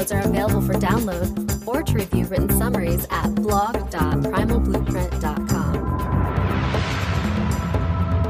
episodes 0.00 0.12
are 0.12 0.22
available 0.28 0.60
for 0.62 0.74
download 0.74 1.66
or 1.66 1.82
to 1.82 1.94
review 1.94 2.24
written 2.26 2.48
summaries 2.50 3.04
at 3.10 3.34
blog.primalblueprint.com. 3.34 5.90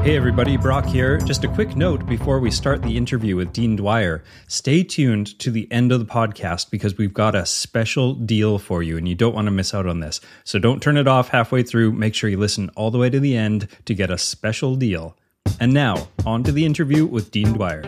Hey 0.03 0.17
everybody, 0.17 0.57
Brock 0.57 0.85
here. 0.85 1.19
Just 1.19 1.43
a 1.43 1.47
quick 1.47 1.75
note 1.75 2.07
before 2.07 2.39
we 2.39 2.49
start 2.49 2.81
the 2.81 2.97
interview 2.97 3.35
with 3.35 3.53
Dean 3.53 3.75
Dwyer. 3.75 4.23
Stay 4.47 4.81
tuned 4.83 5.37
to 5.39 5.51
the 5.51 5.71
end 5.71 5.91
of 5.91 5.99
the 5.99 6.05
podcast 6.05 6.71
because 6.71 6.97
we've 6.97 7.13
got 7.13 7.35
a 7.35 7.45
special 7.45 8.15
deal 8.15 8.57
for 8.57 8.81
you 8.81 8.97
and 8.97 9.07
you 9.07 9.13
don't 9.13 9.35
want 9.35 9.45
to 9.45 9.51
miss 9.51 9.75
out 9.75 9.85
on 9.85 9.99
this. 9.99 10.19
So 10.43 10.57
don't 10.57 10.81
turn 10.81 10.97
it 10.97 11.07
off 11.07 11.29
halfway 11.29 11.61
through. 11.61 11.91
Make 11.91 12.15
sure 12.15 12.31
you 12.31 12.39
listen 12.39 12.71
all 12.75 12.89
the 12.89 12.97
way 12.97 13.11
to 13.11 13.19
the 13.19 13.37
end 13.37 13.67
to 13.85 13.93
get 13.93 14.09
a 14.09 14.17
special 14.17 14.75
deal. 14.75 15.15
And 15.59 15.71
now, 15.71 16.07
on 16.25 16.41
to 16.45 16.51
the 16.51 16.65
interview 16.65 17.05
with 17.05 17.29
Dean 17.29 17.53
Dwyer. 17.53 17.83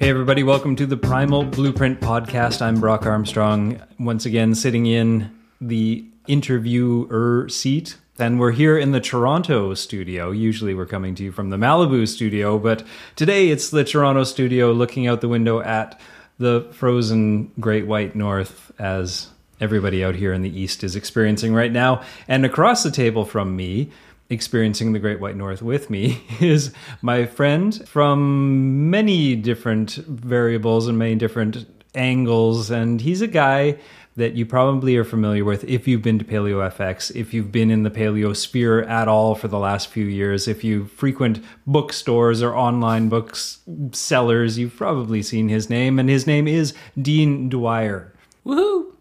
Hey 0.00 0.10
everybody, 0.10 0.44
welcome 0.44 0.76
to 0.76 0.86
the 0.86 0.96
Primal 0.96 1.42
Blueprint 1.42 2.00
podcast. 2.00 2.62
I'm 2.62 2.78
Brock 2.78 3.04
Armstrong, 3.04 3.82
once 3.98 4.26
again 4.26 4.54
sitting 4.54 4.86
in 4.86 5.36
the 5.60 6.06
interviewer 6.28 7.48
seat 7.48 7.98
and 8.16 8.38
we're 8.38 8.52
here 8.52 8.78
in 8.78 8.92
the 8.92 9.00
Toronto 9.00 9.74
studio. 9.74 10.30
Usually 10.30 10.72
we're 10.72 10.86
coming 10.86 11.16
to 11.16 11.24
you 11.24 11.32
from 11.32 11.50
the 11.50 11.56
Malibu 11.56 12.06
studio, 12.06 12.60
but 12.60 12.84
today 13.16 13.48
it's 13.48 13.70
the 13.70 13.82
Toronto 13.82 14.22
studio 14.22 14.70
looking 14.70 15.08
out 15.08 15.20
the 15.20 15.28
window 15.28 15.58
at 15.62 16.00
the 16.38 16.68
frozen 16.70 17.50
Great 17.58 17.88
White 17.88 18.14
North 18.14 18.70
as 18.78 19.26
everybody 19.60 20.04
out 20.04 20.14
here 20.14 20.32
in 20.32 20.42
the 20.42 20.60
East 20.60 20.84
is 20.84 20.94
experiencing 20.94 21.54
right 21.54 21.72
now. 21.72 22.02
And 22.28 22.46
across 22.46 22.84
the 22.84 22.92
table 22.92 23.24
from 23.24 23.56
me, 23.56 23.90
experiencing 24.30 24.92
the 24.92 24.98
Great 24.98 25.20
White 25.20 25.36
North 25.36 25.62
with 25.62 25.90
me, 25.90 26.22
is 26.40 26.72
my 27.02 27.26
friend 27.26 27.86
from 27.88 28.90
many 28.90 29.34
different 29.36 29.92
variables 29.92 30.86
and 30.86 30.98
many 30.98 31.14
different 31.14 31.66
angles. 31.94 32.70
And 32.70 33.00
he's 33.00 33.22
a 33.22 33.26
guy 33.26 33.78
that 34.18 34.34
you 34.34 34.44
probably 34.44 34.96
are 34.96 35.04
familiar 35.04 35.44
with 35.44 35.62
if 35.64 35.86
you've 35.86 36.02
been 36.02 36.18
to 36.18 36.24
Paleo 36.24 36.68
FX, 36.76 37.14
if 37.14 37.32
you've 37.32 37.52
been 37.52 37.70
in 37.70 37.84
the 37.84 37.90
paleo 37.90 38.34
sphere 38.34 38.82
at 38.82 39.06
all 39.06 39.36
for 39.36 39.46
the 39.46 39.60
last 39.60 39.88
few 39.88 40.04
years, 40.04 40.48
if 40.48 40.64
you 40.64 40.86
frequent 40.86 41.42
bookstores 41.68 42.42
or 42.42 42.54
online 42.54 43.08
books 43.08 43.60
sellers, 43.92 44.58
you've 44.58 44.76
probably 44.76 45.22
seen 45.22 45.48
his 45.48 45.70
name, 45.70 46.00
and 46.00 46.08
his 46.08 46.26
name 46.26 46.48
is 46.48 46.74
Dean 47.00 47.48
Dwyer. 47.48 48.12
Woohoo! 48.44 48.92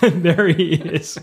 there 0.22 0.48
he 0.48 0.74
is. 0.74 1.18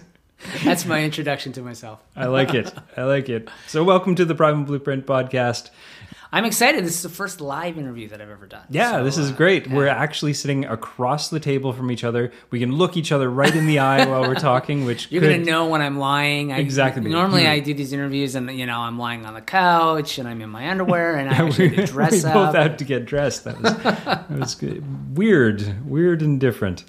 That's 0.64 0.86
my 0.86 1.04
introduction 1.04 1.52
to 1.54 1.62
myself. 1.62 2.00
I 2.16 2.26
like 2.26 2.54
it. 2.54 2.74
I 2.98 3.04
like 3.04 3.30
it. 3.30 3.50
So, 3.68 3.84
welcome 3.84 4.16
to 4.16 4.26
the 4.26 4.36
Primal 4.36 4.66
Blueprint 4.66 5.06
podcast. 5.06 5.70
I'm 6.32 6.46
excited. 6.46 6.84
This 6.84 6.96
is 6.96 7.04
the 7.04 7.10
first 7.10 7.42
live 7.42 7.78
interview 7.78 8.08
that 8.10 8.20
I've 8.20 8.30
ever 8.30 8.48
done. 8.48 8.64
Yeah, 8.72 8.94
So, 8.94 9.04
this 9.04 9.18
is 9.20 9.30
uh, 9.32 9.36
great. 9.36 9.68
yeah. 9.68 9.76
We're 9.76 9.88
actually 9.88 10.34
sitting 10.34 10.66
across 10.66 11.30
the 11.30 11.40
table 11.40 11.74
from 11.74 11.92
each 11.92 12.04
other. 12.04 12.32
We 12.50 12.60
can 12.60 12.72
look 12.72 12.98
each 12.98 13.12
other 13.12 13.30
right 13.30 13.54
in 13.56 13.68
the 13.68 13.78
eye 13.80 14.06
while 14.10 14.22
we're 14.22 14.34
talking, 14.36 14.84
which 14.86 15.12
You're 15.12 15.22
could, 15.22 15.30
gonna 15.32 15.44
know 15.46 15.68
when 15.68 15.82
I'm 15.82 16.00
lying. 16.00 16.52
I, 16.52 16.58
Exactly. 16.58 17.10
Normally, 17.10 17.44
Hmm. 17.44 17.50
I 17.52 17.60
do 17.60 17.74
these 17.76 17.94
interviews, 17.94 18.34
and 18.36 18.50
you 18.52 18.66
know, 18.66 18.80
I'm 18.80 18.98
lying 18.98 19.26
on 19.28 19.36
the 19.36 19.42
couch, 19.42 20.18
and 20.18 20.28
I'm 20.28 20.42
in 20.42 20.50
my 20.50 20.70
underwear, 20.70 21.16
and 21.18 21.30
I 21.30 21.44
we, 21.44 21.50
actually 21.50 21.70
to 21.76 21.86
dress 21.86 22.24
we 22.24 22.30
up. 22.30 22.34
both 22.34 22.56
had 22.56 22.80
to 22.80 22.86
get 22.86 23.06
dressed. 23.06 23.44
That 23.44 23.62
was, 23.62 23.74
that 23.84 24.32
was 24.32 24.56
good. 24.60 25.16
weird, 25.16 25.88
weird 25.88 26.22
and 26.24 26.40
different. 26.40 26.84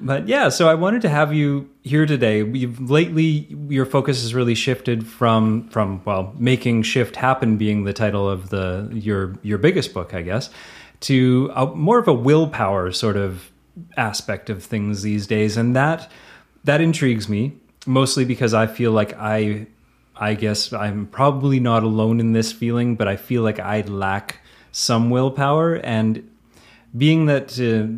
But 0.00 0.28
yeah, 0.28 0.48
so 0.48 0.68
I 0.68 0.74
wanted 0.74 1.02
to 1.02 1.08
have 1.08 1.34
you 1.34 1.68
here 1.82 2.06
today. 2.06 2.42
We've 2.42 2.80
lately 2.80 3.54
your 3.68 3.84
focus 3.84 4.22
has 4.22 4.34
really 4.34 4.54
shifted 4.54 5.06
from 5.06 5.68
from 5.68 6.02
well, 6.04 6.34
making 6.38 6.82
shift 6.82 7.16
happen 7.16 7.56
being 7.56 7.84
the 7.84 7.92
title 7.92 8.28
of 8.28 8.50
the 8.50 8.88
your 8.92 9.36
your 9.42 9.58
biggest 9.58 9.92
book, 9.92 10.14
I 10.14 10.22
guess, 10.22 10.50
to 11.00 11.50
a, 11.54 11.66
more 11.66 11.98
of 11.98 12.08
a 12.08 12.14
willpower 12.14 12.92
sort 12.92 13.16
of 13.16 13.50
aspect 13.96 14.48
of 14.50 14.62
things 14.62 15.02
these 15.02 15.26
days, 15.26 15.56
and 15.56 15.76
that 15.76 16.10
that 16.64 16.80
intrigues 16.80 17.28
me 17.28 17.56
mostly 17.86 18.24
because 18.24 18.54
I 18.54 18.66
feel 18.66 18.92
like 18.92 19.14
I 19.18 19.66
I 20.16 20.34
guess 20.34 20.72
I'm 20.72 21.06
probably 21.06 21.60
not 21.60 21.82
alone 21.82 22.20
in 22.20 22.32
this 22.32 22.52
feeling, 22.52 22.94
but 22.96 23.08
I 23.08 23.16
feel 23.16 23.42
like 23.42 23.58
I 23.58 23.80
lack 23.82 24.40
some 24.70 25.10
willpower. 25.10 25.76
And 25.76 26.30
being 26.96 27.26
that 27.26 27.58
uh, 27.58 27.88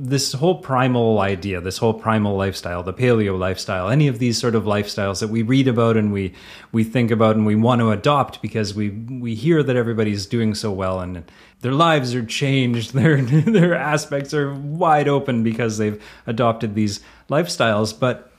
this 0.00 0.32
whole 0.32 0.54
primal 0.54 1.18
idea, 1.18 1.60
this 1.60 1.78
whole 1.78 1.92
primal 1.92 2.36
lifestyle, 2.36 2.84
the 2.84 2.92
paleo 2.92 3.36
lifestyle, 3.36 3.88
any 3.88 4.06
of 4.06 4.20
these 4.20 4.38
sort 4.38 4.54
of 4.54 4.62
lifestyles 4.62 5.18
that 5.18 5.28
we 5.28 5.42
read 5.42 5.66
about 5.66 5.96
and 5.96 6.12
we 6.12 6.32
we 6.70 6.84
think 6.84 7.10
about 7.10 7.34
and 7.34 7.44
we 7.44 7.56
want 7.56 7.80
to 7.80 7.90
adopt 7.90 8.40
because 8.40 8.74
we 8.74 8.90
we 8.90 9.34
hear 9.34 9.62
that 9.62 9.74
everybody's 9.74 10.24
doing 10.24 10.54
so 10.54 10.70
well 10.70 11.00
and 11.00 11.24
their 11.62 11.72
lives 11.72 12.14
are 12.14 12.24
changed, 12.24 12.92
their 12.94 13.20
their 13.20 13.74
aspects 13.74 14.32
are 14.32 14.54
wide 14.54 15.08
open 15.08 15.42
because 15.42 15.78
they've 15.78 16.02
adopted 16.26 16.76
these 16.76 17.00
lifestyles, 17.28 17.98
but 17.98 18.30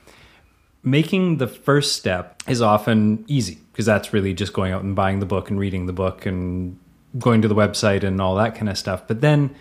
making 0.82 1.36
the 1.36 1.46
first 1.46 1.94
step 1.94 2.42
is 2.48 2.62
often 2.62 3.22
easy 3.28 3.58
because 3.70 3.84
that's 3.84 4.14
really 4.14 4.32
just 4.32 4.54
going 4.54 4.72
out 4.72 4.82
and 4.82 4.96
buying 4.96 5.20
the 5.20 5.26
book 5.26 5.50
and 5.50 5.60
reading 5.60 5.84
the 5.84 5.92
book 5.92 6.24
and 6.24 6.78
going 7.18 7.42
to 7.42 7.48
the 7.48 7.54
website 7.54 8.02
and 8.02 8.18
all 8.18 8.36
that 8.36 8.54
kind 8.54 8.70
of 8.70 8.78
stuff. 8.78 9.06
But 9.06 9.20
then 9.20 9.54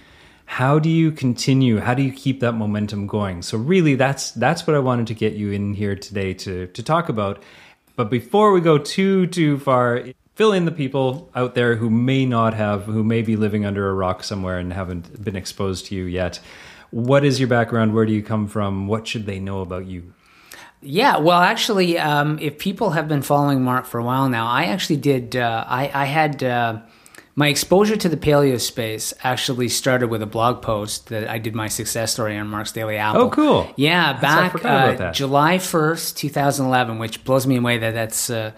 how 0.49 0.79
do 0.79 0.89
you 0.89 1.11
continue? 1.11 1.77
How 1.79 1.93
do 1.93 2.01
you 2.01 2.11
keep 2.11 2.39
that 2.39 2.53
momentum 2.53 3.05
going? 3.05 3.43
So 3.43 3.55
really 3.55 3.93
that's 3.93 4.31
that's 4.31 4.65
what 4.65 4.75
I 4.75 4.79
wanted 4.79 5.05
to 5.07 5.13
get 5.13 5.33
you 5.33 5.51
in 5.51 5.75
here 5.75 5.95
today 5.95 6.33
to 6.33 6.65
to 6.65 6.81
talk 6.81 7.07
about. 7.07 7.43
But 7.95 8.09
before 8.09 8.51
we 8.51 8.59
go 8.59 8.79
too 8.79 9.27
too 9.27 9.59
far, 9.59 10.05
fill 10.33 10.51
in 10.51 10.65
the 10.65 10.71
people 10.71 11.29
out 11.35 11.53
there 11.53 11.75
who 11.75 11.91
may 11.91 12.25
not 12.25 12.55
have 12.55 12.85
who 12.85 13.03
may 13.03 13.21
be 13.21 13.35
living 13.35 13.63
under 13.63 13.89
a 13.89 13.93
rock 13.93 14.23
somewhere 14.23 14.57
and 14.57 14.73
haven't 14.73 15.23
been 15.23 15.35
exposed 15.35 15.85
to 15.85 15.95
you 15.95 16.05
yet. 16.05 16.39
What 16.89 17.23
is 17.23 17.39
your 17.39 17.47
background? 17.47 17.93
Where 17.93 18.07
do 18.07 18.11
you 18.11 18.23
come 18.23 18.47
from? 18.47 18.87
What 18.87 19.07
should 19.07 19.27
they 19.27 19.39
know 19.39 19.61
about 19.61 19.85
you? 19.85 20.13
Yeah, 20.81 21.17
well, 21.17 21.41
actually, 21.41 21.99
um, 21.99 22.39
if 22.39 22.57
people 22.57 22.89
have 22.89 23.07
been 23.07 23.21
following 23.21 23.63
Mark 23.63 23.85
for 23.85 23.99
a 23.99 24.03
while 24.03 24.27
now, 24.29 24.47
I 24.47 24.63
actually 24.65 24.97
did. 24.97 25.35
Uh, 25.35 25.63
I, 25.67 25.91
I 25.93 26.05
had 26.05 26.43
uh, 26.43 26.79
my 27.39 27.47
exposure 27.47 27.95
to 27.95 28.09
the 28.09 28.17
paleo 28.17 28.59
space 28.59 29.13
actually 29.23 29.69
started 29.69 30.09
with 30.09 30.21
a 30.21 30.25
blog 30.25 30.61
post 30.61 31.07
that 31.07 31.29
I 31.29 31.37
did 31.39 31.55
my 31.55 31.69
success 31.69 32.11
story 32.11 32.37
on 32.37 32.47
Mark's 32.47 32.73
Daily 32.73 32.97
Apple. 32.97 33.21
Oh, 33.21 33.29
cool. 33.29 33.73
Yeah, 33.77 34.19
back 34.19 34.65
uh. 34.65 35.13
July 35.13 35.57
first, 35.57 36.17
two 36.17 36.27
thousand 36.27 36.65
eleven, 36.65 36.99
which 36.99 37.23
blows 37.23 37.47
me 37.47 37.55
away 37.55 37.77
that 37.77 37.93
that's. 37.93 38.29
Uh, 38.29 38.51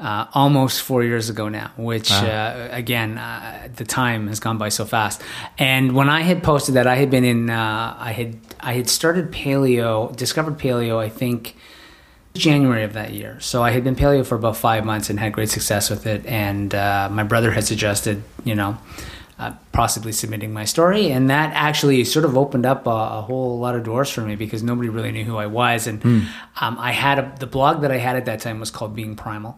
uh, 0.00 0.26
almost 0.32 0.82
four 0.82 1.02
years 1.02 1.28
ago 1.28 1.48
now, 1.48 1.72
which 1.76 2.12
uh, 2.12 2.68
again, 2.70 3.18
uh, 3.18 3.68
the 3.74 3.84
time 3.84 4.28
has 4.28 4.38
gone 4.38 4.56
by 4.56 4.68
so 4.68 4.84
fast. 4.84 5.20
And 5.58 5.92
when 5.92 6.08
I 6.08 6.20
had 6.22 6.44
posted 6.44 6.76
that, 6.76 6.86
I 6.86 6.94
had 6.94 7.10
been 7.10 7.24
in, 7.24 7.50
uh, 7.50 7.96
I 7.98 8.12
had, 8.12 8.38
I 8.60 8.74
had 8.74 8.88
started 8.88 9.32
paleo, 9.32 10.14
discovered 10.14 10.56
paleo, 10.56 10.98
I 10.98 11.08
think 11.08 11.56
January 12.38 12.84
of 12.84 12.94
that 12.94 13.12
year. 13.12 13.38
So 13.40 13.62
I 13.62 13.70
had 13.70 13.84
been 13.84 13.96
paleo 13.96 14.24
for 14.24 14.34
about 14.34 14.56
five 14.56 14.84
months 14.84 15.10
and 15.10 15.18
had 15.18 15.32
great 15.32 15.50
success 15.50 15.90
with 15.90 16.06
it. 16.06 16.24
And 16.26 16.74
uh, 16.74 17.08
my 17.10 17.22
brother 17.22 17.50
had 17.50 17.64
suggested, 17.64 18.22
you 18.44 18.54
know, 18.54 18.78
uh, 19.38 19.52
possibly 19.70 20.10
submitting 20.10 20.52
my 20.52 20.64
story, 20.64 21.12
and 21.12 21.30
that 21.30 21.52
actually 21.54 22.02
sort 22.02 22.24
of 22.24 22.36
opened 22.36 22.66
up 22.66 22.86
a, 22.88 22.90
a 22.90 23.22
whole 23.22 23.58
lot 23.60 23.76
of 23.76 23.84
doors 23.84 24.10
for 24.10 24.22
me 24.22 24.34
because 24.34 24.64
nobody 24.64 24.88
really 24.88 25.12
knew 25.12 25.22
who 25.22 25.36
I 25.36 25.46
was. 25.46 25.86
And 25.86 26.04
um, 26.04 26.76
I 26.76 26.90
had 26.90 27.20
a, 27.20 27.34
the 27.38 27.46
blog 27.46 27.82
that 27.82 27.92
I 27.92 27.98
had 27.98 28.16
at 28.16 28.24
that 28.24 28.40
time 28.40 28.58
was 28.58 28.72
called 28.72 28.96
Being 28.96 29.14
Primal, 29.14 29.56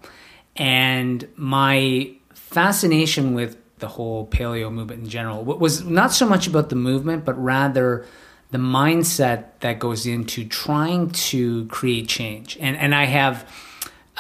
and 0.55 1.27
my 1.35 2.13
fascination 2.35 3.33
with 3.33 3.57
the 3.79 3.89
whole 3.89 4.27
paleo 4.27 4.71
movement 4.71 5.03
in 5.05 5.09
general 5.09 5.43
was 5.45 5.83
not 5.83 6.13
so 6.13 6.29
much 6.29 6.47
about 6.47 6.69
the 6.69 6.77
movement, 6.77 7.25
but 7.25 7.43
rather 7.43 8.05
the 8.51 8.59
mindset 8.59 9.45
that 9.61 9.79
goes 9.79 10.07
into 10.07 10.45
trying 10.45 11.11
to 11.11 11.67
create 11.67 12.09
change. 12.09 12.57
And 12.61 12.77
and 12.77 12.95
I 12.95 13.05
have 13.05 13.45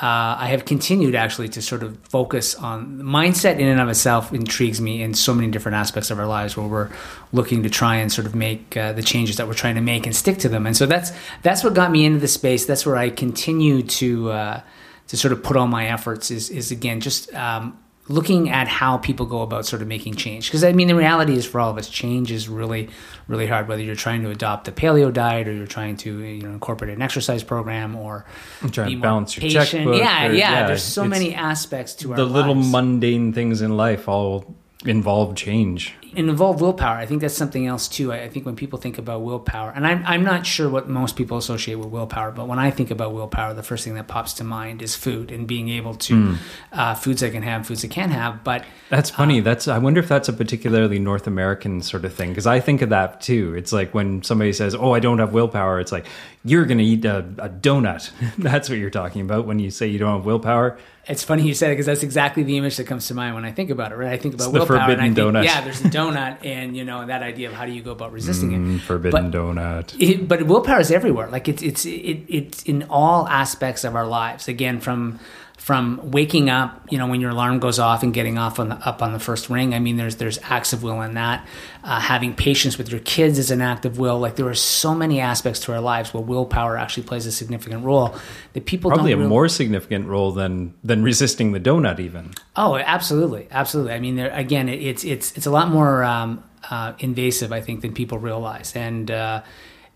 uh, 0.03 0.35
I 0.39 0.47
have 0.47 0.65
continued 0.65 1.15
actually 1.15 1.51
to 1.51 1.61
sort 1.61 1.83
of 1.83 1.99
focus 2.09 2.55
on 2.55 3.03
mindset 3.03 3.59
in 3.59 3.67
and 3.67 3.79
of 3.81 3.89
itself 3.91 4.33
intrigues 4.33 4.81
me 4.81 5.03
in 5.03 5.13
so 5.13 5.35
many 5.35 5.51
different 5.51 5.77
aspects 5.77 6.11
of 6.11 6.19
our 6.19 6.27
lives 6.27 6.57
where 6.57 6.67
we're 6.67 6.91
looking 7.33 7.63
to 7.65 7.69
try 7.71 7.97
and 7.97 8.11
sort 8.11 8.27
of 8.27 8.35
make 8.35 8.77
uh, 8.79 8.95
the 8.95 9.03
changes 9.03 9.37
that 9.37 9.47
we're 9.47 9.53
trying 9.53 9.75
to 9.75 9.83
make 9.83 10.07
and 10.07 10.17
stick 10.17 10.39
to 10.39 10.49
them. 10.49 10.67
And 10.67 10.75
so 10.75 10.87
that's 10.87 11.13
that's 11.43 11.63
what 11.63 11.75
got 11.75 11.91
me 11.91 12.07
into 12.07 12.19
the 12.19 12.29
space. 12.29 12.65
That's 12.65 12.87
where 12.87 12.97
I 12.97 13.11
continue 13.11 13.83
to 13.83 14.31
uh, 14.31 14.61
to 15.09 15.17
sort 15.17 15.33
of 15.33 15.43
put 15.43 15.57
all 15.57 15.67
my 15.67 15.89
efforts 15.89 16.31
is 16.31 16.49
is 16.51 16.71
again 16.71 17.01
just 17.01 17.35
um, 17.35 17.77
looking 18.11 18.51
at 18.51 18.67
how 18.69 18.99
people 18.99 19.25
go 19.25 19.41
about 19.43 19.65
sort 19.65 19.81
of 19.83 19.89
making 19.89 20.15
change. 20.17 20.49
Because 20.49 20.65
I 20.65 20.73
mean, 20.73 20.89
the 20.89 20.95
reality 20.95 21.35
is 21.35 21.47
for 21.47 21.61
all 21.61 21.71
of 21.71 21.79
us, 21.79 21.89
change 21.89 22.31
is 22.33 22.49
really, 22.49 22.89
really 23.29 23.47
hard. 23.47 23.69
Whether 23.69 23.83
you're 23.83 23.95
trying 23.95 24.23
to 24.23 24.31
adopt 24.31 24.65
the 24.65 24.73
paleo 24.73 25.13
diet 25.13 25.47
or 25.49 25.53
you're 25.53 25.67
trying 25.67 25.97
to 25.99 26.19
you 26.19 26.43
know 26.43 26.51
incorporate 26.51 26.93
an 26.95 27.03
exercise 27.03 27.43
program 27.45 27.95
or 27.95 28.25
trying 28.73 28.89
be 28.89 28.95
to 28.97 29.01
balance 29.01 29.37
your 29.37 29.49
checkbook. 29.65 29.97
Yeah, 29.97 30.27
or- 30.27 30.33
yeah, 30.33 30.67
There's 30.67 30.83
so 30.83 31.05
many 31.05 31.35
aspects 31.35 31.95
to 31.97 32.11
our 32.11 32.17
The 32.17 32.25
little 32.25 32.55
lives. 32.57 32.71
mundane 32.73 33.33
things 33.33 33.63
in 33.63 33.77
life 33.77 34.09
all 34.09 34.57
involve 34.87 35.35
change. 35.37 35.95
and 36.17 36.29
involve 36.29 36.61
willpower. 36.61 36.97
I 36.97 37.07
think 37.07 37.21
that's 37.21 37.37
something 37.37 37.67
else 37.67 37.87
too. 37.87 38.13
I, 38.13 38.29
think 38.29 38.45
when 38.47 38.57
people 38.57 38.79
think 38.81 38.99
about 38.99 39.21
willpower, 39.23 39.71
and 39.77 39.87
I'm 39.87 40.03
I'm 40.07 40.25
not 40.25 40.45
sure 40.47 40.69
what 40.69 40.89
most 40.89 41.15
people 41.17 41.37
associate 41.39 41.77
with 41.77 41.89
willpower, 41.89 42.33
but 42.33 42.49
when 42.49 42.59
I 42.59 42.71
think 42.73 42.91
about 42.91 43.13
willpower, 43.13 43.53
the 43.55 43.63
first 43.63 43.85
thing 43.85 43.95
that 43.95 44.09
pops 44.09 44.33
to 44.35 44.45
mind 44.45 44.83
is 44.83 44.97
food 44.97 45.31
and 45.31 45.47
being 45.47 45.69
able 45.69 45.95
to 45.95 46.15
Hmm. 46.15 46.35
uh, 46.73 46.95
foods 46.95 47.23
I 47.23 47.31
can 47.31 47.43
have, 47.43 47.67
foods 47.67 47.85
I 47.85 47.89
can't 47.89 48.11
have. 48.11 48.43
But 48.43 48.65
That's 48.89 49.11
Uh, 49.13 49.15
funny. 49.17 49.39
That's 49.41 49.69
I 49.69 49.79
wonder 49.79 50.01
if 50.01 50.09
that's 50.09 50.29
a 50.29 50.33
particularly 50.33 50.99
North 50.99 51.27
American 51.29 51.81
sort 51.83 52.05
of 52.05 52.13
thing 52.15 52.31
because 52.31 52.47
I 52.47 52.59
think 52.59 52.83
of 52.83 52.89
that 52.89 53.21
too. 53.21 53.55
It's 53.57 53.73
like 53.73 53.95
when 53.95 54.23
somebody 54.25 54.53
says, 54.53 54.75
"Oh, 54.75 54.93
I 54.95 54.99
don't 55.01 55.19
have 55.19 55.33
willpower," 55.33 55.79
it's 55.79 55.93
like 55.93 56.07
you're 56.45 56.65
going 56.65 56.79
to 56.79 56.85
eat 56.85 57.05
a, 57.05 57.19
a 57.39 57.49
donut. 57.51 58.11
that's 58.39 58.69
what 58.71 58.79
you're 58.79 58.89
talking 58.91 59.21
about 59.21 59.47
when 59.47 59.59
you 59.61 59.71
say 59.71 59.87
you 59.87 59.99
don't 59.99 60.17
have 60.17 60.25
willpower. 60.25 60.79
It's 61.07 61.25
funny 61.25 61.43
you 61.43 61.55
said 61.55 61.71
it 61.71 61.73
because 61.75 61.87
that's 61.87 62.03
exactly 62.03 62.43
the 62.43 62.57
image 62.59 62.77
that 62.77 62.87
comes 62.87 63.09
to 63.09 63.15
mind 63.15 63.35
when 63.35 63.45
I 63.45 63.53
think 63.53 63.71
about 63.71 63.91
it. 63.91 63.97
Right? 63.97 64.13
I 64.13 64.17
think 64.19 64.35
about 64.35 64.45
It's 64.45 64.53
the 64.53 64.59
willpower, 64.59 64.77
and 64.77 64.83
I 64.83 64.87
forbidden 64.87 65.15
think, 65.15 65.35
donut. 65.37 65.45
yeah, 65.45 65.61
there's 65.63 65.81
a 65.81 65.85
donut, 65.89 66.45
and 66.45 66.77
you 66.77 66.85
know 66.85 67.07
that 67.07 67.23
idea 67.23 67.49
of 67.49 67.55
how 67.55 67.65
do 67.67 67.73
you 67.73 67.83
go 67.83 67.91
about 67.93 68.13
resisting 68.13 68.53
it. 68.53 68.59
Mm, 68.59 68.81
forbidden 68.81 69.31
But- 69.31 69.39
donut. 69.39 69.97
It, 69.99 70.29
but 70.29 70.43
willpower 70.47 70.79
is 70.81 70.91
everywhere. 70.91 71.29
Like 71.29 71.49
it's 71.49 71.63
it's 71.63 71.85
it, 71.87 72.25
it's 72.29 72.63
in 72.65 72.85
all 72.91 73.27
aspects 73.29 73.83
of 73.83 73.97
our 73.97 74.07
lives. 74.07 74.47
Again, 74.47 74.79
from 74.79 75.19
from 75.61 76.01
waking 76.03 76.49
up, 76.49 76.87
you 76.91 76.97
know, 76.97 77.07
when 77.07 77.21
your 77.21 77.33
alarm 77.33 77.59
goes 77.59 77.79
off 77.79 78.03
and 78.03 78.15
getting 78.15 78.39
off 78.39 78.59
on 78.59 78.71
the, 78.71 78.77
up 78.77 79.03
on 79.03 79.13
the 79.13 79.19
first 79.19 79.51
ring. 79.51 79.75
I 79.75 79.79
mean, 79.79 79.99
there's 79.99 80.17
there's 80.17 80.39
acts 80.43 80.73
of 80.73 80.83
will 80.83 81.03
in 81.03 81.15
that. 81.15 81.47
Uh, 81.85 82.01
having 82.01 82.35
patience 82.35 82.79
with 82.79 82.91
your 82.91 83.01
kids 83.01 83.39
is 83.39 83.51
an 83.51 83.61
act 83.61 83.85
of 83.85 83.99
will. 83.99 84.19
Like 84.19 84.37
there 84.37 84.49
are 84.49 84.55
so 84.55 84.95
many 84.95 85.21
aspects 85.21 85.61
to 85.61 85.75
our 85.75 85.81
lives 85.81 86.15
where 86.15 86.23
willpower 86.23 86.79
actually 86.79 87.03
plays 87.03 87.27
a 87.27 87.33
significant 87.33 87.85
role 87.85 88.17
that 88.55 88.65
people 88.65 88.91
Probably 88.91 89.13
a 89.13 89.19
more 89.19 89.49
significant 89.49 90.07
role 90.07 90.33
than 90.33 90.73
than 90.83 91.03
resisting 91.03 91.53
the 91.53 91.61
donut 91.61 92.01
even. 92.01 92.33
Oh, 92.57 92.77
absolutely, 92.77 93.47
absolutely. 93.51 93.93
I 93.93 94.01
mean, 94.01 94.17
there 94.17 94.31
again, 94.31 94.67
it, 94.67 94.81
it's 94.81 95.05
it's 95.05 95.37
it's 95.37 95.45
a 95.45 95.51
lot 95.51 95.69
more 95.69 96.03
um, 96.03 96.43
uh, 96.71 96.95
invasive, 97.01 97.53
I 97.53 97.61
think, 97.61 97.83
than 97.83 97.93
people 97.93 98.17
realize, 98.17 98.75
and 98.75 99.11
uh, 99.11 99.43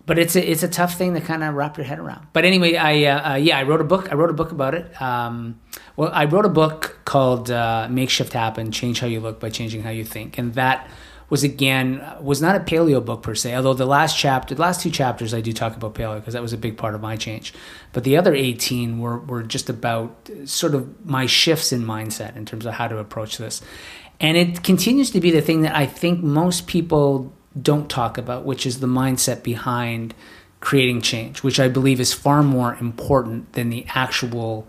but 0.05 0.19
it's 0.19 0.35
a 0.35 0.51
it's 0.51 0.63
a 0.63 0.67
tough 0.67 0.97
thing 0.97 1.13
to 1.15 1.21
kind 1.21 1.43
of 1.43 1.55
wrap 1.55 1.77
your 1.77 1.85
head 1.85 1.99
around. 1.99 2.27
But 2.33 2.45
anyway, 2.45 2.75
I 2.75 3.05
uh, 3.05 3.31
uh, 3.31 3.35
yeah, 3.35 3.57
I 3.57 3.63
wrote 3.63 3.81
a 3.81 3.85
book. 3.85 4.11
I 4.11 4.15
wrote 4.15 4.29
a 4.29 4.33
book 4.33 4.51
about 4.51 4.75
it. 4.75 5.01
Um, 5.01 5.59
well, 5.95 6.11
I 6.13 6.25
wrote 6.25 6.45
a 6.45 6.49
book 6.49 6.99
called 7.05 7.49
uh, 7.49 7.87
"Make 7.89 8.09
Shift 8.09 8.33
Happen: 8.33 8.71
Change 8.71 8.99
How 8.99 9.07
You 9.07 9.19
Look 9.19 9.39
by 9.39 9.49
Changing 9.49 9.83
How 9.83 9.89
You 9.89 10.03
Think," 10.03 10.37
and 10.37 10.53
that 10.53 10.87
was 11.29 11.43
again 11.43 12.05
was 12.21 12.41
not 12.41 12.55
a 12.55 12.59
paleo 12.59 13.03
book 13.03 13.23
per 13.23 13.33
se. 13.33 13.55
Although 13.55 13.73
the 13.73 13.85
last 13.85 14.17
chapter, 14.17 14.53
the 14.53 14.61
last 14.61 14.81
two 14.81 14.91
chapters, 14.91 15.33
I 15.33 15.41
do 15.41 15.53
talk 15.53 15.75
about 15.75 15.95
paleo 15.95 16.19
because 16.19 16.33
that 16.33 16.41
was 16.41 16.53
a 16.53 16.57
big 16.57 16.77
part 16.77 16.93
of 16.93 17.01
my 17.01 17.15
change. 17.15 17.53
But 17.93 18.03
the 18.03 18.17
other 18.17 18.33
eighteen 18.33 18.99
were 18.99 19.17
were 19.17 19.43
just 19.43 19.69
about 19.69 20.29
sort 20.45 20.75
of 20.75 21.05
my 21.05 21.25
shifts 21.25 21.71
in 21.71 21.83
mindset 21.83 22.35
in 22.35 22.45
terms 22.45 22.65
of 22.65 22.73
how 22.73 22.87
to 22.87 22.99
approach 22.99 23.37
this, 23.37 23.61
and 24.19 24.37
it 24.37 24.63
continues 24.63 25.09
to 25.11 25.19
be 25.19 25.31
the 25.31 25.41
thing 25.41 25.61
that 25.61 25.75
I 25.75 25.87
think 25.87 26.23
most 26.23 26.67
people 26.67 27.34
don't 27.59 27.89
talk 27.89 28.17
about, 28.17 28.45
which 28.45 28.65
is 28.65 28.79
the 28.79 28.87
mindset 28.87 29.43
behind 29.43 30.13
creating 30.59 31.01
change, 31.01 31.43
which 31.43 31.59
I 31.59 31.67
believe 31.67 31.99
is 31.99 32.13
far 32.13 32.43
more 32.43 32.75
important 32.75 33.53
than 33.53 33.69
the 33.69 33.85
actual 33.89 34.67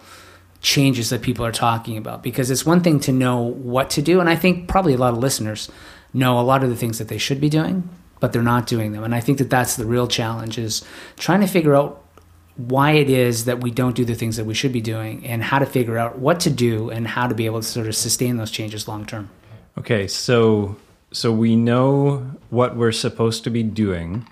changes 0.61 1.11
that 1.11 1.23
people 1.23 1.45
are 1.45 1.53
talking 1.53 1.97
about. 1.97 2.23
Because 2.23 2.51
it's 2.51 2.67
one 2.67 2.83
thing 2.83 3.01
to 3.01 3.13
know 3.13 3.41
what 3.41 3.91
to 3.91 4.03
do 4.03 4.21
and 4.21 4.29
i 4.29 4.37
think 4.37 4.69
probably 4.69 4.95
a 4.95 4.99
lot 4.99 5.13
of 5.13 5.19
listeners 5.19 5.71
know 6.13 6.41
a 6.41 6.43
lot 6.43 6.65
of 6.65 6.71
the 6.71 6.77
things 6.77 6.99
that 6.99 7.09
they 7.09 7.19
should 7.19 7.41
be 7.41 7.49
doing 7.49 7.89
but 8.19 8.33
they're 8.33 8.43
not 8.43 8.67
doing 8.67 8.93
them. 8.93 9.05
And 9.05 9.15
i 9.15 9.21
think 9.21 9.39
that 9.39 9.51
that's 9.51 9.77
the 9.77 9.87
real 9.87 10.09
challenge 10.09 10.59
is 10.59 10.83
trying 11.17 11.41
to 11.41 11.47
figure 11.47 11.77
out 11.77 12.03
why 12.57 12.93
it 12.93 13.11
is 13.11 13.45
that 13.45 13.61
we 13.63 13.71
don't 13.71 13.95
do 13.95 14.05
the 14.05 14.15
things 14.15 14.37
that 14.39 14.47
we 14.47 14.55
should 14.55 14.73
be 14.73 14.81
doing 14.81 15.27
and 15.27 15.43
how 15.43 15.59
to 15.59 15.67
figure 15.67 15.99
out 15.99 16.19
what 16.19 16.41
to 16.41 16.51
do 16.51 16.91
and 16.91 17.07
how 17.07 17.27
to 17.27 17.35
be 17.35 17.47
able 17.47 17.61
to 17.61 17.67
sort 17.67 17.87
of 17.87 17.95
sustain 17.95 18.39
those 18.39 18.51
changes 18.51 18.89
long 18.89 19.05
term. 19.05 19.29
Okay, 19.79 20.09
so 20.09 20.77
so 21.17 21.33
we 21.33 21.57
know 21.57 22.19
what 22.51 22.77
we're 22.77 22.93
supposed 22.93 23.43
to 23.45 23.51
be 23.51 23.63
doing 23.63 24.29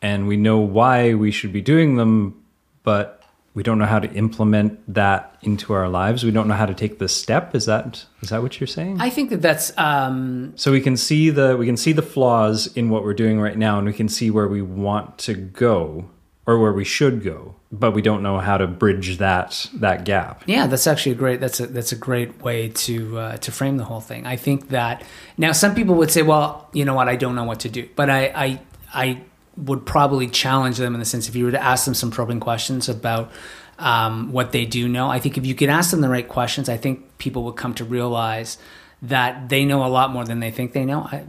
and 0.00 0.26
we 0.26 0.38
know 0.38 0.58
why 0.58 1.12
we 1.12 1.30
should 1.30 1.52
be 1.52 1.60
doing 1.60 1.96
them, 1.96 2.42
but 2.84 3.22
we 3.52 3.62
don't 3.62 3.78
know 3.78 3.84
how 3.84 3.98
to 3.98 4.10
implement 4.14 4.80
that 4.94 5.36
into 5.42 5.74
our 5.74 5.90
lives. 5.90 6.24
We 6.24 6.30
don't 6.30 6.48
know 6.48 6.54
how 6.54 6.64
to 6.64 6.72
take 6.72 6.98
the 6.98 7.06
step. 7.06 7.54
Is 7.54 7.66
that 7.66 8.06
is 8.22 8.30
that 8.30 8.40
what 8.40 8.58
you're 8.58 8.66
saying? 8.66 8.98
i 8.98 9.10
think 9.10 9.28
that 9.28 9.42
that's 9.42 9.76
um, 9.76 10.54
so 10.56 10.72
we 10.72 10.80
can 10.80 10.96
see 10.96 11.28
the 11.28 11.54
we 11.58 11.66
can 11.66 11.76
see 11.76 11.92
the 11.92 12.02
flaws 12.02 12.66
in 12.68 12.88
what 12.88 13.04
we're 13.04 13.12
doing 13.12 13.38
right 13.38 13.58
now 13.58 13.76
and 13.76 13.86
we 13.86 13.92
can 13.92 14.08
see 14.08 14.30
where 14.30 14.48
we 14.48 14.62
want 14.62 15.18
to 15.18 15.34
go 15.34 16.08
or 16.46 16.58
where 16.58 16.72
we 16.72 16.84
should 16.84 17.22
go, 17.22 17.56
but 17.72 17.92
we 17.92 18.02
don't 18.02 18.22
know 18.22 18.38
how 18.38 18.56
to 18.56 18.66
bridge 18.66 19.18
that 19.18 19.68
that 19.74 20.04
gap. 20.04 20.42
Yeah, 20.46 20.66
that's 20.66 20.86
actually 20.86 21.12
a 21.12 21.16
great. 21.16 21.40
That's 21.40 21.60
a 21.60 21.66
that's 21.66 21.92
a 21.92 21.96
great 21.96 22.42
way 22.42 22.68
to 22.68 23.18
uh, 23.18 23.36
to 23.38 23.52
frame 23.52 23.76
the 23.76 23.84
whole 23.84 24.00
thing. 24.00 24.26
I 24.26 24.36
think 24.36 24.70
that 24.70 25.04
now 25.38 25.52
some 25.52 25.74
people 25.74 25.94
would 25.96 26.10
say, 26.10 26.22
well, 26.22 26.68
you 26.72 26.84
know 26.84 26.94
what, 26.94 27.08
I 27.08 27.16
don't 27.16 27.36
know 27.36 27.44
what 27.44 27.60
to 27.60 27.68
do, 27.68 27.88
but 27.94 28.10
I 28.10 28.26
I 28.34 28.60
I 28.92 29.20
would 29.56 29.86
probably 29.86 30.28
challenge 30.28 30.78
them 30.78 30.94
in 30.94 31.00
the 31.00 31.06
sense 31.06 31.28
if 31.28 31.36
you 31.36 31.44
were 31.44 31.50
to 31.52 31.62
ask 31.62 31.84
them 31.84 31.94
some 31.94 32.10
probing 32.10 32.40
questions 32.40 32.88
about 32.88 33.30
um, 33.78 34.32
what 34.32 34.52
they 34.52 34.64
do 34.64 34.88
know. 34.88 35.08
I 35.08 35.20
think 35.20 35.38
if 35.38 35.46
you 35.46 35.54
could 35.54 35.68
ask 35.68 35.90
them 35.90 36.00
the 36.00 36.08
right 36.08 36.26
questions, 36.26 36.68
I 36.68 36.76
think 36.76 37.18
people 37.18 37.44
would 37.44 37.56
come 37.56 37.74
to 37.74 37.84
realize 37.84 38.58
that 39.02 39.48
they 39.48 39.64
know 39.64 39.84
a 39.84 39.88
lot 39.88 40.10
more 40.10 40.24
than 40.24 40.40
they 40.40 40.50
think 40.50 40.72
they 40.72 40.84
know. 40.84 41.02
I, 41.02 41.24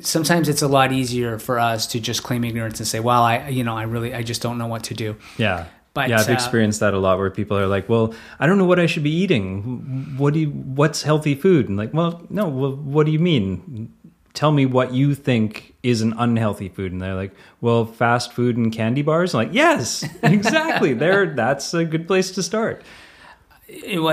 sometimes 0.00 0.48
it's 0.48 0.62
a 0.62 0.68
lot 0.68 0.92
easier 0.92 1.38
for 1.38 1.58
us 1.58 1.86
to 1.88 2.00
just 2.00 2.22
claim 2.22 2.44
ignorance 2.44 2.78
and 2.78 2.86
say, 2.86 3.00
well, 3.00 3.22
I 3.22 3.48
you 3.48 3.64
know 3.64 3.76
I 3.76 3.82
really 3.84 4.14
I 4.14 4.22
just 4.22 4.42
don't 4.42 4.58
know 4.58 4.66
what 4.66 4.84
to 4.84 4.94
do. 4.94 5.16
Yeah. 5.36 5.66
But, 5.92 6.08
yeah, 6.08 6.20
I've 6.20 6.28
uh, 6.28 6.32
experienced 6.32 6.80
that 6.80 6.94
a 6.94 6.98
lot 6.98 7.18
where 7.18 7.30
people 7.30 7.58
are 7.58 7.66
like, 7.66 7.88
"Well, 7.88 8.14
I 8.38 8.46
don't 8.46 8.58
know 8.58 8.64
what 8.64 8.78
I 8.78 8.86
should 8.86 9.02
be 9.02 9.10
eating. 9.10 10.14
What 10.16 10.34
do 10.34 10.40
you 10.40 10.50
what's 10.50 11.02
healthy 11.02 11.34
food?" 11.34 11.68
And 11.68 11.76
like, 11.76 11.92
"Well, 11.92 12.24
no, 12.30 12.48
well, 12.48 12.76
what 12.76 13.06
do 13.06 13.12
you 13.12 13.18
mean? 13.18 13.92
Tell 14.32 14.52
me 14.52 14.66
what 14.66 14.94
you 14.94 15.16
think 15.16 15.74
is 15.82 16.00
an 16.00 16.14
unhealthy 16.16 16.68
food." 16.68 16.92
And 16.92 17.02
they're 17.02 17.16
like, 17.16 17.34
"Well, 17.60 17.86
fast 17.86 18.32
food 18.32 18.56
and 18.56 18.72
candy 18.72 19.02
bars." 19.02 19.34
I'm 19.34 19.38
like, 19.38 19.54
"Yes, 19.54 20.04
exactly. 20.22 20.94
there 20.94 21.26
that's 21.34 21.74
a 21.74 21.84
good 21.84 22.06
place 22.06 22.30
to 22.32 22.42
start." 22.42 22.84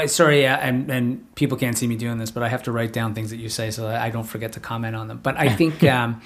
Sorry, 0.07 0.45
uh, 0.45 0.57
and, 0.57 0.89
and 0.89 1.35
people 1.35 1.57
can't 1.57 1.77
see 1.77 1.87
me 1.87 1.95
doing 1.95 2.17
this, 2.17 2.31
but 2.31 2.43
I 2.43 2.49
have 2.49 2.63
to 2.63 2.71
write 2.71 2.93
down 2.93 3.13
things 3.13 3.31
that 3.31 3.37
you 3.37 3.49
say 3.49 3.71
so 3.71 3.83
that 3.83 4.01
I 4.01 4.09
don't 4.09 4.25
forget 4.25 4.53
to 4.53 4.59
comment 4.59 4.95
on 4.95 5.07
them. 5.07 5.19
But 5.21 5.37
I 5.37 5.49
think, 5.49 5.83
um, 5.85 6.21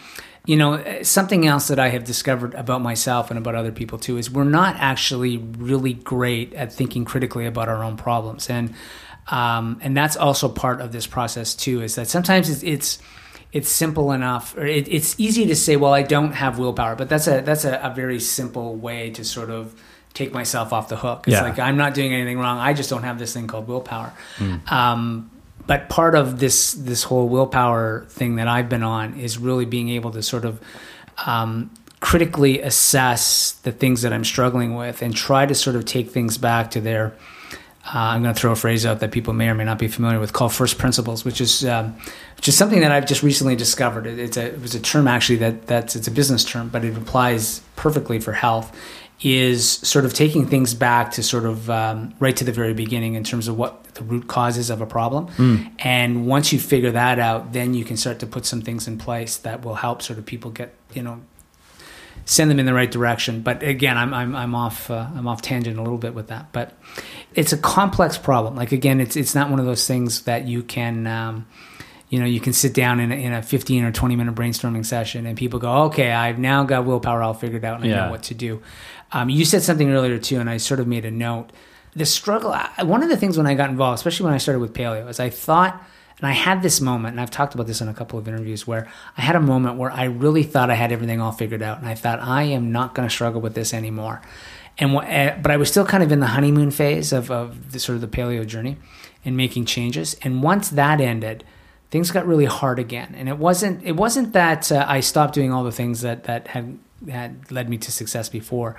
you 0.45 0.57
know, 0.57 1.01
something 1.04 1.45
else 1.45 1.67
that 1.67 1.79
I 1.79 1.89
have 1.89 2.03
discovered 2.03 2.53
about 2.56 2.82
myself 2.82 3.29
and 3.29 3.38
about 3.38 3.56
other 3.56 3.72
people 3.72 4.00
too 4.00 4.17
is 4.17 4.29
we're 4.29 4.44
not 4.44 4.75
actually 4.77 5.38
really 5.38 5.94
great 5.94 6.53
at 6.53 6.74
thinking 6.74 7.06
critically 7.06 7.46
about 7.46 7.70
our 7.70 7.84
own 7.84 7.98
problems, 7.98 8.50
and 8.50 8.74
um, 9.27 9.79
and 9.82 9.96
that's 9.96 10.17
also 10.17 10.50
part 10.50 10.82
of 10.82 10.91
this 10.91 11.08
process 11.08 11.53
too. 11.53 11.82
Is 11.82 11.96
that 11.96 12.08
sometimes 12.08 12.50
it's, 12.50 12.63
it's 12.63 13.00
it's 13.51 13.70
simple 13.70 14.12
enough 14.12 14.56
or 14.58 14.65
it, 14.65 14.88
it's 14.88 15.20
easy 15.20 15.46
to 15.46 15.56
say 15.56 15.75
well 15.75 15.94
i 15.94 16.01
don't 16.01 16.32
have 16.32 16.58
willpower 16.58 16.96
but 16.96 17.10
that's 17.10 17.27
a 17.27 17.41
that's 17.41 17.65
a, 17.65 17.79
a 17.84 17.94
very 17.94 18.20
simple 18.20 18.75
way 18.75 19.10
to 19.10 19.25
sort 19.25 19.50
of 19.50 19.75
take 20.13 20.34
myself 20.34 20.74
off 20.74 20.89
the 20.89 20.98
hook 20.98 21.25
it's 21.27 21.34
Yeah. 21.36 21.44
like 21.44 21.60
i'm 21.60 21.77
not 21.77 21.94
doing 21.94 22.13
anything 22.13 22.38
wrong 22.39 22.58
i 22.60 22.74
just 22.74 22.89
don't 22.89 23.03
have 23.03 23.18
this 23.20 23.34
thing 23.34 23.48
called 23.48 23.68
willpower 23.68 24.12
um, 24.70 25.30
but 25.68 25.89
part 25.89 26.15
of 26.15 26.39
this 26.39 26.74
this 26.74 27.03
whole 27.03 27.27
willpower 27.27 28.06
thing 28.10 28.36
that 28.36 28.48
i've 28.48 28.70
been 28.70 28.84
on 28.84 29.20
is 29.20 29.38
really 29.38 29.65
being 29.65 29.89
able 29.89 30.12
to 30.12 30.22
sort 30.22 30.46
of 30.46 30.60
um, 31.25 31.70
critically 32.00 32.62
assess 32.62 33.53
the 33.63 33.72
things 33.72 34.01
that 34.01 34.12
i'm 34.12 34.24
struggling 34.25 34.75
with 34.75 35.01
and 35.01 35.15
try 35.15 35.46
to 35.46 35.56
sort 35.56 35.75
of 35.75 35.86
take 35.86 36.10
things 36.12 36.38
back 36.38 36.72
to 36.72 36.82
their 36.82 37.13
uh, 37.84 37.98
I'm 38.13 38.22
going 38.22 38.32
to 38.34 38.39
throw 38.39 38.51
a 38.51 38.56
phrase 38.56 38.86
out 38.86 39.00
that 39.00 39.12
people 39.12 39.34
may 39.34 39.50
or 39.50 39.56
may 39.56 39.63
not 39.63 39.80
be 39.80 39.88
familiar 39.88 40.20
with, 40.20 40.34
called 40.34 40.53
first 40.53 40.77
principles, 40.77 41.25
which 41.25 41.41
is 41.41 41.65
um, 41.65 41.96
which 42.38 42.48
is 42.48 42.56
something 42.56 42.82
that 42.82 42.91
I've 42.91 43.08
just 43.08 43.24
recently 43.24 43.56
discovered. 43.56 44.06
It, 44.06 44.20
it's 44.20 44.38
a 44.38 44.53
it 44.53 44.62
was 44.62 44.75
a 44.75 44.80
term 44.80 45.08
actually 45.08 45.38
that 45.38 45.65
that's 45.65 45.96
it's 45.96 46.08
a 46.08 46.12
business 46.12 46.46
term, 46.46 46.70
but 46.70 46.86
it 46.86 46.96
applies 46.96 47.62
perfectly 47.75 48.20
for 48.20 48.34
health. 48.34 48.72
Is 49.24 49.70
sort 49.70 50.06
of 50.06 50.16
taking 50.16 50.48
things 50.48 50.74
back 50.74 51.12
to 51.12 51.22
sort 51.22 51.46
of 51.46 51.70
um, 51.70 52.16
right 52.20 52.36
to 52.38 52.44
the 52.44 52.51
very 52.51 52.74
beginning 52.74 53.13
in 53.13 53.24
terms 53.24 53.48
of 53.48 53.56
what 53.56 53.84
the 53.94 54.04
root 54.04 54.28
causes 54.28 54.72
of 54.72 54.82
a 54.82 54.88
problem, 54.88 55.30
and 55.78 56.25
once 56.25 56.51
you 56.51 56.60
figure 56.60 56.92
that 56.92 57.20
out, 57.20 57.54
then 57.54 57.75
you 57.75 57.86
can 57.86 57.98
start 57.98 58.18
to 58.20 58.25
put 58.25 58.48
some 58.48 58.62
things 58.62 58.88
in 58.88 58.98
place 58.98 59.38
that 59.38 59.63
will 59.63 59.75
help 59.75 60.01
sort 60.01 60.18
of 60.18 60.25
people 60.25 60.50
get 60.50 60.74
you 60.94 61.04
know 61.04 61.22
send 62.25 62.50
them 62.50 62.60
in 62.60 62.66
the 62.66 62.74
right 62.74 62.90
direction. 62.90 63.42
But 63.42 63.63
again, 63.63 63.98
I'm 63.98 64.13
I'm 64.13 64.36
I'm 64.36 64.56
off 64.56 64.90
uh, 64.90 65.08
I'm 65.16 65.28
off 65.28 65.42
tangent 65.42 65.78
a 65.78 65.82
little 65.82 65.98
bit 65.98 66.13
with 66.13 66.28
that. 66.28 66.51
But 66.51 66.74
it's 67.34 67.54
a 67.54 67.58
complex 67.58 68.18
problem. 68.18 68.56
Like 68.56 68.72
again, 68.72 69.00
it's 69.00 69.16
it's 69.16 69.36
not 69.36 69.50
one 69.50 69.60
of 69.60 69.66
those 69.66 69.86
things 69.88 70.24
that 70.24 70.48
you 70.48 70.63
can. 70.63 71.08
Um, 71.08 71.48
you 72.10 72.20
know, 72.20 72.25
you 72.25 72.42
can 72.42 72.51
sit 72.51 72.74
down 72.74 73.00
in 73.00 73.10
a, 73.10 73.16
in 73.16 73.32
a 73.32 73.42
15 73.42 73.86
or 73.86 73.92
20 73.94 74.18
minute 74.18 74.36
brainstorming 74.36 74.86
session 74.86 75.25
and 75.25 75.38
people 75.38 75.60
go, 75.60 75.84
okay, 75.84 76.12
I've 76.12 76.38
now 76.38 76.66
got 76.66 76.84
willpower 76.84 77.24
all 77.24 77.34
figured 77.34 77.63
out 77.63 77.82
and 77.82 77.86
I 77.86 77.96
know 77.96 78.12
what 78.12 78.24
to 78.24 78.34
do. 78.34 78.62
Um, 79.12 79.30
you 79.30 79.46
said 79.46 79.62
something 79.62 79.91
earlier 79.91 80.18
too, 80.18 80.39
and 80.39 80.50
I 80.50 80.58
sort 80.58 80.80
of 80.80 80.88
made 80.88 81.06
a 81.06 81.12
note 81.12 81.51
the 81.94 82.06
struggle. 82.06 82.56
One 82.80 83.03
of 83.03 83.10
the 83.10 83.18
things 83.18 83.38
when 83.38 83.48
I 83.48 83.53
got 83.53 83.70
involved, 83.70 84.00
especially 84.00 84.25
when 84.25 84.34
I 84.34 84.38
started 84.38 84.60
with 84.60 84.74
paleo, 84.74 85.10
is 85.10 85.20
I 85.20 85.30
thought, 85.30 85.82
and 86.18 86.27
I 86.27 86.32
had 86.32 86.62
this 86.62 86.80
moment, 86.80 87.13
and 87.13 87.22
I've 87.22 87.32
talked 87.32 87.53
about 87.53 87.68
this 87.68 87.82
in 87.82 87.89
a 87.89 87.94
couple 87.94 88.18
of 88.18 88.27
interviews, 88.27 88.65
where 88.65 88.88
I 89.18 89.22
had 89.22 89.36
a 89.36 89.41
moment 89.41 89.77
where 89.77 89.91
I 89.91 90.06
really 90.06 90.44
thought 90.44 90.70
I 90.70 90.75
had 90.75 90.91
everything 90.91 91.20
all 91.20 91.32
figured 91.32 91.62
out, 91.62 91.80
and 91.80 91.88
I 91.88 91.96
thought 91.96 92.20
I 92.20 92.44
am 92.44 92.72
not 92.72 92.96
going 92.96 93.08
to 93.08 93.13
struggle 93.13 93.41
with 93.41 93.56
this 93.56 93.74
anymore. 93.74 94.22
And 94.77 94.94
wha- 94.94 95.03
eh, 95.06 95.38
but 95.41 95.51
I 95.51 95.58
was 95.58 95.70
still 95.70 95.86
kind 95.86 96.01
of 96.01 96.12
in 96.12 96.22
the 96.22 96.27
honeymoon 96.27 96.72
phase 96.72 97.12
of 97.12 97.30
of 97.30 97.74
the 97.74 97.80
sort 97.80 97.96
of 97.96 98.01
the 98.01 98.08
paleo 98.08 98.48
journey 98.48 98.77
and 99.25 99.36
making 99.36 99.65
changes. 99.65 100.15
And 100.22 100.41
once 100.41 100.70
that 100.70 101.01
ended, 101.01 101.44
things 101.89 102.10
got 102.10 102.25
really 102.25 102.46
hard 102.46 102.80
again. 102.80 103.13
And 103.18 103.27
it 103.27 103.38
wasn't 103.38 103.84
it 103.84 103.98
wasn't 103.98 104.32
that 104.32 104.72
uh, 104.72 104.86
I 104.88 105.01
stopped 105.01 105.34
doing 105.34 105.51
all 105.51 105.65
the 105.65 105.74
things 105.74 106.01
that 106.01 106.24
that 106.24 106.48
had 106.48 106.80
had 107.10 107.51
led 107.51 107.70
me 107.70 107.77
to 107.79 107.91
success 107.91 108.29
before. 108.29 108.75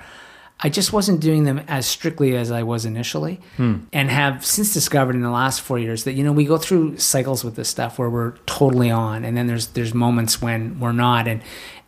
I 0.59 0.69
just 0.69 0.93
wasn't 0.93 1.19
doing 1.19 1.43
them 1.43 1.59
as 1.67 1.85
strictly 1.85 2.37
as 2.37 2.51
I 2.51 2.63
was 2.63 2.85
initially, 2.85 3.41
and 3.57 4.09
have 4.09 4.45
since 4.45 4.73
discovered 4.73 5.15
in 5.15 5.21
the 5.21 5.31
last 5.31 5.61
four 5.61 5.79
years 5.79 6.03
that 6.03 6.13
you 6.13 6.23
know 6.23 6.31
we 6.31 6.45
go 6.45 6.57
through 6.57 6.99
cycles 6.99 7.43
with 7.43 7.55
this 7.55 7.67
stuff 7.69 7.99
where 7.99 8.09
we're 8.09 8.31
totally 8.45 8.91
on, 8.91 9.25
and 9.25 9.35
then 9.35 9.47
there's 9.47 9.67
there's 9.67 9.93
moments 9.93 10.41
when 10.41 10.79
we're 10.79 10.91
not, 10.93 11.27
and 11.27 11.41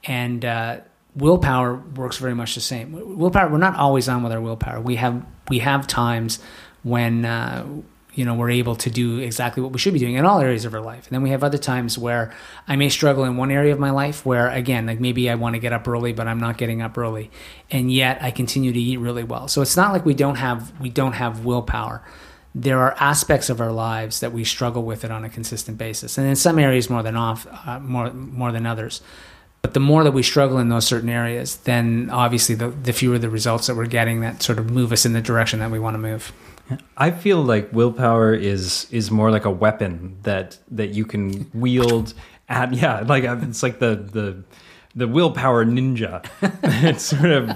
and 0.04 0.44
uh, 0.44 0.77
willpower 1.15 1.75
works 1.75 2.18
very 2.18 2.36
much 2.36 2.56
the 2.56 2.62
same. 2.62 3.18
Willpower, 3.18 3.50
we're 3.50 3.58
not 3.60 3.75
always 3.77 4.10
on 4.10 4.24
with 4.24 4.34
our 4.34 4.42
willpower. 4.42 4.82
We 4.82 4.96
have 4.98 5.24
we 5.48 5.60
have 5.60 5.88
times 5.88 6.39
when 6.84 7.24
uh, 7.24 7.65
you 8.16 8.24
know 8.24 8.34
we're 8.34 8.50
able 8.50 8.76
to 8.78 8.90
do 8.90 9.20
exactly 9.20 9.62
what 9.62 9.74
we 9.74 9.78
should 9.78 9.94
be 9.94 10.00
doing 10.00 10.16
in 10.16 10.26
all 10.26 10.40
areas 10.40 10.66
of 10.66 10.74
our 10.74 10.82
life. 10.82 11.06
And 11.08 11.16
then 11.16 11.22
we 11.22 11.30
have 11.30 11.44
other 11.44 11.58
times 11.58 11.98
where 11.98 12.34
i 12.68 12.76
may 12.76 12.90
struggle 12.90 13.26
in 13.26 13.38
one 13.38 13.52
area 13.52 13.74
of 13.74 13.80
my 13.80 13.92
life 13.92 14.26
where 14.26 14.50
again 14.50 14.86
like 14.86 15.00
maybe 15.00 15.30
i 15.30 15.36
want 15.36 15.56
to 15.56 15.60
get 15.60 15.74
up 15.74 15.88
early 15.88 16.14
but 16.14 16.28
i'm 16.28 16.40
not 16.40 16.58
getting 16.58 16.82
up 16.82 16.98
early. 16.98 17.30
And 17.70 17.92
yet 17.92 18.18
i 18.22 18.32
continue 18.32 18.72
to 18.72 18.80
eat 18.80 18.98
really 18.98 19.24
well. 19.24 19.48
So 19.48 19.62
it's 19.62 19.78
not 19.78 19.92
like 19.92 20.06
we 20.06 20.14
don't 20.14 20.36
have 20.36 20.74
we 20.80 20.90
don't 20.90 21.14
have 21.14 21.46
willpower. 21.46 22.02
There 22.58 22.80
are 22.80 22.96
aspects 23.00 23.50
of 23.50 23.60
our 23.60 23.72
lives 23.72 24.22
that 24.22 24.32
we 24.32 24.46
struggle 24.46 24.84
with 24.84 25.04
it 25.04 25.12
on 25.12 25.26
a 25.26 25.30
consistent 25.30 25.78
basis. 25.78 26.18
And 26.18 26.26
in 26.26 26.38
some 26.38 26.58
areas 26.58 26.90
more 26.90 27.04
than 27.04 27.18
off 27.18 27.46
uh, 27.68 27.80
more 27.80 28.12
more 28.14 28.52
than 28.52 28.66
others. 28.66 29.02
But 29.62 29.74
the 29.74 29.80
more 29.80 30.04
that 30.04 30.12
we 30.12 30.22
struggle 30.22 30.60
in 30.60 30.70
those 30.70 30.86
certain 30.88 31.10
areas 31.10 31.58
then 31.58 32.10
obviously 32.12 32.56
the, 32.56 32.70
the 32.70 32.94
fewer 32.94 33.20
the 33.20 33.30
results 33.30 33.68
that 33.68 33.76
we're 33.76 33.88
getting 33.88 34.22
that 34.22 34.42
sort 34.42 34.60
of 34.60 34.70
move 34.70 34.92
us 34.92 35.06
in 35.06 35.14
the 35.14 35.22
direction 35.22 35.60
that 35.60 35.72
we 35.72 35.80
want 35.80 35.96
to 35.96 36.00
move 36.00 36.32
I 36.98 37.12
feel 37.12 37.42
like 37.42 37.72
willpower 37.72 38.34
is 38.34 38.88
is 38.92 39.12
more 39.12 39.32
like 39.32 39.46
a 39.46 39.52
weapon 39.52 40.18
that 40.24 40.58
that 40.72 40.90
you 40.90 41.06
can 41.06 41.50
wield 41.54 42.14
at 42.50 42.74
yeah 42.74 43.02
like 43.02 43.24
uh, 43.24 43.38
it's 43.42 43.64
like 43.64 43.80
the 43.80 43.96
the 43.96 44.44
the 44.96 45.08
willpower 45.08 45.66
ninja. 45.66 46.26
it 46.64 47.00
sort 47.02 47.32
of 47.32 47.52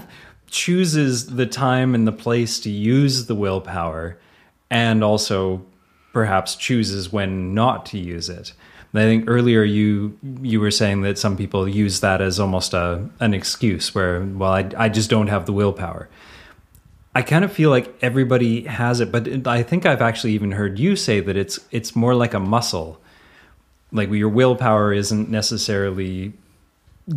chooses 0.47 1.35
the 1.35 1.45
time 1.45 1.95
and 1.95 2.07
the 2.07 2.11
place 2.11 2.59
to 2.59 2.69
use 2.69 3.25
the 3.25 3.35
willpower, 3.35 4.17
and 4.69 5.03
also 5.03 5.65
perhaps 6.11 6.55
chooses 6.55 7.11
when 7.11 7.53
not 7.53 7.85
to 7.87 7.97
use 7.97 8.29
it. 8.29 8.53
I 8.93 9.01
think 9.01 9.25
earlier 9.27 9.63
you 9.63 10.17
you 10.41 10.59
were 10.59 10.71
saying 10.71 11.01
that 11.03 11.17
some 11.17 11.37
people 11.37 11.69
use 11.69 11.99
that 11.99 12.21
as 12.21 12.39
almost 12.39 12.73
a 12.73 13.07
an 13.19 13.33
excuse 13.33 13.93
where 13.93 14.21
well 14.21 14.51
I 14.51 14.69
I 14.77 14.89
just 14.89 15.09
don't 15.09 15.27
have 15.27 15.45
the 15.45 15.53
willpower. 15.53 16.09
I 17.15 17.21
kind 17.23 17.43
of 17.43 17.51
feel 17.51 17.69
like 17.69 17.93
everybody 18.01 18.63
has 18.63 18.99
it, 18.99 19.11
but 19.11 19.47
I 19.47 19.63
think 19.63 19.85
I've 19.85 20.01
actually 20.01 20.33
even 20.33 20.51
heard 20.51 20.77
you 20.77 20.95
say 20.95 21.19
that 21.19 21.35
it's 21.35 21.59
it's 21.71 21.95
more 21.95 22.13
like 22.13 22.33
a 22.33 22.39
muscle. 22.39 23.01
Like 23.91 24.11
your 24.11 24.29
willpower 24.29 24.93
isn't 24.93 25.29
necessarily 25.29 26.33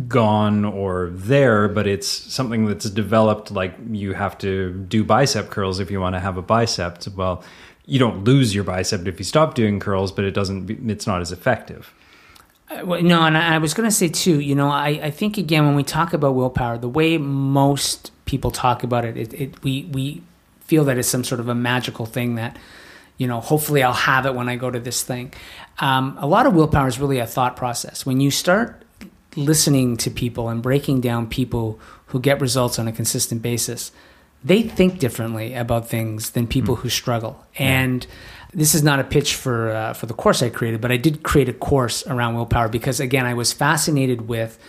gone 0.07 0.65
or 0.65 1.11
there, 1.11 1.67
but 1.67 1.85
it's 1.85 2.07
something 2.07 2.65
that's 2.65 2.89
developed. 2.89 3.51
Like 3.51 3.75
you 3.91 4.13
have 4.13 4.37
to 4.39 4.73
do 4.73 5.03
bicep 5.03 5.51
curls 5.51 5.79
if 5.79 5.91
you 5.91 5.99
want 5.99 6.15
to 6.15 6.19
have 6.19 6.37
a 6.37 6.41
bicep. 6.41 7.05
Well, 7.15 7.43
you 7.85 7.99
don't 7.99 8.23
lose 8.23 8.55
your 8.55 8.63
bicep 8.63 9.05
if 9.05 9.19
you 9.19 9.25
stop 9.25 9.53
doing 9.53 9.79
curls, 9.79 10.11
but 10.11 10.25
it 10.25 10.31
doesn't. 10.31 10.89
It's 10.89 11.05
not 11.05 11.21
as 11.21 11.31
effective. 11.31 11.93
Uh, 12.71 12.81
well, 12.83 13.03
no, 13.03 13.21
and 13.21 13.37
I 13.37 13.55
I 13.55 13.57
was 13.59 13.75
going 13.75 13.87
to 13.87 13.95
say 13.95 14.07
too. 14.07 14.39
You 14.39 14.55
know, 14.55 14.69
I, 14.69 14.87
I 15.03 15.11
think 15.11 15.37
again 15.37 15.67
when 15.67 15.75
we 15.75 15.83
talk 15.83 16.13
about 16.13 16.33
willpower, 16.33 16.79
the 16.79 16.89
way 16.89 17.19
most 17.19 18.11
people 18.25 18.51
talk 18.51 18.83
about 18.83 19.05
it, 19.05 19.17
it, 19.17 19.33
it 19.33 19.63
we 19.63 19.89
we 19.91 20.23
feel 20.61 20.85
that 20.85 20.97
it's 20.97 21.07
some 21.07 21.23
sort 21.23 21.39
of 21.39 21.49
a 21.49 21.55
magical 21.55 22.05
thing 22.05 22.35
that, 22.35 22.57
you 23.17 23.27
know, 23.27 23.41
hopefully 23.41 23.83
I'll 23.83 23.93
have 23.93 24.25
it 24.25 24.33
when 24.33 24.47
I 24.47 24.55
go 24.55 24.71
to 24.71 24.79
this 24.79 25.03
thing. 25.03 25.33
Um, 25.79 26.17
a 26.19 26.27
lot 26.27 26.45
of 26.45 26.53
willpower 26.53 26.87
is 26.87 26.99
really 26.99 27.19
a 27.19 27.27
thought 27.27 27.55
process. 27.55 28.05
When 28.05 28.21
you 28.21 28.31
start 28.31 28.83
listening 29.35 29.97
to 29.97 30.09
people 30.09 30.49
and 30.49 30.61
breaking 30.61 31.01
down 31.01 31.27
people 31.27 31.79
who 32.07 32.19
get 32.19 32.39
results 32.39 32.79
on 32.79 32.87
a 32.87 32.91
consistent 32.91 33.41
basis, 33.41 33.91
they 34.43 34.61
think 34.61 34.99
differently 34.99 35.53
about 35.53 35.87
things 35.87 36.31
than 36.31 36.47
people 36.47 36.75
who 36.77 36.89
struggle. 36.89 37.45
And 37.57 38.05
this 38.53 38.75
is 38.75 38.83
not 38.83 38.99
a 38.99 39.03
pitch 39.03 39.35
for 39.35 39.71
uh, 39.71 39.93
for 39.93 40.05
the 40.05 40.13
course 40.13 40.43
I 40.43 40.49
created, 40.49 40.81
but 40.81 40.91
I 40.91 40.97
did 40.97 41.23
create 41.23 41.49
a 41.49 41.53
course 41.53 42.05
around 42.07 42.35
willpower 42.35 42.69
because 42.69 42.99
again, 42.99 43.25
I 43.25 43.33
was 43.33 43.51
fascinated 43.51 44.27
with 44.27 44.59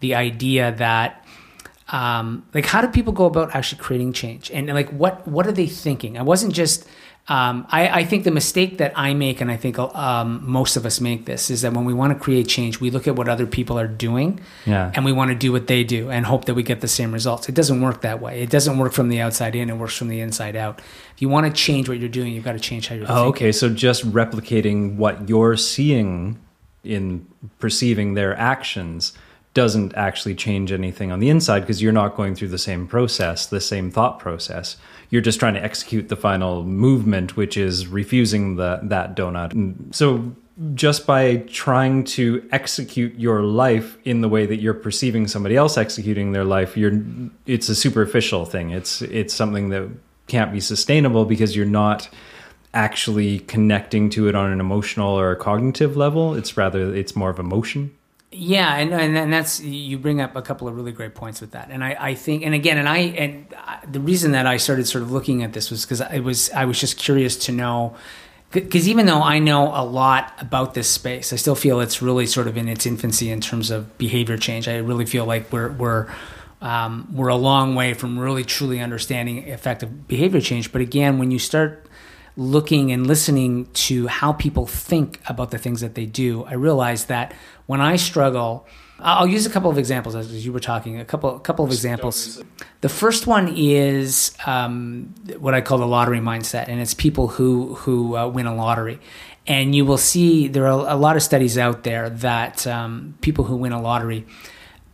the 0.00 0.14
idea 0.14 0.72
that 0.72 1.23
um, 1.88 2.46
like 2.54 2.66
how 2.66 2.80
do 2.80 2.88
people 2.88 3.12
go 3.12 3.26
about 3.26 3.54
actually 3.54 3.80
creating 3.82 4.12
change 4.12 4.50
and 4.50 4.68
like 4.68 4.88
what 4.90 5.26
what 5.28 5.46
are 5.46 5.52
they 5.52 5.66
thinking? 5.66 6.16
I 6.18 6.22
wasn't 6.22 6.52
just 6.54 6.86
um, 7.26 7.66
I, 7.70 7.88
I 8.00 8.04
think 8.04 8.24
the 8.24 8.30
mistake 8.30 8.76
that 8.78 8.92
I 8.96 9.14
make, 9.14 9.40
and 9.40 9.50
I 9.50 9.56
think 9.56 9.78
um, 9.78 10.42
most 10.44 10.76
of 10.76 10.84
us 10.84 11.00
make 11.00 11.24
this, 11.24 11.48
is 11.48 11.62
that 11.62 11.72
when 11.72 11.86
we 11.86 11.94
want 11.94 12.12
to 12.12 12.22
create 12.22 12.46
change, 12.48 12.80
we 12.80 12.90
look 12.90 13.08
at 13.08 13.16
what 13.16 13.30
other 13.30 13.46
people 13.46 13.78
are 13.78 13.86
doing, 13.88 14.40
Yeah. 14.66 14.92
and 14.94 15.06
we 15.06 15.12
want 15.12 15.30
to 15.30 15.34
do 15.34 15.50
what 15.50 15.66
they 15.66 15.84
do 15.84 16.10
and 16.10 16.26
hope 16.26 16.44
that 16.44 16.52
we 16.54 16.62
get 16.62 16.82
the 16.82 16.86
same 16.88 17.12
results. 17.12 17.48
It 17.48 17.54
doesn't 17.54 17.80
work 17.80 18.02
that 18.02 18.20
way. 18.20 18.42
It 18.42 18.50
doesn't 18.50 18.76
work 18.76 18.92
from 18.92 19.08
the 19.08 19.22
outside 19.22 19.56
in. 19.56 19.70
It 19.70 19.78
works 19.78 19.96
from 19.96 20.08
the 20.08 20.20
inside 20.20 20.54
out. 20.54 20.80
If 21.14 21.22
you 21.22 21.30
want 21.30 21.46
to 21.46 21.52
change 21.54 21.88
what 21.88 21.98
you're 21.98 22.10
doing, 22.10 22.34
you've 22.34 22.44
got 22.44 22.52
to 22.52 22.60
change 22.60 22.88
how 22.88 22.94
you're 22.96 23.06
Oh, 23.08 23.28
okay. 23.28 23.52
So 23.52 23.70
just 23.70 24.04
replicating 24.12 24.96
what 24.96 25.26
you're 25.26 25.56
seeing 25.56 26.38
in 26.82 27.26
perceiving 27.58 28.12
their 28.12 28.36
actions 28.38 29.14
doesn't 29.54 29.94
actually 29.94 30.34
change 30.34 30.72
anything 30.72 31.12
on 31.12 31.20
the 31.20 31.30
inside 31.30 31.60
because 31.60 31.80
you're 31.80 31.92
not 31.92 32.16
going 32.16 32.34
through 32.34 32.48
the 32.48 32.58
same 32.58 32.86
process, 32.86 33.46
the 33.46 33.60
same 33.60 33.90
thought 33.90 34.18
process. 34.18 34.76
You're 35.10 35.22
just 35.22 35.38
trying 35.38 35.54
to 35.54 35.62
execute 35.62 36.08
the 36.08 36.16
final 36.16 36.64
movement, 36.64 37.36
which 37.36 37.56
is 37.56 37.86
refusing 37.86 38.56
the 38.56 38.80
that 38.82 39.16
donut. 39.16 39.52
Mm, 39.52 39.94
so 39.94 40.34
just 40.74 41.06
by 41.06 41.36
trying 41.48 42.04
to 42.04 42.46
execute 42.52 43.14
your 43.14 43.42
life 43.42 43.96
in 44.04 44.20
the 44.20 44.28
way 44.28 44.46
that 44.46 44.60
you're 44.60 44.74
perceiving 44.74 45.26
somebody 45.26 45.56
else 45.56 45.78
executing 45.78 46.32
their 46.32 46.44
life, 46.44 46.76
you're 46.76 47.00
it's 47.46 47.68
a 47.68 47.74
superficial 47.74 48.44
thing. 48.44 48.70
It's 48.70 49.02
it's 49.02 49.32
something 49.32 49.68
that 49.70 49.88
can't 50.26 50.52
be 50.52 50.60
sustainable 50.60 51.24
because 51.24 51.54
you're 51.54 51.66
not 51.66 52.08
actually 52.72 53.38
connecting 53.40 54.10
to 54.10 54.28
it 54.28 54.34
on 54.34 54.50
an 54.50 54.58
emotional 54.58 55.18
or 55.18 55.30
a 55.30 55.36
cognitive 55.36 55.96
level. 55.96 56.34
It's 56.34 56.56
rather 56.56 56.92
it's 56.92 57.14
more 57.14 57.30
of 57.30 57.38
emotion. 57.38 57.92
Yeah, 58.36 58.74
and, 58.74 58.92
and 58.92 59.16
and 59.16 59.32
that's 59.32 59.60
you 59.60 59.96
bring 59.96 60.20
up 60.20 60.34
a 60.34 60.42
couple 60.42 60.66
of 60.66 60.74
really 60.74 60.90
great 60.90 61.14
points 61.14 61.40
with 61.40 61.52
that, 61.52 61.70
and 61.70 61.84
I, 61.84 61.96
I 62.00 62.14
think, 62.14 62.42
and 62.44 62.52
again, 62.52 62.78
and 62.78 62.88
I 62.88 62.98
and 62.98 63.46
I, 63.56 63.78
the 63.88 64.00
reason 64.00 64.32
that 64.32 64.44
I 64.44 64.56
started 64.56 64.88
sort 64.88 65.02
of 65.02 65.12
looking 65.12 65.44
at 65.44 65.52
this 65.52 65.70
was 65.70 65.84
because 65.84 66.00
it 66.00 66.18
was 66.18 66.50
I 66.50 66.64
was 66.64 66.80
just 66.80 66.98
curious 66.98 67.36
to 67.46 67.52
know, 67.52 67.94
because 68.50 68.88
even 68.88 69.06
though 69.06 69.22
I 69.22 69.38
know 69.38 69.68
a 69.68 69.84
lot 69.84 70.32
about 70.40 70.74
this 70.74 70.88
space, 70.88 71.32
I 71.32 71.36
still 71.36 71.54
feel 71.54 71.78
it's 71.78 72.02
really 72.02 72.26
sort 72.26 72.48
of 72.48 72.56
in 72.56 72.68
its 72.68 72.86
infancy 72.86 73.30
in 73.30 73.40
terms 73.40 73.70
of 73.70 73.96
behavior 73.98 74.36
change. 74.36 74.66
I 74.66 74.78
really 74.78 75.06
feel 75.06 75.26
like 75.26 75.52
we're 75.52 75.70
we're 75.70 76.12
um, 76.60 77.06
we're 77.12 77.28
a 77.28 77.36
long 77.36 77.76
way 77.76 77.94
from 77.94 78.18
really 78.18 78.42
truly 78.42 78.80
understanding 78.80 79.46
effective 79.46 80.08
behavior 80.08 80.40
change. 80.40 80.72
But 80.72 80.80
again, 80.80 81.20
when 81.20 81.30
you 81.30 81.38
start 81.38 81.86
looking 82.36 82.90
and 82.90 83.06
listening 83.06 83.66
to 83.72 84.06
how 84.08 84.32
people 84.32 84.66
think 84.66 85.20
about 85.28 85.50
the 85.50 85.58
things 85.58 85.80
that 85.80 85.94
they 85.94 86.06
do, 86.06 86.44
I 86.44 86.54
realize 86.54 87.06
that 87.06 87.32
when 87.66 87.80
I 87.80 87.96
struggle, 87.96 88.66
I'll 89.00 89.26
use 89.26 89.46
a 89.46 89.50
couple 89.50 89.70
of 89.70 89.78
examples 89.78 90.14
as 90.14 90.44
you 90.44 90.52
were 90.52 90.60
talking. 90.60 90.98
A 91.00 91.04
couple, 91.04 91.34
a 91.34 91.40
couple 91.40 91.64
of 91.64 91.70
examples. 91.70 92.42
The 92.80 92.88
first 92.88 93.26
one 93.26 93.52
is 93.56 94.36
um, 94.46 95.14
what 95.38 95.54
I 95.54 95.60
call 95.60 95.78
the 95.78 95.86
lottery 95.86 96.20
mindset, 96.20 96.68
and 96.68 96.80
it's 96.80 96.94
people 96.94 97.28
who 97.28 97.74
who 97.74 98.16
uh, 98.16 98.28
win 98.28 98.46
a 98.46 98.54
lottery. 98.54 99.00
And 99.46 99.74
you 99.74 99.84
will 99.84 99.98
see 99.98 100.48
there 100.48 100.66
are 100.66 100.88
a 100.88 100.96
lot 100.96 101.16
of 101.16 101.22
studies 101.22 101.58
out 101.58 101.82
there 101.82 102.08
that 102.08 102.66
um, 102.66 103.14
people 103.20 103.44
who 103.44 103.56
win 103.56 103.72
a 103.72 103.82
lottery, 103.82 104.26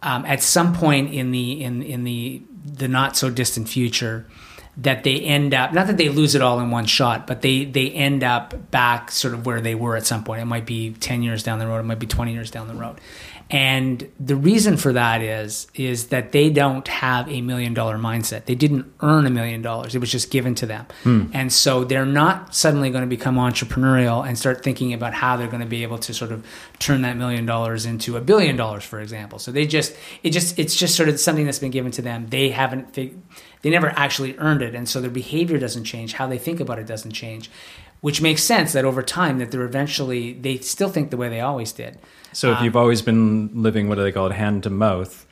um, 0.03 0.25
at 0.27 0.43
some 0.43 0.75
point 0.75 1.15
in 1.15 1.31
the 1.31 1.63
in 1.63 1.83
in 1.83 2.05
the 2.05 2.43
the 2.65 2.89
not 2.89 3.17
so 3.17 3.31
distant 3.31 3.69
future, 3.69 4.27
that 4.77 5.05
they 5.05 5.21
end 5.21 5.53
up 5.53 5.73
not 5.73 5.87
that 5.87 5.97
they 5.97 6.09
lose 6.09 6.35
it 6.35 6.43
all 6.43 6.61
in 6.61 6.71
one 6.71 6.87
shot, 6.87 7.27
but 7.27 7.43
they 7.43 7.65
they 7.65 7.91
end 7.91 8.23
up 8.23 8.71
back 8.71 9.11
sort 9.11 9.35
of 9.35 9.47
where 9.47 9.61
they 9.61 9.75
were 9.75 9.97
at 9.97 10.07
some 10.07 10.25
point. 10.25 10.41
It 10.41 10.47
might 10.47 10.67
be 10.67 10.93
ten 10.93 11.23
years 11.23 11.43
down 11.43 11.59
the 11.59 11.67
road, 11.67 11.81
it 11.81 11.85
might 11.85 11.99
be 11.99 12.07
twenty 12.07 12.33
years 12.33 12.50
down 12.50 12.69
the 12.69 12.75
road. 12.75 13.00
And 13.53 14.09
the 14.21 14.37
reason 14.37 14.77
for 14.77 14.93
that 14.93 15.23
is 15.23 15.67
is 15.75 16.09
that 16.09 16.31
they 16.31 16.50
don't 16.50 16.87
have 16.87 17.29
a 17.29 17.41
million 17.41 17.75
dollar 17.75 17.99
mindset. 17.99 18.45
They 18.45 18.55
didn't 18.55 18.93
earn 19.00 19.27
a 19.27 19.31
million 19.31 19.61
dollars. 19.61 19.95
It 19.95 19.99
was 19.99 20.11
just 20.11 20.31
given 20.31 20.55
to 20.57 20.67
them. 20.67 20.87
Hmm. 21.03 21.27
And 21.33 21.53
so 21.53 21.83
they're 21.83 22.07
not 22.07 22.55
suddenly 22.55 22.91
going 22.91 23.03
to 23.03 23.09
become 23.09 23.35
entrepreneurial 23.37 24.27
and 24.27 24.39
start 24.39 24.62
thinking 24.62 24.93
about 24.93 25.15
how 25.15 25.37
they're 25.37 25.49
going 25.49 25.62
to 25.62 25.67
be 25.67 25.83
able 25.83 25.99
to 25.99 26.15
sort 26.15 26.31
of 26.31 26.47
turn 26.79 27.03
that 27.03 27.17
million 27.17 27.45
dollars 27.45 27.87
into 27.87 28.17
a 28.17 28.21
billion 28.21 28.57
dollars, 28.57 28.85
for 28.85 29.00
example. 29.00 29.41
So 29.41 29.50
they 29.50 29.67
just 29.67 29.97
it 30.23 30.31
just 30.31 30.57
it's 30.57 30.77
just 30.77 30.95
sort 30.95 31.09
of 31.09 31.19
something 31.19 31.45
that's 31.45 31.59
been 31.59 31.73
given 31.73 31.91
to 31.93 32.03
them. 32.03 32.29
They 32.29 32.50
haven't 32.50 32.95
fig- 32.95 33.19
they 33.62 33.71
never 33.71 33.88
actually 33.97 34.37
earned 34.38 34.62
it, 34.62 34.75
and 34.75 34.88
so 34.88 35.00
their 35.00 35.11
behavior 35.11 35.59
doesn't 35.59 35.85
change. 35.85 36.14
How 36.14 36.26
they 36.26 36.38
think 36.38 36.61
about 36.61 36.79
it 36.79 36.87
doesn't 36.87 37.12
change, 37.12 37.50
which 38.00 38.23
makes 38.23 38.43
sense 38.43 38.73
that 38.73 38.85
over 38.85 39.02
time 39.02 39.38
that 39.38 39.50
they're 39.50 39.64
eventually 39.64 40.33
they 40.33 40.59
still 40.59 40.88
think 40.88 41.11
the 41.11 41.17
way 41.17 41.29
they 41.29 41.40
always 41.40 41.73
did. 41.73 41.99
So 42.33 42.52
if 42.52 42.59
Um, 42.59 42.64
you've 42.64 42.76
always 42.76 43.02
been 43.02 43.50
living 43.55 43.88
what 43.88 43.97
do 43.97 44.02
they 44.02 44.12
call 44.12 44.26
it, 44.26 44.33
hand 44.33 44.62
to 44.62 44.71
mouth, 44.71 45.26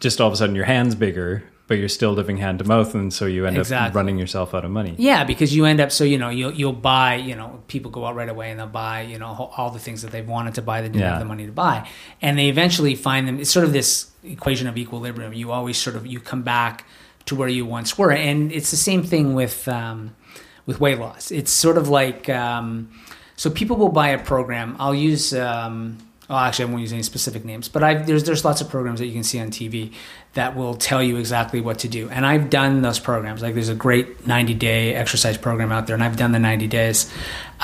just 0.00 0.20
all 0.20 0.28
of 0.28 0.32
a 0.34 0.36
sudden 0.36 0.54
your 0.54 0.64
hand's 0.66 0.94
bigger, 0.94 1.42
but 1.68 1.76
you're 1.78 1.88
still 1.88 2.12
living 2.12 2.36
hand 2.36 2.60
to 2.60 2.64
mouth, 2.64 2.94
and 2.94 3.12
so 3.12 3.26
you 3.26 3.44
end 3.44 3.58
up 3.58 3.94
running 3.94 4.16
yourself 4.18 4.54
out 4.54 4.64
of 4.64 4.70
money. 4.70 4.94
Yeah, 4.98 5.24
because 5.24 5.54
you 5.54 5.64
end 5.64 5.80
up 5.80 5.90
so 5.90 6.04
you 6.04 6.16
know 6.16 6.28
you'll 6.30 6.52
you'll 6.52 6.72
buy 6.72 7.16
you 7.16 7.34
know 7.34 7.60
people 7.66 7.90
go 7.90 8.06
out 8.06 8.14
right 8.14 8.28
away 8.28 8.50
and 8.52 8.60
they'll 8.60 8.68
buy 8.68 9.02
you 9.02 9.18
know 9.18 9.50
all 9.56 9.70
the 9.70 9.80
things 9.80 10.00
that 10.02 10.12
they've 10.12 10.26
wanted 10.28 10.54
to 10.54 10.62
buy 10.62 10.80
they 10.80 10.88
didn't 10.88 11.00
Yeah. 11.00 11.10
have 11.10 11.18
the 11.18 11.24
money 11.24 11.44
to 11.46 11.52
buy, 11.52 11.88
and 12.22 12.38
they 12.38 12.48
eventually 12.48 12.94
find 12.94 13.26
them. 13.28 13.40
It's 13.40 13.50
sort 13.50 13.66
of 13.66 13.72
this 13.72 14.12
equation 14.22 14.66
of 14.68 14.78
equilibrium. 14.78 15.32
You 15.34 15.50
always 15.50 15.76
sort 15.76 15.96
of 15.96 16.06
you 16.06 16.20
come 16.20 16.42
back 16.42 16.84
to 17.26 17.34
where 17.34 17.48
you 17.48 17.66
once 17.66 17.98
were, 17.98 18.12
and 18.12 18.50
it's 18.52 18.70
the 18.70 18.76
same 18.76 19.02
thing 19.02 19.34
with 19.34 19.68
um, 19.68 20.16
with 20.64 20.80
weight 20.80 20.98
loss. 20.98 21.30
It's 21.30 21.50
sort 21.50 21.78
of 21.78 21.88
like 21.88 22.28
um, 22.28 22.90
so 23.36 23.50
people 23.50 23.76
will 23.76 23.90
buy 23.90 24.08
a 24.08 24.18
program. 24.18 24.76
I'll 24.78 24.94
use. 24.94 25.34
Um, 25.34 25.98
well, 26.28 26.38
actually, 26.38 26.64
I 26.64 26.68
won't 26.70 26.80
use 26.80 26.92
any 26.92 27.04
specific 27.04 27.44
names, 27.44 27.68
but 27.68 27.84
I've, 27.84 28.06
there's 28.06 28.24
there's 28.24 28.44
lots 28.44 28.60
of 28.60 28.68
programs 28.68 28.98
that 28.98 29.06
you 29.06 29.12
can 29.12 29.22
see 29.22 29.38
on 29.38 29.48
TV 29.50 29.92
that 30.32 30.56
will 30.56 30.74
tell 30.74 31.02
you 31.02 31.18
exactly 31.18 31.60
what 31.60 31.78
to 31.80 31.88
do. 31.88 32.08
And 32.10 32.26
I've 32.26 32.50
done 32.50 32.82
those 32.82 32.98
programs. 32.98 33.42
Like 33.42 33.54
there's 33.54 33.68
a 33.68 33.76
great 33.76 34.26
90 34.26 34.54
day 34.54 34.94
exercise 34.94 35.38
program 35.38 35.70
out 35.70 35.86
there, 35.86 35.94
and 35.94 36.02
I've 36.02 36.16
done 36.16 36.32
the 36.32 36.40
90 36.40 36.66
days. 36.66 37.12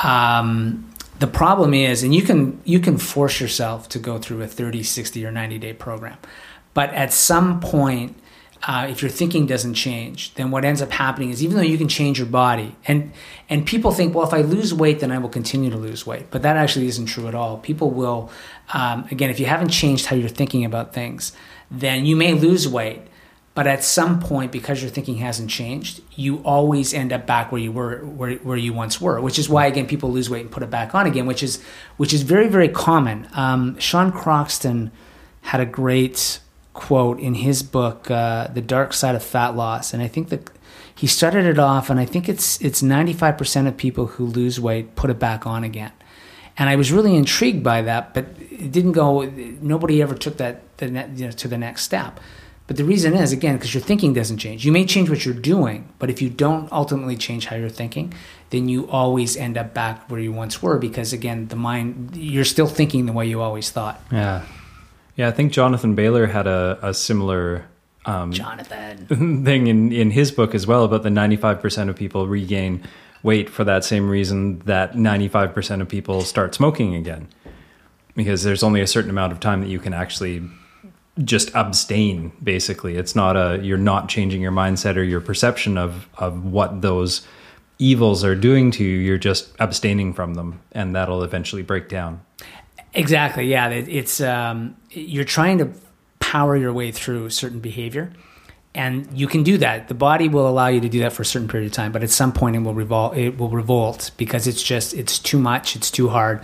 Um, 0.03 0.89
the 1.19 1.27
problem 1.27 1.75
is, 1.75 2.03
and 2.05 2.15
you 2.15 2.23
can 2.23 2.61
you 2.65 2.79
can 2.79 2.99
force 2.99 3.41
yourself 3.41 3.89
to 3.91 3.99
go 3.99 4.19
through 4.19 4.43
a 4.43 4.47
30, 4.47 4.83
60, 4.83 5.25
or 5.27 5.33
90 5.33 5.59
day 5.59 5.73
program, 5.73 6.19
but 6.73 6.91
at 6.91 7.13
some 7.13 7.59
point, 7.59 8.17
uh, 8.65 8.87
if 8.89 9.03
your 9.03 9.11
thinking 9.11 9.47
doesn't 9.47 9.75
change, 9.75 10.35
then 10.35 10.53
what 10.53 10.65
ends 10.65 10.81
up 10.81 10.91
happening 10.93 11.31
is 11.31 11.43
even 11.43 11.57
though 11.57 11.63
you 11.63 11.77
can 11.77 11.89
change 11.89 12.19
your 12.19 12.29
body, 12.29 12.77
and 12.87 13.13
and 13.49 13.67
people 13.67 13.91
think, 13.91 14.15
well, 14.15 14.27
if 14.27 14.33
I 14.33 14.43
lose 14.43 14.73
weight, 14.73 15.01
then 15.01 15.11
I 15.11 15.19
will 15.19 15.29
continue 15.29 15.71
to 15.71 15.77
lose 15.77 16.07
weight, 16.07 16.27
but 16.31 16.43
that 16.43 16.57
actually 16.57 16.87
isn't 16.87 17.07
true 17.07 17.27
at 17.27 17.35
all. 17.35 17.59
People 17.59 17.91
will, 17.91 18.31
um, 18.73 19.07
again, 19.11 19.31
if 19.31 19.41
you 19.41 19.47
haven't 19.47 19.71
changed 19.71 20.07
how 20.07 20.17
you're 20.17 20.29
thinking 20.29 20.65
about 20.65 20.93
things, 20.93 21.33
then 21.71 22.07
you 22.07 22.15
may 22.15 22.35
lose 22.35 22.69
weight, 22.69 23.03
but 23.55 23.67
at 23.67 23.83
some 23.83 24.21
point, 24.21 24.53
because 24.53 24.81
your 24.81 24.91
thinking 24.91 25.17
hasn't 25.17 25.51
changed, 25.51 26.01
you 26.15 26.39
always 26.39 26.95
end 26.95 27.13
up 27.13 27.27
back 27.27 27.51
where 27.51 27.61
you 27.61 27.73
were, 27.73 27.99
where, 27.99 28.35
where 28.37 28.57
you 28.57 28.73
once 28.73 29.01
were. 29.01 29.21
Which 29.21 29.39
is 29.41 29.49
why, 29.49 29.67
again, 29.67 29.87
people 29.87 30.13
lose 30.13 30.31
weight 30.31 30.43
and 30.43 30.51
put 30.51 30.63
it 30.63 30.71
back 30.71 30.95
on 30.95 31.07
again, 31.07 31.27
which 31.27 31.43
is 31.43 31.61
which 31.97 32.15
is 32.15 32.23
very 32.23 32.49
very 32.49 32.69
common. 32.69 33.29
Um, 33.35 33.77
Sean 33.81 34.13
Croxton 34.13 34.93
had 35.41 35.61
a 35.61 35.67
great 35.67 36.39
quote 36.75 37.21
in 37.21 37.35
his 37.35 37.63
book, 37.63 38.11
uh, 38.11 38.49
"The 38.49 38.61
Dark 38.61 38.93
Side 38.93 39.15
of 39.15 39.23
Fat 39.23 39.57
Loss," 39.57 39.93
and 39.95 40.03
I 40.03 40.09
think 40.09 40.29
that 40.31 40.51
he 40.95 41.07
started 41.07 41.47
it 41.47 41.59
off, 41.59 41.91
and 41.91 41.99
I 42.01 42.05
think 42.05 42.29
it's 42.29 42.61
it's 42.61 42.83
ninety 42.83 43.13
five 43.13 43.37
percent 43.39 43.69
of 43.69 43.77
people 43.77 44.07
who 44.07 44.27
lose 44.27 44.61
weight 44.61 44.95
put 44.95 45.11
it 45.11 45.19
back 45.19 45.47
on 45.47 45.65
again. 45.65 45.93
And 46.59 46.69
I 46.69 46.77
was 46.77 46.93
really 46.93 47.17
intrigued 47.17 47.63
by 47.63 47.83
that, 47.83 48.13
but 48.15 48.27
it 48.51 48.71
didn't 48.73 48.93
go. 48.93 49.23
Nobody 49.61 50.03
ever 50.03 50.15
took 50.15 50.37
that 50.37 50.77
the 50.77 50.91
ne- 50.91 51.11
you 51.17 51.27
know, 51.27 51.33
to 51.33 51.49
the 51.49 51.59
next 51.59 51.83
step. 51.83 52.21
But 52.67 52.77
the 52.77 52.85
reason 52.85 53.15
is 53.15 53.33
again 53.33 53.57
because 53.57 53.75
your 53.75 53.83
thinking 53.83 54.15
doesn't 54.15 54.39
change. 54.39 54.65
You 54.65 54.73
may 54.73 54.85
change 54.87 55.11
what 55.11 55.25
you're 55.25 55.35
doing, 55.35 55.89
but 55.99 56.11
if 56.11 56.23
you 56.23 56.31
don't 56.31 56.71
ultimately 56.73 57.17
change 57.17 57.47
how 57.47 57.57
you're 57.57 57.69
thinking, 57.69 58.15
then 58.51 58.69
you 58.69 58.89
always 58.89 59.37
end 59.37 59.59
up 59.59 59.75
back 59.75 60.09
where 60.11 60.21
you 60.21 60.33
once 60.33 60.63
were. 60.63 60.79
Because 60.79 61.13
again, 61.13 61.49
the 61.49 61.57
mind 61.57 62.17
you're 62.17 62.45
still 62.45 62.69
thinking 62.69 63.07
the 63.07 63.13
way 63.13 63.27
you 63.27 63.41
always 63.41 63.71
thought. 63.71 64.01
Yeah, 64.13 64.45
yeah. 65.23 65.29
I 65.29 65.33
think 65.33 65.53
Jonathan 65.53 65.95
Bailor 65.95 66.27
had 66.27 66.47
a, 66.47 66.79
a 66.83 66.95
similar 66.95 67.65
um, 68.05 68.33
Jonathan. 68.33 69.07
thing 69.45 69.69
in 69.69 69.93
in 69.93 70.11
his 70.11 70.33
book 70.33 70.55
as 70.55 70.67
well 70.67 70.85
about 70.85 71.03
the 71.03 71.11
ninety 71.11 71.37
five 71.37 71.61
percent 71.61 71.89
of 71.89 71.97
people 71.97 72.27
regain 72.27 72.83
weight 73.23 73.49
for 73.49 73.65
that 73.65 73.85
same 73.85 74.09
reason 74.09 74.59
that 74.61 74.97
ninety 74.97 75.29
five 75.29 75.55
percent 75.55 75.81
of 75.81 75.89
people 75.89 76.23
start 76.23 76.55
smoking 76.55 76.95
again, 76.95 77.29
because 78.17 78.43
there's 78.43 78.63
only 78.63 78.81
a 78.81 78.87
certain 78.87 79.11
amount 79.11 79.33
of 79.33 79.41
time 79.41 79.61
that 79.61 79.69
you 79.69 79.79
can 79.79 79.95
actually 79.95 80.43
just 81.25 81.55
abstain 81.55 82.33
basically 82.43 82.97
it's 82.97 83.15
not 83.15 83.37
a 83.37 83.61
you're 83.63 83.77
not 83.77 84.09
changing 84.09 84.41
your 84.41 84.51
mindset 84.51 84.97
or 84.97 85.03
your 85.03 85.21
perception 85.21 85.77
of 85.77 86.09
of 86.17 86.47
what 86.47 86.81
those 86.81 87.27
evils 87.79 88.25
are 88.25 88.35
doing 88.35 88.71
to 88.71 88.83
you 88.83 88.97
you're 88.97 89.19
just 89.19 89.53
abstaining 89.59 90.15
from 90.15 90.35
them 90.35 90.59
and 90.73 90.97
that'll 90.97 91.23
eventually 91.23 91.61
break 91.61 91.87
down 91.87 92.19
Exactly. 92.95 93.47
Yeah. 93.47 93.69
It- 93.69 93.89
It's 93.89 94.21
um, 94.21 94.77
you're 94.91 95.25
trying 95.25 95.59
to 95.59 95.71
power 96.21 96.57
your 96.57 96.73
way 96.73 96.91
through 96.93 97.31
certain 97.31 97.61
behavior, 97.61 98.13
and 98.75 99.09
you 99.15 99.27
can 99.27 99.43
do 99.43 99.59
that. 99.59 99.89
The 99.89 99.95
body 99.95 100.29
will 100.29 100.49
allow 100.49 100.69
you 100.69 100.81
to 100.81 100.89
do 100.89 101.01
that 101.01 101.13
for 101.13 101.23
a 101.23 101.27
certain 101.27 101.49
period 101.49 101.67
of 101.67 101.73
time, 101.73 101.93
but 101.93 102.03
at 102.03 102.11
some 102.11 102.33
point 102.33 102.57
it 102.57 102.61
will 102.61 102.75
revolt. 102.75 103.17
It 103.17 103.39
will 103.39 103.49
revolt 103.51 104.11
because 104.17 104.47
it's 104.47 104.63
just 104.63 104.95
it's 104.95 105.19
too 105.19 105.39
much. 105.39 105.77
It's 105.77 105.91
too 105.91 106.09
hard, 106.09 106.43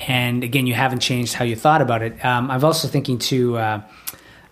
and 0.00 0.42
again, 0.44 0.66
you 0.66 0.74
haven't 0.74 1.00
changed 1.00 1.34
how 1.34 1.44
you 1.44 1.56
thought 1.56 1.80
about 1.82 2.02
it. 2.02 2.22
Um, 2.24 2.50
I'm 2.50 2.64
also 2.64 2.88
thinking 2.88 3.18
too. 3.18 3.56
Uh, 3.58 3.80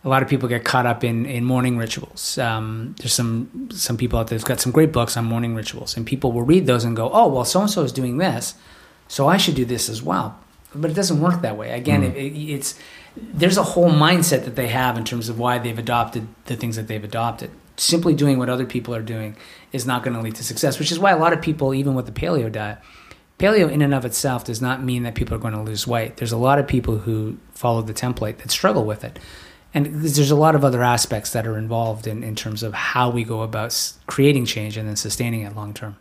a 0.04 0.08
lot 0.08 0.22
of 0.22 0.28
people 0.28 0.48
get 0.48 0.64
caught 0.64 0.86
up 0.86 1.02
in, 1.02 1.26
in 1.26 1.44
morning 1.44 1.76
rituals. 1.76 2.38
Um, 2.38 2.94
there's 2.98 3.12
some 3.12 3.68
some 3.72 3.96
people 3.96 4.18
out 4.18 4.28
there 4.28 4.38
who've 4.38 4.46
got 4.46 4.60
some 4.60 4.72
great 4.72 4.92
books 4.92 5.16
on 5.16 5.24
morning 5.24 5.54
rituals, 5.54 5.96
and 5.96 6.06
people 6.06 6.30
will 6.32 6.42
read 6.44 6.66
those 6.66 6.84
and 6.84 6.94
go, 6.96 7.10
"Oh, 7.12 7.26
well, 7.28 7.44
so 7.44 7.60
and 7.62 7.70
so 7.70 7.82
is 7.82 7.92
doing 7.92 8.18
this, 8.18 8.54
so 9.08 9.26
I 9.26 9.36
should 9.38 9.54
do 9.56 9.64
this 9.64 9.88
as 9.88 10.02
well." 10.02 10.38
But 10.74 10.90
it 10.90 10.94
doesn't 10.94 11.20
work 11.20 11.40
that 11.42 11.56
way. 11.56 11.70
Again, 11.70 12.02
mm. 12.02 12.14
it, 12.14 12.16
it, 12.16 12.52
it's 12.52 12.78
there's 13.16 13.56
a 13.56 13.62
whole 13.62 13.90
mindset 13.90 14.44
that 14.44 14.54
they 14.56 14.68
have 14.68 14.96
in 14.96 15.04
terms 15.04 15.28
of 15.28 15.38
why 15.38 15.58
they've 15.58 15.78
adopted 15.78 16.28
the 16.44 16.56
things 16.56 16.76
that 16.76 16.88
they've 16.88 17.02
adopted. 17.02 17.50
Simply 17.76 18.14
doing 18.14 18.38
what 18.38 18.48
other 18.48 18.66
people 18.66 18.94
are 18.94 19.02
doing 19.02 19.36
is 19.72 19.86
not 19.86 20.02
going 20.02 20.14
to 20.14 20.22
lead 20.22 20.34
to 20.36 20.44
success, 20.44 20.78
which 20.78 20.92
is 20.92 20.98
why 20.98 21.12
a 21.12 21.18
lot 21.18 21.32
of 21.32 21.40
people, 21.40 21.74
even 21.74 21.94
with 21.94 22.06
the 22.06 22.12
paleo 22.12 22.50
diet, 22.50 22.78
paleo 23.38 23.70
in 23.70 23.82
and 23.82 23.94
of 23.94 24.04
itself 24.04 24.44
does 24.44 24.60
not 24.60 24.82
mean 24.82 25.04
that 25.04 25.14
people 25.14 25.34
are 25.34 25.40
going 25.40 25.54
to 25.54 25.62
lose 25.62 25.86
weight. 25.86 26.16
There's 26.16 26.32
a 26.32 26.36
lot 26.36 26.58
of 26.58 26.66
people 26.66 26.98
who 26.98 27.38
follow 27.52 27.82
the 27.82 27.94
template 27.94 28.38
that 28.38 28.50
struggle 28.50 28.84
with 28.84 29.04
it. 29.04 29.18
And 29.74 30.02
there's 30.02 30.30
a 30.30 30.36
lot 30.36 30.54
of 30.54 30.64
other 30.64 30.82
aspects 30.82 31.32
that 31.32 31.46
are 31.46 31.58
involved 31.58 32.06
in, 32.06 32.24
in 32.24 32.34
terms 32.34 32.62
of 32.62 32.72
how 32.72 33.10
we 33.10 33.22
go 33.22 33.42
about 33.42 33.92
creating 34.06 34.46
change 34.46 34.76
and 34.76 34.88
then 34.88 34.96
sustaining 34.96 35.42
it 35.42 35.54
long 35.54 35.74
term. 35.74 35.96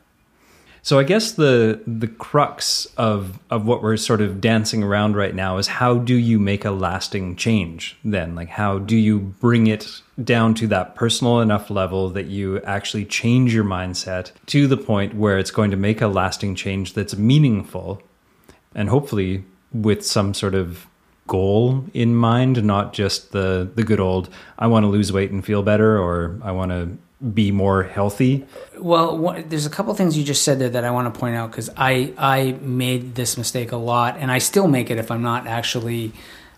So 0.88 0.98
I 0.98 1.04
guess 1.04 1.34
the 1.34 1.82
the 1.86 2.08
crux 2.08 2.88
of 2.96 3.40
of 3.50 3.68
what 3.68 3.84
we're 3.84 3.98
sort 3.98 4.22
of 4.22 4.40
dancing 4.40 4.84
around 4.84 5.18
right 5.18 5.36
now 5.36 5.58
is 5.58 5.68
how 5.68 5.98
do 5.98 6.16
you 6.16 6.40
make 6.40 6.64
a 6.64 6.72
lasting 6.72 7.36
change 7.36 7.98
then? 8.06 8.36
Like 8.36 8.48
how 8.48 8.80
do 8.80 8.96
you 8.96 9.20
bring 9.20 9.68
it 9.68 10.02
down 10.24 10.54
to 10.54 10.68
that 10.68 10.96
personal 10.96 11.42
enough 11.42 11.70
level 11.70 12.10
that 12.12 12.28
you 12.28 12.62
actually 12.62 13.04
change 13.04 13.54
your 13.54 13.66
mindset 13.66 14.32
to 14.46 14.66
the 14.66 14.78
point 14.78 15.14
where 15.14 15.38
it's 15.38 15.52
going 15.52 15.72
to 15.72 15.76
make 15.76 16.00
a 16.00 16.08
lasting 16.08 16.56
change 16.56 16.94
that's 16.94 17.18
meaningful 17.18 18.02
and 18.74 18.88
hopefully 18.88 19.44
with 19.74 20.06
some 20.06 20.34
sort 20.34 20.56
of 20.56 20.88
goal 21.28 21.84
in 21.94 22.16
mind, 22.16 22.64
not 22.64 22.94
just 22.94 23.34
the 23.34 23.70
the 23.76 23.84
good 23.84 24.00
old 24.00 24.30
I 24.58 24.68
want 24.68 24.86
to 24.86 24.88
lose 24.88 25.12
weight 25.12 25.32
and 25.32 25.44
feel 25.44 25.64
better 25.64 26.02
or 26.02 26.40
I 26.42 26.54
want 26.54 26.72
to 26.72 26.98
be 27.34 27.52
more 27.52 27.84
healthy. 27.84 28.46
Well, 28.78 29.18
what, 29.18 29.50
there's 29.50 29.66
a 29.66 29.72
couple 29.72 29.94
things 29.96 30.18
you 30.18 30.24
just 30.24 30.44
said 30.44 30.60
there 30.60 30.70
that 30.70 30.84
I 30.84 30.92
want 30.92 31.12
to 31.12 31.20
point 31.20 31.36
out 31.36 31.50
because 31.50 31.70
I 31.76 32.14
I 32.18 32.52
made 32.62 33.16
this 33.16 33.38
mistake 33.38 33.72
a 33.72 33.78
lot, 33.78 34.18
and 34.18 34.32
I 34.32 34.38
still 34.38 34.68
make 34.68 34.92
it 34.92 34.98
if 34.98 35.10
I'm 35.10 35.24
not 35.24 35.48
actually 35.48 36.14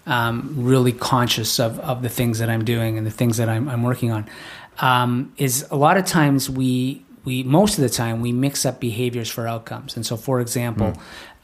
um, 0.05 0.55
really 0.57 0.91
conscious 0.91 1.59
of 1.59 1.79
of 1.79 2.01
the 2.01 2.09
things 2.09 2.39
that 2.39 2.49
I'm 2.49 2.65
doing 2.65 2.97
and 2.97 3.07
the 3.07 3.11
things 3.11 3.37
that 3.37 3.47
I'm, 3.47 3.69
I'm 3.69 3.83
working 3.83 4.11
on. 4.11 4.29
Um, 4.79 5.33
is 5.37 5.65
a 5.71 5.75
lot 5.75 5.97
of 5.97 6.05
times 6.05 6.49
we 6.49 7.05
we 7.23 7.43
most 7.43 7.77
of 7.77 7.81
the 7.81 7.89
time 7.89 8.21
we 8.21 8.33
mix 8.33 8.65
up 8.65 8.81
behaviors 8.81 9.29
for 9.29 9.47
outcomes, 9.47 9.95
and 9.95 10.05
so 10.05 10.17
for 10.17 10.41
example, 10.41 10.93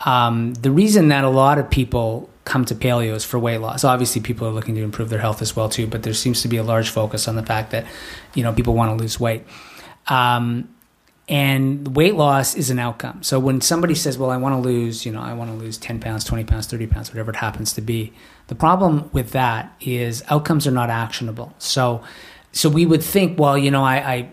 um, 0.06 0.54
the 0.54 0.72
reason 0.72 1.10
that 1.10 1.24
a 1.24 1.30
lot 1.30 1.58
of 1.58 1.70
people 1.70 2.30
come 2.46 2.64
to 2.64 2.76
paleo 2.76 3.16
is 3.16 3.26
for 3.26 3.40
weight 3.40 3.58
loss. 3.58 3.84
Obviously, 3.84 4.22
people 4.22 4.48
are 4.48 4.52
looking 4.52 4.76
to 4.76 4.82
improve 4.82 5.10
their 5.10 5.20
health 5.20 5.42
as 5.42 5.56
well 5.56 5.68
too, 5.68 5.88
but 5.88 6.04
there 6.04 6.14
seems 6.14 6.44
to 6.44 6.48
be 6.48 6.58
a 6.58 6.64
large 6.64 6.90
focus 6.90 7.28
on 7.28 7.36
the 7.36 7.44
fact 7.44 7.72
that 7.72 7.86
you 8.36 8.44
know 8.44 8.54
people 8.54 8.74
want 8.74 8.96
to 8.96 9.02
lose 9.02 9.20
weight. 9.20 9.44
Um, 10.08 10.70
and 11.28 11.96
weight 11.96 12.14
loss 12.14 12.56
is 12.56 12.70
an 12.70 12.78
outcome. 12.78 13.24
So 13.24 13.40
when 13.40 13.60
somebody 13.62 13.96
says, 13.96 14.16
"Well, 14.18 14.30
I 14.30 14.38
want 14.38 14.54
to 14.54 14.70
lose," 14.70 15.08
you 15.08 15.12
know, 15.12 15.22
I 15.22 15.34
want 15.34 15.50
to 15.50 15.58
lose 15.58 15.78
ten 15.78 16.00
pounds, 16.00 16.24
twenty 16.24 16.44
pounds, 16.44 16.68
thirty 16.68 16.86
pounds, 16.86 17.10
whatever 17.10 17.32
it 17.32 17.38
happens 17.38 17.74
to 17.74 17.82
be, 17.82 18.14
the 18.48 18.56
problem 18.56 19.10
with 19.12 19.32
that 19.32 19.76
is 19.82 20.24
outcomes 20.30 20.68
are 20.68 20.72
not 20.72 20.92
actionable. 20.92 21.56
So, 21.58 22.04
so 22.52 22.70
we 22.70 22.86
would 22.86 23.04
think, 23.04 23.40
well, 23.40 23.58
you 23.58 23.72
know, 23.72 23.84
I, 23.84 23.96
I 23.96 24.30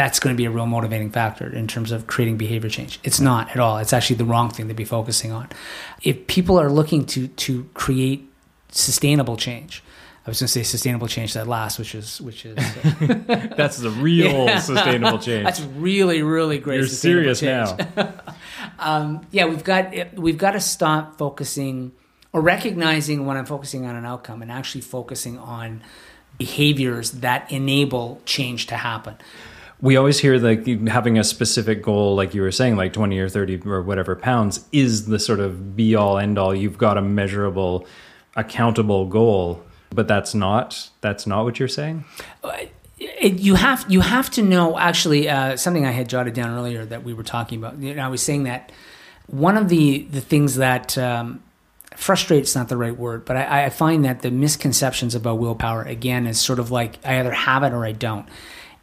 that's 0.00 0.18
going 0.18 0.34
to 0.34 0.36
be 0.38 0.46
a 0.46 0.50
real 0.50 0.64
motivating 0.64 1.10
factor 1.10 1.46
in 1.54 1.66
terms 1.68 1.92
of 1.92 2.06
creating 2.06 2.38
behavior 2.38 2.70
change. 2.70 2.98
It's 3.04 3.20
not 3.20 3.50
at 3.50 3.58
all. 3.58 3.76
It's 3.76 3.92
actually 3.92 4.16
the 4.16 4.24
wrong 4.24 4.48
thing 4.48 4.68
to 4.68 4.74
be 4.74 4.86
focusing 4.86 5.30
on. 5.30 5.48
If 6.02 6.26
people 6.26 6.58
are 6.58 6.70
looking 6.70 7.04
to 7.06 7.28
to 7.28 7.64
create 7.74 8.26
sustainable 8.70 9.36
change, 9.36 9.82
I 10.26 10.30
was 10.30 10.40
going 10.40 10.46
to 10.46 10.52
say 10.52 10.62
sustainable 10.62 11.06
change 11.06 11.34
that 11.34 11.46
lasts, 11.46 11.78
which 11.78 11.94
is 11.94 12.18
which 12.22 12.46
is 12.46 12.56
That's 13.58 13.76
the 13.76 13.90
real 13.90 14.46
Yeah. 14.46 14.58
sustainable 14.60 15.18
change. 15.28 15.44
That's 15.44 15.60
really 15.60 16.22
really 16.22 16.56
great. 16.58 16.78
You're 16.78 16.86
serious 16.86 17.40
change. 17.40 17.68
now. 17.94 18.14
um, 18.78 19.26
yeah, 19.32 19.44
we've 19.44 19.64
got 19.64 19.92
we've 20.16 20.38
got 20.38 20.52
to 20.52 20.60
stop 20.60 21.18
focusing 21.18 21.92
or 22.32 22.40
recognizing 22.40 23.26
when 23.26 23.36
I'm 23.36 23.44
focusing 23.44 23.84
on 23.84 23.96
an 23.96 24.06
outcome 24.06 24.40
and 24.40 24.50
actually 24.50 24.80
focusing 24.80 25.36
on 25.36 25.82
behaviors 26.38 27.10
that 27.20 27.52
enable 27.52 28.22
change 28.24 28.66
to 28.68 28.76
happen. 28.76 29.16
We 29.82 29.96
always 29.96 30.18
hear 30.18 30.38
like 30.38 30.66
having 30.88 31.18
a 31.18 31.24
specific 31.24 31.82
goal, 31.82 32.14
like 32.14 32.34
you 32.34 32.42
were 32.42 32.52
saying, 32.52 32.76
like 32.76 32.92
20 32.92 33.18
or 33.18 33.28
30 33.28 33.62
or 33.66 33.82
whatever 33.82 34.14
pounds 34.14 34.66
is 34.72 35.06
the 35.06 35.18
sort 35.18 35.40
of 35.40 35.74
be 35.74 35.94
all 35.94 36.18
end 36.18 36.38
all. 36.38 36.54
You've 36.54 36.78
got 36.78 36.98
a 36.98 37.02
measurable, 37.02 37.86
accountable 38.36 39.06
goal, 39.06 39.64
but 39.90 40.06
that's 40.06 40.34
not, 40.34 40.90
that's 41.00 41.26
not 41.26 41.44
what 41.44 41.58
you're 41.58 41.68
saying. 41.68 42.04
You 42.98 43.54
have 43.54 43.86
you 43.88 44.02
have 44.02 44.28
to 44.32 44.42
know 44.42 44.78
actually 44.78 45.26
uh, 45.26 45.56
something 45.56 45.86
I 45.86 45.90
had 45.90 46.08
jotted 46.10 46.34
down 46.34 46.54
earlier 46.54 46.84
that 46.84 47.02
we 47.02 47.14
were 47.14 47.22
talking 47.22 47.58
about. 47.58 47.78
Know, 47.78 48.02
I 48.02 48.08
was 48.08 48.22
saying 48.22 48.42
that 48.42 48.72
one 49.26 49.56
of 49.56 49.70
the 49.70 50.02
the 50.02 50.20
things 50.20 50.56
that 50.56 50.98
um, 50.98 51.42
frustrates 51.96 52.54
not 52.54 52.68
the 52.68 52.76
right 52.76 52.94
word, 52.94 53.24
but 53.24 53.38
I, 53.38 53.64
I 53.64 53.70
find 53.70 54.04
that 54.04 54.20
the 54.20 54.30
misconceptions 54.30 55.14
about 55.14 55.38
willpower 55.38 55.82
again 55.82 56.26
is 56.26 56.38
sort 56.38 56.58
of 56.58 56.70
like 56.70 56.98
I 57.02 57.18
either 57.20 57.32
have 57.32 57.62
it 57.62 57.72
or 57.72 57.86
I 57.86 57.92
don't. 57.92 58.28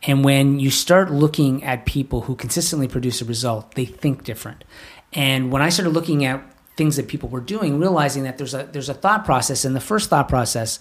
And 0.03 0.23
when 0.23 0.60
you 0.60 0.69
start 0.69 1.12
looking 1.12 1.63
at 1.63 1.86
people 1.86 2.21
who 2.21 2.36
consistently 2.36 2.88
produce 2.88 3.21
a 3.21 3.25
result, 3.25 3.73
they 3.75 3.86
think 3.86 4.23
different. 4.23 4.63
And 5.13 5.51
when 5.51 5.62
I 5.62 5.69
started 5.69 5.91
looking 5.91 6.23
at 6.25 6.43
things 6.75 6.95
that 6.97 7.07
people 7.07 7.29
were 7.29 7.41
doing, 7.41 7.79
realizing 7.79 8.23
that 8.23 8.38
there's 8.38 8.53
a 8.53 8.69
there's 8.71 8.89
a 8.89 8.93
thought 8.93 9.25
process, 9.25 9.65
and 9.65 9.75
the 9.75 9.79
first 9.81 10.10
thought 10.10 10.29
process 10.29 10.79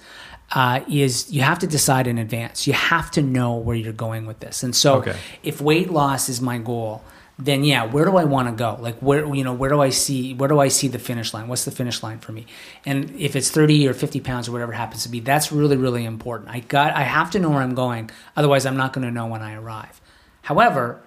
uh, 0.54 0.80
is 0.88 1.32
you 1.32 1.40
have 1.42 1.58
to 1.60 1.66
decide 1.66 2.06
in 2.06 2.18
advance. 2.18 2.66
You 2.66 2.74
have 2.74 3.10
to 3.12 3.22
know 3.22 3.56
where 3.56 3.74
you're 3.76 3.92
going 3.92 4.26
with 4.26 4.40
this. 4.40 4.62
And 4.62 4.76
so, 4.76 4.96
Okay. 4.98 5.16
if 5.42 5.60
weight 5.60 5.90
loss 5.90 6.28
is 6.28 6.40
my 6.40 6.58
goal, 6.58 7.02
then 7.38 7.64
yeah, 7.64 7.84
where 7.84 8.06
do 8.06 8.16
I 8.16 8.24
want 8.24 8.48
to 8.48 8.54
go? 8.54 8.78
Like 8.80 8.98
where 9.00 9.34
you 9.34 9.44
know 9.44 9.52
where 9.52 9.68
do 9.68 9.80
I 9.80 9.90
see 9.90 10.32
where 10.34 10.48
do 10.48 10.58
I 10.58 10.68
see 10.68 10.88
the 10.88 10.98
finish 10.98 11.34
line? 11.34 11.48
What's 11.48 11.66
the 11.66 11.70
finish 11.70 12.02
line 12.02 12.18
for 12.18 12.32
me? 12.32 12.46
And 12.86 13.14
if 13.16 13.36
it's 13.36 13.50
thirty 13.50 13.86
or 13.86 13.92
fifty 13.92 14.20
pounds 14.20 14.48
or 14.48 14.52
whatever 14.52 14.72
happens 14.72 15.02
to 15.02 15.10
be, 15.10 15.20
that's 15.20 15.52
really 15.52 15.76
really 15.76 16.04
important. 16.04 16.50
I 16.50 16.60
got 16.60 16.94
I 16.94 17.02
have 17.02 17.30
to 17.32 17.38
know 17.38 17.50
where 17.50 17.60
I'm 17.60 17.74
going. 17.74 18.10
Otherwise, 18.36 18.64
I'm 18.64 18.76
not 18.76 18.94
going 18.94 19.06
to 19.06 19.12
know 19.12 19.26
when 19.26 19.42
I 19.42 19.54
arrive. 19.54 20.00
However, 20.42 21.02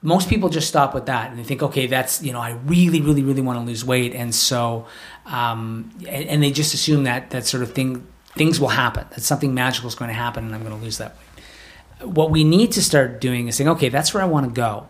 most 0.00 0.28
people 0.28 0.48
just 0.48 0.68
stop 0.68 0.94
with 0.94 1.06
that 1.06 1.30
and 1.30 1.38
they 1.38 1.42
think, 1.42 1.62
okay, 1.62 1.86
that's 1.86 2.22
you 2.22 2.32
know, 2.32 2.40
I 2.40 2.52
really, 2.64 3.00
really, 3.00 3.22
really 3.22 3.42
want 3.42 3.58
to 3.58 3.64
lose 3.64 3.84
weight, 3.84 4.14
and 4.14 4.34
so, 4.34 4.86
um, 5.26 5.90
and, 6.08 6.28
and 6.28 6.42
they 6.42 6.50
just 6.50 6.72
assume 6.72 7.04
that 7.04 7.30
that 7.30 7.46
sort 7.46 7.62
of 7.62 7.72
thing, 7.72 8.06
things 8.36 8.60
will 8.60 8.68
happen, 8.68 9.06
that 9.10 9.22
something 9.22 9.52
magical 9.52 9.88
is 9.88 9.96
going 9.96 10.08
to 10.08 10.14
happen, 10.14 10.46
and 10.46 10.54
I'm 10.54 10.62
going 10.62 10.76
to 10.76 10.82
lose 10.82 10.98
that 10.98 11.16
weight. 11.16 12.08
What 12.08 12.30
we 12.30 12.44
need 12.44 12.72
to 12.72 12.82
start 12.82 13.20
doing 13.20 13.48
is 13.48 13.56
saying, 13.56 13.68
okay, 13.70 13.88
that's 13.88 14.14
where 14.14 14.22
I 14.22 14.26
want 14.26 14.46
to 14.46 14.52
go. 14.52 14.86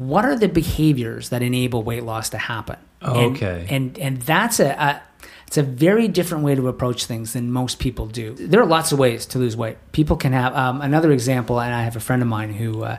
What 0.00 0.24
are 0.24 0.34
the 0.34 0.48
behaviors 0.48 1.28
that 1.28 1.42
enable 1.42 1.82
weight 1.82 2.04
loss 2.04 2.30
to 2.30 2.38
happen? 2.38 2.76
And- 3.02 3.36
Okay. 3.36 3.66
and 3.68 3.98
and 3.98 4.16
that's 4.22 4.58
a, 4.60 4.70
a 4.70 5.02
it's 5.46 5.58
a 5.58 5.62
very 5.62 6.08
different 6.08 6.42
way 6.44 6.54
to 6.54 6.68
approach 6.68 7.04
things 7.04 7.32
than 7.34 7.50
most 7.50 7.78
people 7.80 8.06
do. 8.06 8.34
There 8.34 8.60
are 8.62 8.66
lots 8.66 8.92
of 8.92 8.98
ways 8.98 9.26
to 9.26 9.38
lose 9.38 9.56
weight. 9.56 9.76
People 9.92 10.16
can 10.16 10.32
have 10.32 10.54
um, 10.56 10.80
another 10.80 11.10
example, 11.12 11.60
and 11.60 11.74
I 11.74 11.82
have 11.82 11.96
a 11.96 12.00
friend 12.00 12.22
of 12.22 12.28
mine 12.28 12.50
who 12.54 12.84
uh, 12.84 12.96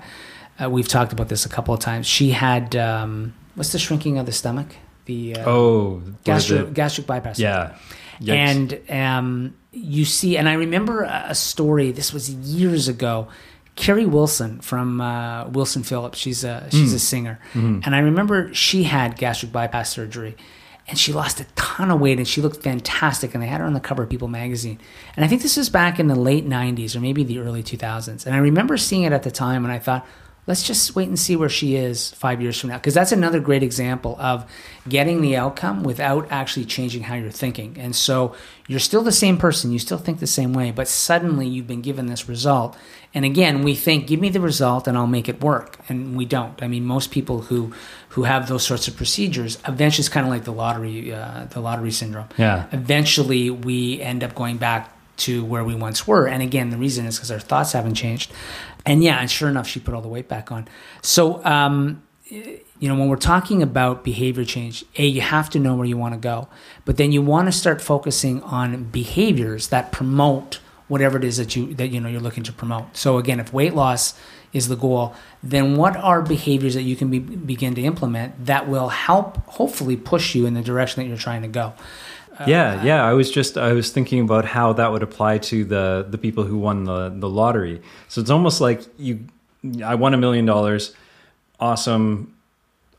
uh, 0.61 0.69
we've 0.69 0.87
talked 0.87 1.11
about 1.13 1.27
this 1.29 1.45
a 1.45 1.49
couple 1.49 1.73
of 1.73 1.79
times. 1.79 2.05
She 2.07 2.29
had 2.31 2.75
um, 2.75 3.33
what's 3.55 3.71
the 3.71 3.79
shrinking 3.79 4.17
of 4.19 4.25
the 4.27 4.31
stomach? 4.33 4.67
The 5.05 5.37
uh, 5.37 5.49
Oh, 5.49 6.03
gastric, 6.23 6.73
gastric 6.73 7.07
bypass. 7.07 7.39
yeah. 7.39 7.77
Yikes. 8.21 8.29
And 8.35 8.91
um, 8.91 9.55
you 9.71 10.05
see, 10.05 10.37
and 10.37 10.47
I 10.47 10.53
remember 10.53 11.01
a 11.03 11.33
story. 11.33 11.91
This 11.91 12.13
was 12.13 12.29
years 12.29 12.87
ago. 12.87 13.27
Carnie 13.77 14.05
Wilson 14.05 14.59
from 14.59 15.01
uh, 15.01 15.47
Wilson 15.47 15.83
Phillips. 15.83 16.17
She's 16.17 16.43
a 16.43 16.67
she's 16.71 16.93
a 16.93 16.99
singer, 16.99 17.39
and 17.53 17.95
I 17.95 17.99
remember 17.99 18.53
she 18.53 18.83
had 18.83 19.17
gastric 19.17 19.51
bypass 19.51 19.89
surgery, 19.89 20.35
and 20.87 20.99
she 20.99 21.13
lost 21.13 21.39
a 21.39 21.45
ton 21.55 21.89
of 21.89 21.99
weight, 21.99 22.17
and 22.17 22.27
she 22.27 22.41
looked 22.41 22.61
fantastic. 22.61 23.33
And 23.33 23.41
they 23.41 23.47
had 23.47 23.61
her 23.61 23.65
on 23.65 23.73
the 23.73 23.79
cover 23.79 24.03
of 24.03 24.09
People 24.09 24.27
magazine. 24.27 24.79
And 25.15 25.23
I 25.23 25.27
think 25.27 25.41
this 25.41 25.57
was 25.57 25.69
back 25.69 25.99
in 25.99 26.07
the 26.07 26.15
late 26.15 26.47
'90s 26.47 26.95
or 26.95 26.99
maybe 26.99 27.23
the 27.23 27.39
early 27.39 27.63
2000s. 27.63 28.25
And 28.25 28.35
I 28.35 28.39
remember 28.39 28.77
seeing 28.77 29.03
it 29.03 29.13
at 29.13 29.23
the 29.23 29.31
time, 29.31 29.63
and 29.63 29.71
I 29.71 29.79
thought, 29.79 30.05
let's 30.47 30.63
just 30.63 30.95
wait 30.95 31.07
and 31.07 31.19
see 31.19 31.35
where 31.35 31.49
she 31.49 31.75
is 31.75 32.11
five 32.11 32.41
years 32.41 32.59
from 32.59 32.71
now 32.71 32.77
because 32.77 32.93
that's 32.93 33.11
another 33.11 33.39
great 33.39 33.61
example 33.61 34.17
of 34.19 34.49
getting 34.89 35.21
the 35.21 35.35
outcome 35.35 35.83
without 35.83 36.27
actually 36.31 36.65
changing 36.65 37.03
how 37.03 37.15
you're 37.15 37.29
thinking 37.29 37.77
and 37.79 37.95
so 37.95 38.35
you're 38.67 38.79
still 38.79 39.03
the 39.03 39.11
same 39.11 39.37
person 39.37 39.71
you 39.71 39.79
still 39.79 39.99
think 39.99 40.19
the 40.19 40.27
same 40.27 40.51
way 40.51 40.71
but 40.71 40.87
suddenly 40.87 41.47
you've 41.47 41.67
been 41.67 41.81
given 41.81 42.07
this 42.07 42.27
result 42.27 42.75
and 43.13 43.25
again 43.25 43.63
we 43.63 43.75
think 43.75 44.07
give 44.07 44.19
me 44.19 44.29
the 44.29 44.39
result 44.41 44.87
and 44.87 44.97
i'll 44.97 45.07
make 45.07 45.27
it 45.29 45.41
work 45.41 45.77
and 45.89 46.15
we 46.15 46.25
don't 46.25 46.61
i 46.63 46.67
mean 46.67 46.85
most 46.85 47.11
people 47.11 47.41
who 47.41 47.73
who 48.09 48.23
have 48.23 48.47
those 48.47 48.63
sorts 48.65 48.87
of 48.87 48.95
procedures 48.95 49.57
eventually 49.67 50.01
it's 50.01 50.09
kind 50.09 50.25
of 50.25 50.31
like 50.31 50.43
the 50.45 50.51
lottery 50.53 51.13
uh, 51.13 51.45
the 51.51 51.59
lottery 51.59 51.91
syndrome 51.91 52.27
Yeah. 52.37 52.65
eventually 52.71 53.49
we 53.49 54.01
end 54.01 54.23
up 54.23 54.33
going 54.35 54.57
back 54.57 54.93
to 55.17 55.45
where 55.45 55.63
we 55.63 55.75
once 55.75 56.07
were. 56.07 56.27
And 56.27 56.41
again, 56.41 56.71
the 56.71 56.77
reason 56.77 57.05
is 57.05 57.17
because 57.17 57.29
our 57.29 57.39
thoughts 57.39 57.73
haven't 57.73 57.93
changed. 57.93 58.31
And 58.87 59.03
yeah, 59.03 59.19
and 59.19 59.29
sure 59.29 59.49
enough, 59.49 59.67
she 59.67 59.79
put 59.79 59.93
all 59.93 60.01
the 60.01 60.07
weight 60.07 60.27
back 60.27 60.51
on. 60.51 60.67
So, 61.03 61.45
um, 61.45 62.01
you 62.31 62.87
know, 62.89 62.95
when 62.95 63.07
we're 63.07 63.17
talking 63.17 63.61
about 63.61 64.03
behavior 64.03 64.43
change, 64.45 64.83
A, 64.97 65.05
you 65.05 65.21
have 65.21 65.47
to 65.51 65.59
know 65.59 65.75
where 65.75 65.85
you 65.85 65.95
want 65.95 66.15
to 66.15 66.19
go. 66.19 66.47
But 66.85 66.97
then 66.97 67.11
you 67.11 67.21
want 67.21 67.49
to 67.49 67.51
start 67.51 67.81
focusing 67.83 68.41
on 68.41 68.85
behaviors 68.85 69.67
that 69.67 69.91
promote 69.91 70.59
whatever 70.91 71.17
it 71.17 71.23
is 71.23 71.37
that 71.37 71.55
you 71.55 71.73
that 71.75 71.87
you 71.87 72.01
know 72.01 72.09
you're 72.09 72.19
looking 72.27 72.43
to 72.43 72.51
promote. 72.51 72.97
So 72.97 73.17
again, 73.17 73.39
if 73.39 73.53
weight 73.53 73.73
loss 73.73 74.13
is 74.51 74.67
the 74.67 74.75
goal, 74.75 75.15
then 75.41 75.77
what 75.77 75.95
are 75.95 76.21
behaviors 76.21 76.73
that 76.73 76.81
you 76.81 76.97
can 76.97 77.09
be, 77.09 77.19
begin 77.19 77.73
to 77.75 77.81
implement 77.81 78.45
that 78.45 78.67
will 78.67 78.89
help 78.89 79.37
hopefully 79.59 79.95
push 79.95 80.35
you 80.35 80.45
in 80.45 80.53
the 80.53 80.61
direction 80.61 81.01
that 81.01 81.07
you're 81.07 81.17
trying 81.17 81.43
to 81.43 81.47
go? 81.47 81.73
Uh, 82.37 82.43
yeah, 82.45 82.83
yeah. 82.83 83.05
I 83.05 83.13
was 83.13 83.31
just 83.31 83.57
I 83.57 83.71
was 83.71 83.89
thinking 83.91 84.19
about 84.19 84.43
how 84.43 84.73
that 84.73 84.91
would 84.91 85.01
apply 85.01 85.37
to 85.37 85.63
the 85.63 86.05
the 86.09 86.17
people 86.17 86.43
who 86.43 86.57
won 86.57 86.83
the 86.83 87.07
the 87.09 87.29
lottery. 87.29 87.81
So 88.09 88.19
it's 88.19 88.29
almost 88.29 88.59
like 88.59 88.81
you, 88.99 89.25
I 89.85 89.95
won 89.95 90.13
a 90.13 90.17
million 90.17 90.45
dollars, 90.45 90.93
awesome. 91.57 92.35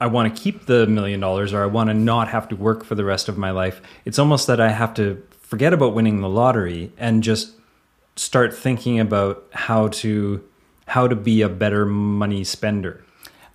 I 0.01 0.07
want 0.07 0.35
to 0.35 0.43
keep 0.43 0.65
the 0.65 0.87
million 0.87 1.21
dollars, 1.21 1.53
or 1.53 1.63
I 1.63 1.67
want 1.67 1.91
to 1.91 1.95
not 1.95 2.29
have 2.29 2.49
to 2.49 2.57
work 2.57 2.85
for 2.85 2.95
the 2.95 3.05
rest 3.05 3.29
of 3.29 3.37
my 3.37 3.51
life. 3.51 3.83
It's 4.07 4.19
almost 4.19 4.47
that 4.47 4.61
I 4.61 4.71
have 4.71 4.95
to 4.95 5.23
forget 5.43 5.75
about 5.75 5.93
winning 5.95 6.23
the 6.23 6.31
lottery 6.31 6.91
and 6.97 7.23
just 7.23 7.53
start 8.17 8.55
thinking 8.55 9.01
about 9.01 9.45
how 9.53 9.89
to 9.89 10.43
how 10.87 11.09
to 11.09 11.17
be 11.17 11.43
a 11.43 11.49
better 11.49 11.87
money 11.87 12.45
spender. 12.45 13.03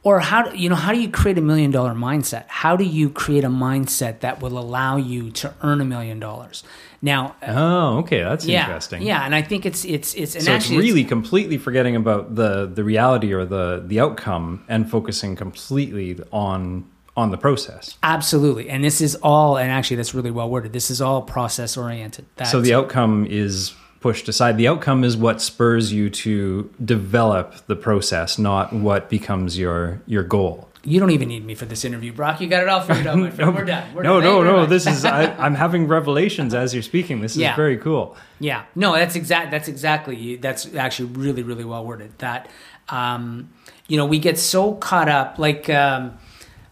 or 0.03 0.19
how 0.19 0.41
do, 0.43 0.57
you 0.57 0.69
know 0.69 0.75
how 0.75 0.91
do 0.93 0.99
you 0.99 1.09
create 1.09 1.37
a 1.37 1.41
million 1.41 1.69
dollar 1.71 1.93
mindset 1.93 2.45
how 2.47 2.75
do 2.75 2.83
you 2.83 3.09
create 3.09 3.43
a 3.43 3.49
mindset 3.49 4.21
that 4.21 4.41
will 4.41 4.57
allow 4.57 4.95
you 4.97 5.29
to 5.31 5.53
earn 5.61 5.81
a 5.81 5.85
million 5.85 6.19
dollars 6.19 6.63
now 7.01 7.35
uh, 7.41 7.53
Oh, 7.55 7.97
okay, 7.99 8.21
that's 8.23 8.45
yeah 8.45 8.61
interesting. 8.65 9.01
yeah 9.03 9.25
and 9.25 9.35
i 9.35 9.41
think 9.41 9.65
it's 9.65 9.83
it's 9.85 10.13
it's 10.15 10.31
so 10.33 10.37
it's 10.39 10.47
actually 10.47 10.77
really 10.77 11.03
completely 11.03 11.57
forgetting 11.57 11.95
about 11.95 12.35
the 12.35 12.65
the 12.65 12.83
reality 12.83 13.33
or 13.33 13.45
the 13.45 13.83
the 13.85 13.99
outcome 13.99 14.63
and 14.67 14.89
focusing 14.89 15.35
completely 15.35 16.17
on 16.31 16.85
on 17.15 17.31
the 17.31 17.37
process. 17.37 17.97
absolutely 18.03 18.69
and 18.69 18.83
this 18.83 19.01
is 19.01 19.15
all 19.21 19.57
and 19.57 19.69
actually 19.71 19.97
that's 19.97 20.13
really 20.13 20.31
well 20.31 20.49
worded 20.49 20.71
this 20.73 20.89
is 20.89 21.01
all 21.01 21.21
process 21.21 21.75
oriented 21.77 22.25
so 22.45 22.61
the 22.61 22.73
outcome 22.73 23.25
is 23.29 23.73
pushed 23.99 24.27
aside. 24.29 24.57
The 24.57 24.67
outcome 24.67 25.03
is 25.03 25.17
what 25.17 25.41
spurs 25.41 25.91
you 25.91 26.09
to 26.09 26.69
develop 26.83 27.65
the 27.67 27.75
process, 27.75 28.37
not 28.37 28.73
what 28.73 29.09
becomes 29.09 29.57
your 29.57 30.01
your 30.05 30.23
goal. 30.23 30.67
you 30.83 30.99
don't 31.01 31.11
even 31.11 31.27
need 31.27 31.43
me 31.45 31.53
for 31.55 31.65
this 31.65 31.83
interview 31.83 32.13
brock 32.13 32.39
you 32.39 32.47
got 32.47 32.63
it 32.63 32.69
all 32.69 32.79
figured 32.81 33.07
out 33.07 33.17
my 33.17 33.29
friend. 33.31 33.53
we're 33.55 33.65
done 33.65 33.93
we're 33.93 34.03
no, 34.03 34.21
done. 34.21 34.45
No, 34.45 34.57
no. 34.57 34.65
This 34.65 34.85
is 34.87 35.03
I, 35.03 35.23
I'm 35.45 35.55
having 35.55 35.87
revelations 35.87 36.53
as 36.53 36.73
you're 36.73 36.83
speaking. 36.83 37.19
This 37.21 37.31
is 37.33 37.39
Yeah. 37.39 37.55
very 37.55 37.77
cool. 37.77 38.15
Yeah, 38.39 38.63
no, 38.75 38.93
that's 38.93 39.15
exact. 39.15 39.51
That's 39.51 39.67
exactly. 39.67 40.37
That's 40.37 40.73
actually 40.75 41.09
really, 41.13 41.43
really 41.43 41.65
well 41.65 41.83
worded. 41.85 42.11
That, 42.19 42.47
um, 42.89 43.49
you 43.87 43.97
know, 43.97 44.05
we 44.05 44.19
get 44.19 44.37
so 44.37 44.75
caught 44.75 45.09
up. 45.09 45.39
Like, 45.39 45.69
um, 45.69 46.17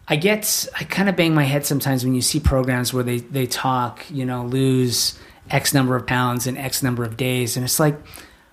I 0.08 0.14
get, 0.16 0.68
I 0.78 0.84
kind 0.84 1.08
of 1.08 1.16
bang 1.16 1.34
my 1.34 1.42
head 1.44 1.66
sometimes 1.66 2.04
when 2.04 2.14
you 2.14 2.22
see 2.22 2.38
programs 2.40 2.94
where 2.94 3.02
they 3.02 3.18
they 3.18 3.46
talk, 3.46 4.04
you 4.10 4.24
know, 4.24 4.44
lose 4.46 5.18
X 5.50 5.72
number 5.72 5.96
of 5.96 6.06
pounds 6.06 6.46
in 6.46 6.56
X 6.56 6.82
number 6.82 7.04
of 7.04 7.16
days, 7.16 7.56
and 7.56 7.64
it's 7.64 7.80
like 7.80 7.98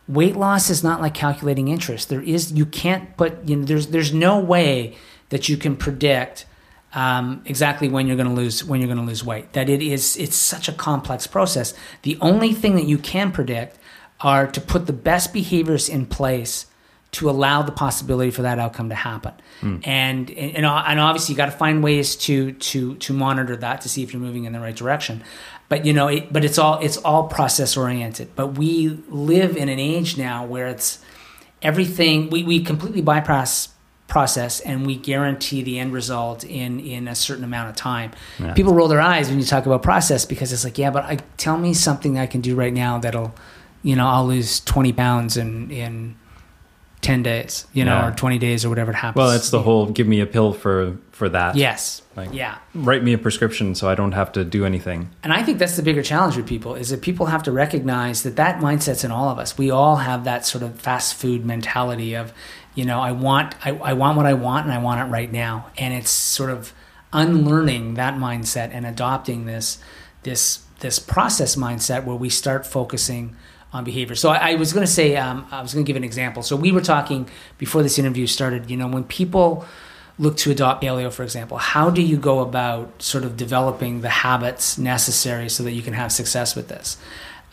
weight 0.07 0.35
loss 0.35 0.69
is 0.69 0.83
not 0.83 1.01
like 1.01 1.13
calculating 1.13 1.67
interest. 1.67 2.09
There 2.09 2.21
is 2.21 2.51
you 2.51 2.65
can't 2.65 3.15
put 3.17 3.47
you 3.47 3.55
know 3.55 3.65
there's 3.65 3.87
there's 3.87 4.13
no 4.13 4.39
way 4.39 4.95
that 5.29 5.49
you 5.49 5.57
can 5.57 5.75
predict 5.75 6.45
um, 6.93 7.41
exactly 7.45 7.89
when 7.89 8.07
you're 8.07 8.15
going 8.15 8.27
to 8.27 8.33
lose 8.33 8.63
when 8.63 8.79
you're 8.79 8.87
going 8.87 8.99
to 8.99 9.05
lose 9.05 9.23
weight. 9.23 9.53
That 9.53 9.69
it 9.69 9.81
is 9.81 10.17
it's 10.17 10.35
such 10.35 10.67
a 10.67 10.73
complex 10.73 11.27
process. 11.27 11.73
The 12.03 12.17
only 12.21 12.53
thing 12.53 12.75
that 12.75 12.85
you 12.85 12.97
can 12.97 13.31
predict 13.31 13.77
are 14.21 14.47
to 14.47 14.61
put 14.61 14.85
the 14.85 14.93
best 14.93 15.33
behaviors 15.33 15.89
in 15.89 16.05
place 16.05 16.67
to 17.13 17.29
allow 17.29 17.61
the 17.61 17.71
possibility 17.71 18.31
for 18.31 18.41
that 18.41 18.59
outcome 18.59 18.89
to 18.89 18.95
happen. 18.95 19.33
Hmm. 19.61 19.77
And, 19.83 20.29
and 20.31 20.65
and 20.65 20.99
obviously 20.99 21.33
you 21.33 21.37
got 21.37 21.45
to 21.45 21.51
find 21.51 21.83
ways 21.83 22.15
to 22.17 22.51
to 22.53 22.95
to 22.95 23.13
monitor 23.13 23.55
that 23.55 23.81
to 23.81 23.89
see 23.89 24.03
if 24.03 24.13
you're 24.13 24.21
moving 24.21 24.45
in 24.45 24.53
the 24.53 24.59
right 24.59 24.75
direction. 24.75 25.23
But 25.69 25.85
you 25.85 25.93
know, 25.93 26.07
it, 26.07 26.33
but 26.33 26.43
it's 26.43 26.57
all 26.57 26.79
it's 26.79 26.97
all 26.97 27.27
process 27.27 27.77
oriented. 27.77 28.35
But 28.35 28.57
we 28.57 28.89
live 29.09 29.55
in 29.55 29.69
an 29.69 29.79
age 29.79 30.17
now 30.17 30.45
where 30.45 30.67
it's 30.67 30.99
everything 31.61 32.29
we, 32.29 32.43
we 32.43 32.63
completely 32.63 33.01
bypass 33.01 33.69
process 34.07 34.59
and 34.59 34.85
we 34.85 34.95
guarantee 34.95 35.63
the 35.63 35.79
end 35.79 35.93
result 35.93 36.43
in 36.43 36.79
in 36.79 37.07
a 37.07 37.15
certain 37.15 37.43
amount 37.43 37.69
of 37.69 37.75
time. 37.75 38.11
Yeah. 38.39 38.53
People 38.53 38.73
roll 38.73 38.87
their 38.87 39.01
eyes 39.01 39.29
when 39.29 39.39
you 39.39 39.45
talk 39.45 39.65
about 39.65 39.83
process 39.83 40.25
because 40.25 40.51
it's 40.51 40.63
like, 40.63 40.77
yeah, 40.79 40.89
but 40.89 41.03
I 41.05 41.17
tell 41.37 41.57
me 41.57 41.73
something 41.73 42.17
I 42.17 42.25
can 42.25 42.41
do 42.41 42.55
right 42.55 42.73
now 42.73 42.97
that'll, 42.97 43.33
you 43.83 43.95
know, 43.95 44.07
I'll 44.07 44.27
lose 44.27 44.59
twenty 44.61 44.93
pounds 44.93 45.37
in 45.37 45.71
in 45.71 46.15
10 47.03 47.21
days, 47.21 47.65
you 47.73 47.85
know, 47.85 47.95
Yeah. 47.97 48.07
or 48.07 48.11
20 48.11 48.39
days 48.39 48.65
or 48.65 48.69
whatever 48.69 48.91
it 48.91 48.95
happens. 48.95 49.17
Well, 49.17 49.31
it's 49.31 49.51
the 49.51 49.61
whole 49.61 49.85
give 49.87 50.07
me 50.07 50.19
a 50.21 50.25
pill 50.25 50.53
for 50.53 50.97
for 51.11 51.29
that. 51.29 51.55
Yes. 51.55 52.01
Like- 52.15 52.33
yeah. 52.33 52.55
Write 52.73 53.03
me 53.03 53.13
a 53.13 53.17
prescription 53.19 53.75
so 53.75 53.87
I 53.87 53.93
don't 53.95 54.13
have 54.13 54.31
to 54.31 54.43
do 54.43 54.65
anything. 54.65 55.09
And 55.23 55.31
I 55.31 55.43
think 55.43 55.59
that's 55.59 55.75
the 55.75 55.83
bigger 55.83 56.01
challenge 56.01 56.35
with 56.37 56.47
people 56.47 56.73
is 56.75 56.89
that 56.89 57.01
people 57.01 57.27
have 57.27 57.43
to 57.43 57.51
recognize 57.51 58.23
that 58.23 58.35
that 58.37 58.59
mindset's 58.59 59.03
in 59.03 59.11
all 59.11 59.29
of 59.29 59.37
us. 59.37 59.55
We 59.57 59.69
all 59.69 59.97
have 59.97 60.23
that 60.23 60.45
sort 60.45 60.63
of 60.63 60.79
fast 60.79 61.13
food 61.13 61.45
mentality 61.45 62.15
of, 62.15 62.33
you 62.73 62.85
know, 62.85 62.99
I 62.99 63.11
want 63.11 63.53
I, 63.63 63.71
I 63.71 63.93
want 63.93 64.17
what 64.17 64.25
I 64.25 64.33
want 64.33 64.65
and 64.65 64.73
I 64.73 64.79
want 64.79 65.01
it 65.01 65.11
right 65.11 65.31
now. 65.31 65.67
And 65.77 65.93
it's 65.93 66.09
sort 66.09 66.49
of 66.49 66.73
unlearning 67.11 67.93
that 67.93 68.15
mindset 68.15 68.69
and 68.73 68.85
adopting 68.85 69.45
this 69.45 69.77
this 70.23 70.59
this 70.79 70.99
process 70.99 71.55
mindset 71.55 72.03
where 72.05 72.15
we 72.15 72.29
start 72.29 72.65
focusing 72.65 73.35
on 73.73 73.83
behavior. 73.83 74.15
So 74.15 74.29
I, 74.29 74.51
I 74.51 74.55
was 74.55 74.71
going 74.71 74.85
to 74.85 74.91
say 74.91 75.17
um, 75.17 75.47
I 75.51 75.61
was 75.61 75.73
going 75.73 75.83
to 75.85 75.87
give 75.87 75.97
an 75.97 76.03
example. 76.03 76.43
So 76.43 76.55
we 76.55 76.71
were 76.71 76.81
talking 76.81 77.27
before 77.57 77.83
this 77.83 77.97
interview 77.99 78.27
started. 78.27 78.69
You 78.69 78.77
know, 78.77 78.87
when 78.87 79.03
people 79.03 79.65
look 80.19 80.37
to 80.37 80.51
adopt 80.51 80.83
paleo, 80.83 81.11
for 81.11 81.23
example, 81.23 81.57
how 81.57 81.89
do 81.89 82.01
you 82.01 82.17
go 82.17 82.39
about 82.39 83.01
sort 83.01 83.23
of 83.23 83.35
developing 83.35 84.01
the 84.01 84.09
habits 84.09 84.77
necessary 84.77 85.49
so 85.49 85.63
that 85.63 85.71
you 85.71 85.81
can 85.81 85.93
have 85.93 86.11
success 86.11 86.55
with 86.55 86.67
this? 86.67 86.97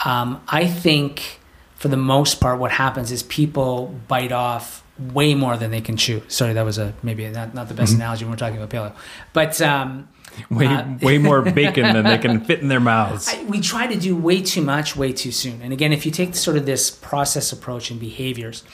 Um, 0.04 0.42
I 0.46 0.66
think 0.66 1.40
for 1.76 1.88
the 1.88 1.96
most 1.96 2.40
part, 2.40 2.58
what 2.58 2.70
happens 2.70 3.10
is 3.10 3.22
people 3.22 3.98
bite 4.06 4.32
off 4.32 4.84
way 4.98 5.34
more 5.34 5.56
than 5.56 5.70
they 5.70 5.80
can 5.80 5.96
chew. 5.96 6.22
Sorry, 6.28 6.52
that 6.52 6.64
was 6.64 6.76
a 6.76 6.92
maybe 7.02 7.26
not, 7.28 7.54
not 7.54 7.68
the 7.68 7.74
best 7.74 7.94
analogy 7.94 8.24
when 8.24 8.32
we're 8.32 8.36
talking 8.36 8.60
about 8.60 8.68
paleo, 8.68 8.94
but 9.32 9.60
um, 9.62 10.08
Way 10.50 10.66
Uh, 10.66 10.84
way 11.02 11.18
more 11.18 11.42
bacon 11.60 11.92
than 11.94 12.04
they 12.04 12.18
can 12.18 12.40
fit 12.40 12.60
in 12.60 12.68
their 12.68 12.80
mouths. 12.80 13.28
I, 13.28 13.42
we 13.44 13.60
try 13.60 13.86
to 13.86 13.98
do 13.98 14.16
way 14.16 14.40
too 14.40 14.62
much, 14.62 14.96
way 14.96 15.12
too 15.12 15.32
soon. 15.32 15.60
And 15.62 15.72
again, 15.72 15.92
if 15.92 16.06
you 16.06 16.12
take 16.12 16.34
sort 16.34 16.56
of 16.56 16.66
this 16.66 16.90
process 16.90 17.52
approach 17.52 17.90
and 17.90 17.98
behaviors, 18.00 18.64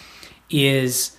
is 0.51 1.17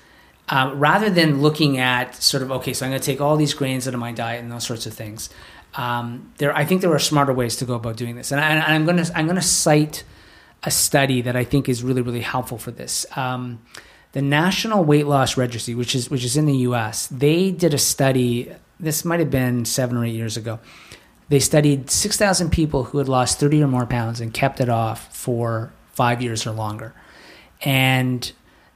uh, 0.50 0.71
rather 0.76 1.10
than 1.10 1.41
looking 1.41 1.78
at 1.78 2.15
sort 2.15 2.43
of 2.43 2.52
okay, 2.52 2.73
so 2.73 2.86
I'm 2.86 2.91
going 2.91 3.02
to 3.02 3.06
take 3.06 3.19
all 3.19 3.36
these 3.36 3.54
grains 3.54 3.88
out 3.88 3.93
of 3.93 4.00
my 4.00 4.12
diet 4.12 4.41
and 4.41 4.52
those 4.52 4.65
sorts 4.65 4.86
of 4.86 4.93
things. 4.93 5.30
Um, 5.76 6.32
there, 6.38 6.56
I 6.56 6.65
think 6.65 6.82
there 6.82 6.93
are 6.93 7.00
smarter 7.00 7.34
ways 7.34 7.58
to 7.58 7.65
go 7.65 7.76
about 7.76 7.97
doing 7.97 8.15
this, 8.15 8.32
and, 8.32 8.39
I, 8.39 8.50
and 8.50 8.63
I'm 8.63 8.86
going 8.86 9.04
to 9.04 9.17
I'm 9.17 9.26
going 9.26 9.36
to 9.36 9.41
cite 9.41 10.04
a 10.63 10.71
study 10.71 11.21
that 11.21 11.36
I 11.36 11.43
think 11.43 11.67
is 11.67 11.84
really 11.84 12.02
really 12.02 12.21
helpful 12.21 12.58
for 12.58 12.71
this. 12.71 13.06
Um, 13.15 13.62
the 14.13 14.21
National 14.21 14.84
Weight 14.84 15.06
Loss 15.06 15.38
Registry, 15.38 15.76
which 15.76 15.93
is 15.93 16.10
which 16.10 16.23
is 16.23 16.38
in 16.38 16.45
the 16.45 16.58
U.S., 16.58 17.08
they 17.08 17.52
did 17.52 17.73
a 17.73 17.78
study. 17.78 18.52
This 18.80 19.04
might 19.04 19.20
have 19.20 19.32
been 19.32 19.66
seven 19.66 19.98
or 19.98 20.06
eight 20.06 20.16
years 20.16 20.38
ago. 20.38 20.60
They 21.30 21.40
studied 21.40 21.90
6,000 21.90 22.52
people 22.52 22.86
who 22.86 23.00
had 23.00 23.10
lost 23.10 23.40
30 23.40 23.63
or 23.63 23.68
more 23.68 23.86
pounds 23.86 24.22
and 24.22 24.34
kept 24.34 24.62
it 24.62 24.70
off 24.70 25.13
for 25.16 25.74
five 25.92 26.22
years 26.22 26.48
or 26.48 26.52
longer. 26.52 26.94
And 27.62 28.32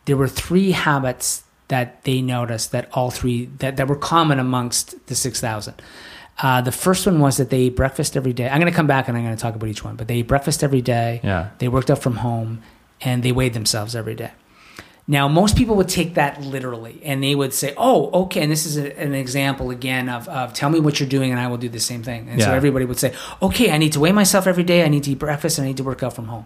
there 0.05 0.17
were 0.17 0.27
three 0.27 0.71
habits 0.71 1.43
that 1.69 2.03
they 2.03 2.21
noticed 2.21 2.71
that 2.73 2.89
all 2.91 3.11
three 3.11 3.45
that, 3.59 3.77
that 3.77 3.87
were 3.87 3.95
common 3.95 4.39
amongst 4.39 5.07
the 5.07 5.15
6,000. 5.15 5.81
Uh, 6.39 6.59
the 6.61 6.71
first 6.71 7.05
one 7.05 7.19
was 7.19 7.37
that 7.37 7.49
they 7.49 7.63
ate 7.63 7.75
breakfast 7.75 8.17
every 8.17 8.33
day. 8.33 8.49
I'm 8.49 8.59
going 8.59 8.71
to 8.71 8.75
come 8.75 8.87
back 8.87 9.07
and 9.07 9.15
I'm 9.15 9.23
going 9.23 9.35
to 9.35 9.41
talk 9.41 9.55
about 9.55 9.69
each 9.69 9.83
one, 9.83 9.95
but 9.95 10.07
they 10.07 10.15
ate 10.15 10.27
breakfast 10.27 10.63
every 10.63 10.81
day. 10.81 11.21
Yeah. 11.23 11.51
They 11.59 11.67
worked 11.67 11.89
out 11.91 11.99
from 11.99 12.17
home 12.17 12.61
and 12.99 13.23
they 13.23 13.31
weighed 13.31 13.53
themselves 13.53 13.95
every 13.95 14.15
day. 14.15 14.31
Now, 15.07 15.27
most 15.27 15.57
people 15.57 15.75
would 15.75 15.89
take 15.89 16.13
that 16.13 16.41
literally 16.41 17.01
and 17.03 17.21
they 17.23 17.35
would 17.35 17.53
say, 17.53 17.73
oh, 17.75 18.09
okay. 18.23 18.41
And 18.43 18.51
this 18.51 18.65
is 18.65 18.77
a, 18.77 18.97
an 18.99 19.13
example 19.13 19.69
again 19.71 20.07
of, 20.07 20.29
of 20.29 20.53
tell 20.53 20.69
me 20.69 20.79
what 20.79 20.99
you're 20.99 21.09
doing 21.09 21.31
and 21.31 21.39
I 21.39 21.47
will 21.47 21.57
do 21.57 21.69
the 21.69 21.79
same 21.79 22.03
thing. 22.03 22.29
And 22.29 22.41
so 22.41 22.51
everybody 22.53 22.85
would 22.85 22.99
say, 22.99 23.13
okay, 23.41 23.71
I 23.71 23.77
need 23.77 23.93
to 23.93 23.99
weigh 23.99 24.11
myself 24.13 24.47
every 24.47 24.63
day. 24.63 24.83
I 24.85 24.87
need 24.87 25.03
to 25.03 25.11
eat 25.11 25.19
breakfast 25.19 25.57
and 25.57 25.65
I 25.65 25.69
need 25.69 25.77
to 25.77 25.83
work 25.83 26.01
out 26.03 26.13
from 26.13 26.27
home. 26.27 26.45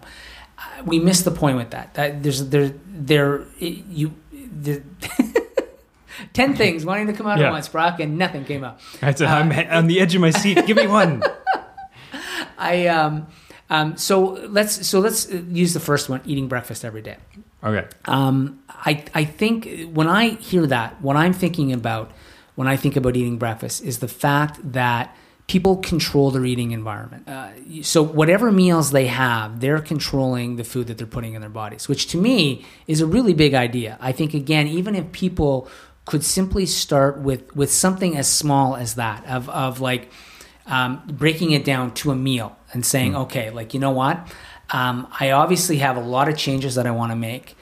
Uh, 0.58 0.62
We 0.84 0.98
missed 0.98 1.24
the 1.24 1.30
point 1.30 1.56
with 1.58 1.70
that. 1.70 1.94
That 1.94 2.22
there's 2.22 2.48
there 2.48 2.72
there 2.88 3.44
you 3.58 4.14
the, 4.32 4.82
ten 6.32 6.56
things 6.56 6.84
wanting 6.84 7.06
to 7.08 7.12
come 7.12 7.26
out 7.26 7.38
Yeah. 7.38 7.46
at 7.48 7.52
once, 7.52 7.68
Brock, 7.68 8.00
and 8.00 8.16
nothing 8.18 8.44
came 8.44 8.64
out. 8.64 8.80
I 9.02 9.12
said, 9.12 9.28
I'm 9.28 9.52
on 9.70 9.86
the 9.86 10.00
edge 10.00 10.14
of 10.14 10.20
my 10.22 10.30
seat. 10.30 10.64
Give 10.66 10.76
me 10.76 10.86
one. 10.86 11.22
I 12.58 12.86
um 12.86 13.26
um 13.68 13.96
so 13.98 14.18
let's 14.48 14.86
so 14.88 15.00
let's 15.00 15.30
use 15.30 15.74
the 15.74 15.80
first 15.80 16.08
one, 16.08 16.20
eating 16.24 16.48
breakfast 16.48 16.84
every 16.84 17.02
day. 17.02 17.16
Okay. 17.66 17.86
Um, 18.04 18.62
I 18.68 19.04
I 19.14 19.24
think 19.24 19.90
when 19.92 20.08
I 20.08 20.30
hear 20.30 20.66
that, 20.68 21.02
what 21.02 21.16
I'm 21.16 21.32
thinking 21.32 21.72
about 21.72 22.12
when 22.54 22.68
I 22.68 22.76
think 22.76 22.96
about 22.96 23.16
eating 23.16 23.38
breakfast 23.38 23.82
is 23.82 23.98
the 23.98 24.08
fact 24.08 24.60
that 24.72 25.14
people 25.46 25.76
control 25.76 26.30
their 26.30 26.44
eating 26.44 26.72
environment. 26.72 27.28
Uh, 27.28 27.50
so 27.82 28.02
whatever 28.02 28.50
meals 28.50 28.90
they 28.90 29.06
have, 29.06 29.60
they're 29.60 29.80
controlling 29.80 30.56
the 30.56 30.64
food 30.64 30.86
that 30.86 30.98
they're 30.98 31.06
putting 31.06 31.34
in 31.34 31.40
their 31.40 31.50
bodies, 31.50 31.88
which 31.88 32.06
to 32.08 32.16
me 32.16 32.64
is 32.86 33.00
a 33.00 33.06
really 33.06 33.34
big 33.34 33.54
idea. 33.54 33.96
I 34.00 34.12
think 34.12 34.34
again, 34.34 34.66
even 34.68 34.94
if 34.94 35.12
people 35.12 35.68
could 36.04 36.24
simply 36.24 36.66
start 36.66 37.18
with 37.18 37.54
with 37.56 37.72
something 37.72 38.16
as 38.16 38.28
small 38.28 38.76
as 38.76 38.94
that 38.94 39.26
of 39.26 39.48
of 39.48 39.80
like 39.80 40.10
um, 40.66 41.02
breaking 41.06 41.52
it 41.52 41.64
down 41.64 41.94
to 41.94 42.10
a 42.10 42.16
meal 42.16 42.56
and 42.72 42.84
saying, 42.84 43.16
okay, 43.16 43.50
like, 43.50 43.74
you 43.74 43.80
know 43.80 43.90
what? 43.90 44.16
Um, 44.70 45.06
I 45.18 45.30
obviously 45.30 45.78
have 45.78 45.96
a 45.96 46.00
lot 46.00 46.28
of 46.28 46.36
changes 46.36 46.74
that 46.74 46.86
I 46.86 46.90
want 46.90 47.12
to 47.12 47.16
make, 47.16 47.55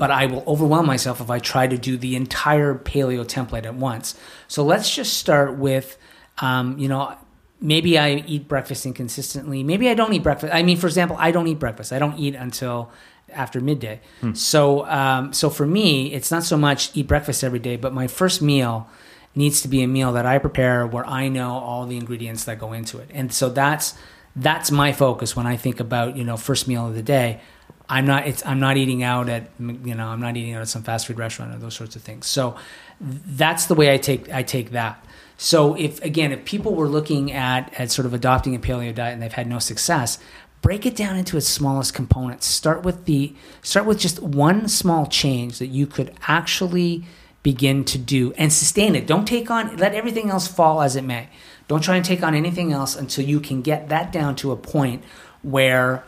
but 0.00 0.10
I 0.10 0.24
will 0.24 0.42
overwhelm 0.46 0.86
myself 0.86 1.20
if 1.20 1.28
I 1.30 1.40
try 1.40 1.66
to 1.66 1.76
do 1.76 1.98
the 1.98 2.16
entire 2.16 2.74
paleo 2.74 3.22
template 3.22 3.66
at 3.66 3.74
once. 3.74 4.14
So 4.48 4.64
let's 4.64 4.92
just 4.92 5.18
start 5.18 5.58
with, 5.58 5.98
um, 6.38 6.78
you 6.78 6.88
know, 6.88 7.14
maybe 7.60 7.98
I 7.98 8.24
eat 8.26 8.48
breakfast 8.48 8.86
inconsistently. 8.86 9.62
Maybe 9.62 9.90
I 9.90 9.94
don't 9.94 10.14
eat 10.14 10.22
breakfast. 10.22 10.54
I 10.54 10.62
mean, 10.62 10.78
for 10.78 10.86
example, 10.86 11.16
I 11.20 11.32
don't 11.32 11.46
eat 11.48 11.58
breakfast. 11.58 11.92
I 11.92 11.98
don't 11.98 12.18
eat 12.18 12.34
until 12.34 12.90
after 13.30 13.60
midday. 13.60 14.00
So, 14.32 14.86
um, 14.86 15.34
so 15.34 15.50
for 15.50 15.66
me, 15.66 16.14
it's 16.14 16.30
not 16.30 16.44
so 16.44 16.56
much 16.56 16.96
eat 16.96 17.06
breakfast 17.06 17.44
every 17.44 17.58
day, 17.58 17.76
but 17.76 17.92
my 17.92 18.06
first 18.06 18.40
meal 18.40 18.88
needs 19.34 19.60
to 19.60 19.68
be 19.68 19.82
a 19.82 19.86
meal 19.86 20.14
that 20.14 20.24
I 20.24 20.38
prepare 20.38 20.86
where 20.86 21.06
I 21.06 21.28
know 21.28 21.50
all 21.50 21.84
the 21.84 21.98
ingredients 21.98 22.44
that 22.44 22.58
go 22.58 22.72
into 22.72 22.98
it. 23.00 23.10
And 23.12 23.34
so 23.34 23.50
that's 23.50 23.94
that's 24.34 24.70
my 24.70 24.92
focus 24.94 25.36
when 25.36 25.46
I 25.46 25.56
think 25.56 25.78
about, 25.78 26.16
you 26.16 26.24
know, 26.24 26.38
first 26.38 26.66
meal 26.66 26.86
of 26.88 26.94
the 26.94 27.02
day. 27.02 27.40
I'm 27.88 28.06
not 28.06 28.26
it's 28.26 28.44
I'm 28.46 28.60
not 28.60 28.76
eating 28.76 29.02
out 29.02 29.28
at 29.28 29.50
you 29.58 29.94
know, 29.94 30.06
I'm 30.06 30.20
not 30.20 30.36
eating 30.36 30.54
out 30.54 30.62
at 30.62 30.68
some 30.68 30.82
fast 30.82 31.06
food 31.06 31.18
restaurant 31.18 31.54
or 31.54 31.58
those 31.58 31.74
sorts 31.74 31.96
of 31.96 32.02
things. 32.02 32.26
So 32.26 32.56
that's 33.00 33.66
the 33.66 33.74
way 33.74 33.92
I 33.92 33.98
take 33.98 34.30
I 34.32 34.42
take 34.42 34.70
that. 34.70 35.04
So 35.36 35.74
if 35.74 36.02
again, 36.02 36.32
if 36.32 36.44
people 36.44 36.74
were 36.74 36.88
looking 36.88 37.32
at 37.32 37.72
at 37.78 37.90
sort 37.90 38.06
of 38.06 38.14
adopting 38.14 38.54
a 38.54 38.58
paleo 38.58 38.94
diet 38.94 39.14
and 39.14 39.22
they've 39.22 39.32
had 39.32 39.46
no 39.46 39.58
success, 39.58 40.18
break 40.62 40.86
it 40.86 40.94
down 40.94 41.16
into 41.16 41.36
its 41.36 41.48
smallest 41.48 41.94
components. 41.94 42.46
Start 42.46 42.82
with 42.82 43.06
the 43.06 43.34
start 43.62 43.86
with 43.86 43.98
just 43.98 44.20
one 44.22 44.68
small 44.68 45.06
change 45.06 45.58
that 45.58 45.68
you 45.68 45.86
could 45.86 46.14
actually 46.28 47.04
begin 47.42 47.84
to 47.86 47.98
do 47.98 48.32
and 48.34 48.52
sustain 48.52 48.94
it. 48.94 49.06
Don't 49.06 49.26
take 49.26 49.50
on 49.50 49.76
let 49.76 49.94
everything 49.94 50.30
else 50.30 50.46
fall 50.46 50.82
as 50.82 50.96
it 50.96 51.02
may. 51.02 51.28
Don't 51.68 51.82
try 51.82 51.96
and 51.96 52.04
take 52.04 52.22
on 52.22 52.34
anything 52.34 52.72
else 52.72 52.96
until 52.96 53.24
you 53.24 53.40
can 53.40 53.62
get 53.62 53.88
that 53.88 54.12
down 54.12 54.36
to 54.36 54.52
a 54.52 54.56
point 54.56 55.04
where 55.42 56.04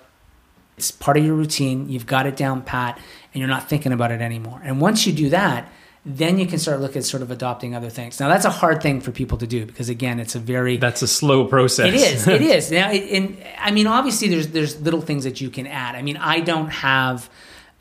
it's 0.83 0.91
part 0.91 1.17
of 1.17 1.25
your 1.25 1.35
routine, 1.35 1.89
you've 1.89 2.07
got 2.07 2.27
it 2.27 2.35
down 2.37 2.61
pat 2.63 2.99
and 3.33 3.41
you're 3.41 3.49
not 3.49 3.69
thinking 3.69 3.93
about 3.93 4.11
it 4.11 4.21
anymore. 4.21 4.61
And 4.65 4.81
once 4.81 5.07
you 5.07 5.13
do 5.13 5.29
that, 5.31 5.71
then 6.05 6.39
you 6.41 6.47
can 6.47 6.59
start 6.59 6.81
looking 6.81 6.99
at 6.99 7.05
sort 7.05 7.23
of 7.23 7.31
adopting 7.31 7.77
other 7.77 7.89
things. 7.89 8.19
Now 8.19 8.29
that's 8.29 8.45
a 8.45 8.51
hard 8.51 8.83
thing 8.83 9.01
for 9.01 9.13
people 9.13 9.39
to 9.39 9.47
do 9.47 9.65
because 9.65 9.89
again, 9.89 10.19
it's 10.19 10.35
a 10.35 10.41
very 10.41 10.77
That's 10.77 11.03
a 11.03 11.07
slow 11.07 11.45
process. 11.47 11.87
it 11.87 11.95
is. 11.95 12.27
It 12.27 12.43
is. 12.57 12.73
Now, 12.73 12.91
it, 12.91 13.05
and 13.13 13.37
I 13.61 13.71
mean, 13.71 13.87
obviously, 13.87 14.27
there's 14.29 14.49
there's 14.49 14.81
little 14.81 15.01
things 15.01 15.23
that 15.23 15.41
you 15.41 15.49
can 15.51 15.69
add. 15.69 15.95
I 15.95 16.03
mean, 16.03 16.17
I 16.17 16.41
don't 16.41 16.71
have, 16.71 17.31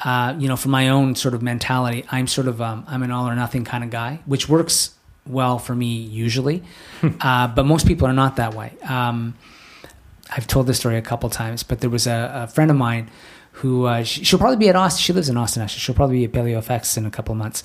uh, 0.05 0.35
you 0.37 0.47
know, 0.47 0.55
for 0.55 0.69
my 0.69 0.89
own 0.89 1.15
sort 1.15 1.33
of 1.33 1.41
mentality, 1.41 2.05
I'm 2.11 2.27
sort 2.27 2.47
of 2.47 2.61
um, 2.61 2.85
I'm 2.87 3.01
an 3.01 3.09
all 3.09 3.27
or 3.27 3.33
nothing 3.35 3.65
kind 3.65 3.83
of 3.83 3.89
guy, 3.89 4.19
which 4.27 4.47
works 4.47 4.93
well 5.25 5.57
for 5.57 5.73
me 5.73 5.95
usually, 5.95 6.61
uh, 7.21 7.47
but 7.47 7.65
most 7.65 7.87
people 7.87 8.05
are 8.07 8.13
not 8.13 8.35
that 8.35 8.53
way. 8.53 8.73
Um, 8.87 9.33
I've 10.31 10.47
told 10.47 10.67
this 10.67 10.77
story 10.77 10.97
a 10.97 11.01
couple 11.01 11.29
times, 11.29 11.63
but 11.63 11.81
there 11.81 11.89
was 11.89 12.07
a, 12.07 12.31
a 12.33 12.47
friend 12.47 12.71
of 12.71 12.77
mine 12.77 13.09
who 13.53 13.85
uh, 13.85 14.03
she, 14.03 14.23
she'll 14.23 14.39
probably 14.39 14.57
be 14.57 14.69
at 14.69 14.75
Austin. 14.75 15.01
She 15.01 15.13
lives 15.13 15.27
in 15.27 15.35
Austin 15.35 15.61
actually. 15.61 15.79
She'll 15.79 15.95
probably 15.95 16.17
be 16.19 16.25
at 16.25 16.31
Paleo 16.31 16.63
FX 16.63 16.97
in 16.97 17.05
a 17.05 17.11
couple 17.11 17.33
of 17.33 17.37
months. 17.37 17.63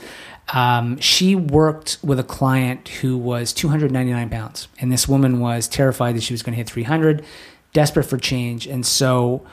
Um, 0.53 0.99
she 0.99 1.35
worked 1.35 1.99
with 2.03 2.19
a 2.19 2.25
client 2.25 2.89
who 2.89 3.17
was 3.17 3.53
299 3.53 4.29
pounds, 4.31 4.69
and 4.81 4.91
this 4.91 5.07
woman 5.07 5.39
was 5.41 5.69
terrified 5.69 6.17
that 6.17 6.23
she 6.23 6.35
was 6.35 6.43
going 6.43 6.53
to 6.53 6.57
hit 6.57 6.69
300, 6.69 7.25
desperate 7.73 8.05
for 8.05 8.19
change, 8.19 8.67
and 8.67 8.85
so 8.85 9.47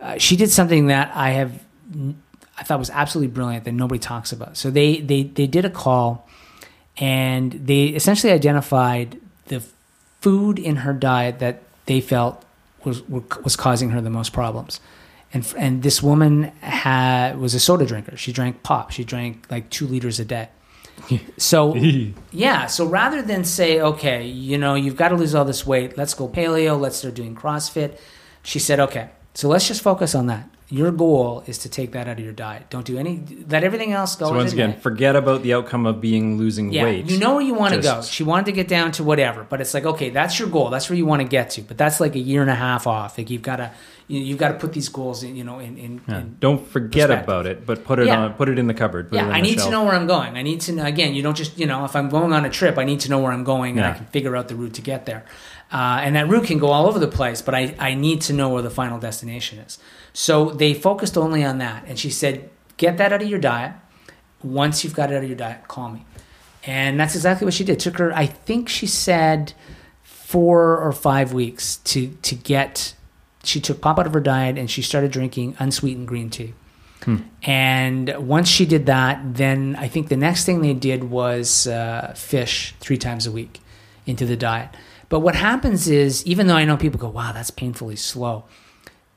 uh, 0.00 0.18
she 0.18 0.36
did 0.36 0.50
something 0.50 0.86
that 0.86 1.10
I 1.14 1.30
have 1.30 1.64
I 2.58 2.64
thought 2.64 2.78
was 2.78 2.90
absolutely 2.90 3.32
brilliant 3.32 3.64
that 3.64 3.72
nobody 3.72 3.98
talks 3.98 4.32
about. 4.32 4.56
So 4.56 4.70
they 4.70 5.00
they 5.00 5.24
they 5.24 5.46
did 5.46 5.64
a 5.64 5.70
call, 5.70 6.28
and 6.96 7.52
they 7.52 7.86
essentially 7.86 8.32
identified 8.32 9.20
the 9.46 9.62
food 10.20 10.58
in 10.58 10.76
her 10.76 10.92
diet 10.92 11.38
that 11.40 11.62
they 11.86 12.00
felt 12.00 12.44
was 12.84 13.02
was 13.08 13.56
causing 13.56 13.90
her 13.90 14.00
the 14.00 14.10
most 14.10 14.32
problems. 14.32 14.80
And 15.32 15.50
and 15.56 15.82
this 15.82 16.02
woman 16.02 16.44
had 16.60 17.38
was 17.38 17.54
a 17.54 17.60
soda 17.60 17.86
drinker. 17.86 18.16
She 18.16 18.32
drank 18.32 18.62
pop. 18.62 18.90
She 18.90 19.04
drank 19.04 19.46
like 19.50 19.70
two 19.70 19.86
liters 19.86 20.20
a 20.20 20.24
day. 20.24 20.48
So 21.36 21.74
yeah, 22.30 22.66
so 22.66 22.86
rather 22.86 23.22
than 23.22 23.44
say, 23.44 23.80
okay, 23.80 24.26
you 24.26 24.58
know, 24.58 24.74
you've 24.74 24.96
got 24.96 25.08
to 25.08 25.16
lose 25.16 25.34
all 25.34 25.44
this 25.44 25.66
weight, 25.66 25.96
let's 25.98 26.14
go 26.14 26.28
paleo, 26.28 26.78
let's 26.78 26.98
start 26.98 27.14
doing 27.14 27.34
CrossFit. 27.34 27.98
She 28.42 28.58
said, 28.58 28.78
okay, 28.78 29.10
so 29.34 29.48
let's 29.48 29.66
just 29.66 29.82
focus 29.82 30.14
on 30.14 30.26
that. 30.26 30.48
Your 30.72 30.90
goal 30.90 31.44
is 31.46 31.58
to 31.58 31.68
take 31.68 31.92
that 31.92 32.08
out 32.08 32.18
of 32.18 32.24
your 32.24 32.32
diet. 32.32 32.70
Don't 32.70 32.86
do 32.86 32.96
any. 32.96 33.22
Let 33.46 33.62
everything 33.62 33.92
else 33.92 34.16
go. 34.16 34.28
So 34.28 34.34
once 34.34 34.54
again, 34.54 34.80
forget 34.80 35.14
about 35.16 35.42
the 35.42 35.52
outcome 35.52 35.84
of 35.84 36.00
being 36.00 36.38
losing 36.38 36.72
yeah, 36.72 36.84
weight. 36.84 37.10
you 37.10 37.18
know 37.18 37.34
where 37.34 37.42
you 37.44 37.52
want 37.52 37.74
to 37.74 37.82
go. 37.82 38.00
She 38.00 38.24
wanted 38.24 38.46
to 38.46 38.52
get 38.52 38.68
down 38.68 38.90
to 38.92 39.04
whatever, 39.04 39.44
but 39.44 39.60
it's 39.60 39.74
like 39.74 39.84
okay, 39.84 40.08
that's 40.08 40.38
your 40.38 40.48
goal. 40.48 40.70
That's 40.70 40.88
where 40.88 40.96
you 40.96 41.04
want 41.04 41.20
to 41.20 41.28
get 41.28 41.50
to. 41.50 41.60
But 41.60 41.76
that's 41.76 42.00
like 42.00 42.14
a 42.14 42.18
year 42.18 42.40
and 42.40 42.50
a 42.50 42.54
half 42.54 42.86
off. 42.86 43.18
Like 43.18 43.28
you've 43.28 43.42
got 43.42 43.56
to, 43.56 43.70
you, 44.08 44.20
you've 44.20 44.38
got 44.38 44.48
to 44.48 44.54
put 44.54 44.72
these 44.72 44.88
goals 44.88 45.22
in. 45.22 45.36
You 45.36 45.44
know, 45.44 45.58
in 45.58 45.76
in, 45.76 46.00
Yeah. 46.08 46.20
in 46.20 46.36
Don't 46.40 46.66
forget 46.66 47.10
about 47.10 47.44
it, 47.44 47.66
but 47.66 47.84
put 47.84 47.98
it 47.98 48.06
Yeah. 48.06 48.20
on. 48.20 48.32
Put 48.32 48.48
it 48.48 48.58
in 48.58 48.66
the 48.66 48.74
cupboard. 48.74 49.10
Yeah, 49.12 49.28
I 49.28 49.42
need 49.42 49.58
to 49.58 49.68
know 49.68 49.84
where 49.84 49.92
I'm 49.92 50.06
going. 50.06 50.38
I 50.38 50.42
need 50.42 50.62
to 50.62 50.72
know 50.72 50.86
again. 50.86 51.14
You 51.14 51.22
don't 51.22 51.36
just 51.36 51.58
you 51.58 51.66
know 51.66 51.84
if 51.84 51.94
I'm 51.94 52.08
going 52.08 52.32
on 52.32 52.46
a 52.46 52.50
trip, 52.50 52.78
I 52.78 52.84
need 52.84 53.00
to 53.00 53.10
know 53.10 53.18
where 53.18 53.32
I'm 53.32 53.44
going 53.44 53.76
and 53.76 53.86
I 53.86 53.92
can 53.92 54.06
figure 54.06 54.34
out 54.36 54.48
the 54.48 54.54
route 54.54 54.72
to 54.74 54.82
get 54.82 55.04
there. 55.04 55.26
Uh, 55.70 56.00
and 56.02 56.16
that 56.16 56.28
route 56.28 56.44
can 56.44 56.58
go 56.58 56.68
all 56.68 56.86
over 56.86 56.98
the 56.98 57.08
place, 57.08 57.40
but 57.40 57.54
I, 57.54 57.74
I 57.78 57.94
need 57.94 58.20
to 58.22 58.34
know 58.34 58.50
where 58.50 58.60
the 58.60 58.70
final 58.70 58.98
destination 58.98 59.58
is. 59.58 59.78
So 60.12 60.50
they 60.50 60.74
focused 60.74 61.16
only 61.16 61.44
on 61.44 61.58
that, 61.58 61.84
and 61.86 61.98
she 61.98 62.10
said, 62.10 62.50
"Get 62.76 62.98
that 62.98 63.12
out 63.12 63.22
of 63.22 63.28
your 63.28 63.38
diet. 63.38 63.72
Once 64.42 64.84
you've 64.84 64.94
got 64.94 65.10
it 65.10 65.16
out 65.16 65.22
of 65.22 65.28
your 65.28 65.38
diet, 65.38 65.68
call 65.68 65.90
me." 65.90 66.04
And 66.64 66.98
that's 67.00 67.14
exactly 67.14 67.44
what 67.44 67.54
she 67.54 67.64
did. 67.64 67.80
took 67.80 67.98
her, 67.98 68.12
I 68.14 68.26
think 68.26 68.68
she 68.68 68.86
said, 68.86 69.52
four 70.02 70.78
or 70.78 70.92
five 70.92 71.32
weeks 71.32 71.76
to 71.76 72.08
to 72.22 72.34
get. 72.34 72.94
She 73.44 73.60
took 73.60 73.80
pop 73.80 73.98
out 73.98 74.06
of 74.06 74.14
her 74.14 74.20
diet 74.20 74.56
and 74.56 74.70
she 74.70 74.82
started 74.82 75.10
drinking 75.10 75.56
unsweetened 75.58 76.06
green 76.06 76.30
tea. 76.30 76.54
And 77.42 78.14
once 78.16 78.48
she 78.48 78.64
did 78.64 78.86
that, 78.86 79.34
then 79.34 79.74
I 79.76 79.88
think 79.88 80.08
the 80.08 80.16
next 80.16 80.44
thing 80.44 80.62
they 80.62 80.72
did 80.72 81.02
was 81.10 81.66
uh, 81.66 82.14
fish 82.16 82.76
three 82.78 82.96
times 82.96 83.26
a 83.26 83.32
week 83.32 83.58
into 84.06 84.24
the 84.24 84.36
diet. 84.36 84.68
But 85.08 85.18
what 85.18 85.34
happens 85.34 85.88
is, 85.88 86.24
even 86.24 86.46
though 86.46 86.54
I 86.54 86.64
know 86.64 86.76
people 86.76 87.00
go, 87.00 87.08
"Wow, 87.08 87.32
that's 87.32 87.50
painfully 87.50 87.96
slow," 87.96 88.44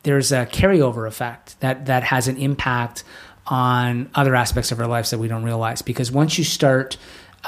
there's 0.06 0.32
a 0.32 0.46
carryover 0.46 1.08
effect 1.08 1.60
that 1.60 1.88
that 1.88 2.04
has 2.04 2.28
an 2.28 2.38
impact 2.38 3.04
on 3.48 4.10
other 4.15 4.36
aspects 4.36 4.72
of 4.72 4.80
our 4.80 4.88
lives 4.88 5.10
that 5.10 5.20
we 5.20 5.28
don't 5.28 5.44
realize. 5.44 5.82
Because 5.82 6.12
once 6.12 6.38
you 6.38 6.44
start 6.44 6.98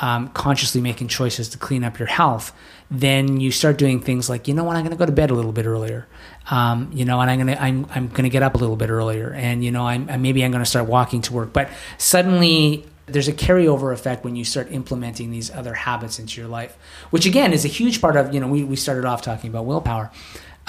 um, 0.02 0.28
consciously 0.30 0.82
making 0.82 1.08
choices 1.08 1.50
to 1.50 1.58
clean 1.58 1.84
up 1.84 1.98
your 1.98 2.08
health, 2.08 2.52
then 2.92 3.40
you 3.40 3.52
start 3.52 3.78
doing 3.78 4.00
things 4.00 4.30
like, 4.30 4.48
you 4.48 4.54
know 4.54 4.64
what, 4.64 4.76
I'm 4.76 4.84
going 4.84 4.92
to 4.92 4.98
go 4.98 5.06
to 5.06 5.12
bed 5.12 5.30
a 5.30 5.34
little 5.34 5.52
bit 5.52 5.66
earlier, 5.66 6.08
um, 6.50 6.90
you 6.94 7.06
know, 7.06 7.20
and 7.22 7.30
I'm 7.30 7.40
going 7.40 7.56
to 7.56 7.62
I'm 7.62 7.86
I'm 7.96 8.08
going 8.10 8.24
to 8.24 8.30
get 8.30 8.44
up 8.44 8.56
a 8.56 8.58
little 8.58 8.76
bit 8.76 8.90
earlier, 8.90 9.32
and 9.34 9.64
you 9.64 9.72
know, 9.72 9.88
I'm 9.88 10.22
maybe 10.22 10.44
I'm 10.44 10.52
going 10.52 10.64
to 10.64 10.70
start 10.70 10.88
walking 10.88 11.22
to 11.24 11.34
work. 11.34 11.54
But 11.54 11.70
suddenly. 11.98 12.86
There's 13.10 13.30
a 13.30 13.34
carryover 13.34 13.94
effect 13.94 14.26
when 14.26 14.36
you 14.36 14.44
start 14.44 14.70
implementing 14.70 15.32
these 15.32 15.50
other 15.50 15.74
habits 15.74 16.20
into 16.20 16.42
your 16.42 16.50
life, 16.50 16.78
which 17.10 17.26
again 17.26 17.54
is 17.54 17.64
a 17.64 17.70
huge 17.70 18.02
part 18.02 18.18
of, 18.18 18.34
you 18.34 18.42
know, 18.42 18.50
we, 18.50 18.66
we 18.66 18.76
started 18.76 19.06
off 19.06 19.22
talking 19.22 19.50
about 19.50 19.64
willpower. 19.64 20.12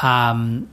Um, 0.01 0.69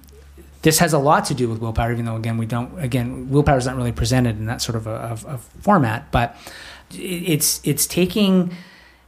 this 0.66 0.80
has 0.80 0.94
a 0.94 0.98
lot 0.98 1.26
to 1.26 1.36
do 1.36 1.48
with 1.48 1.60
willpower, 1.60 1.92
even 1.92 2.06
though 2.06 2.16
again 2.16 2.40
we 2.40 2.48
don't. 2.48 2.80
Again, 2.80 3.30
willpower 3.30 3.60
is 3.60 3.68
not 3.68 3.76
really 3.76 3.92
presented 3.92 4.40
in 4.40 4.48
that 4.48 4.64
sort 4.64 4.76
of 4.76 4.88
a 4.88 4.96
of, 5.26 5.42
format, 5.62 6.12
but 6.12 6.36
it's 6.92 7.62
it's 7.64 7.86
taking 7.86 8.52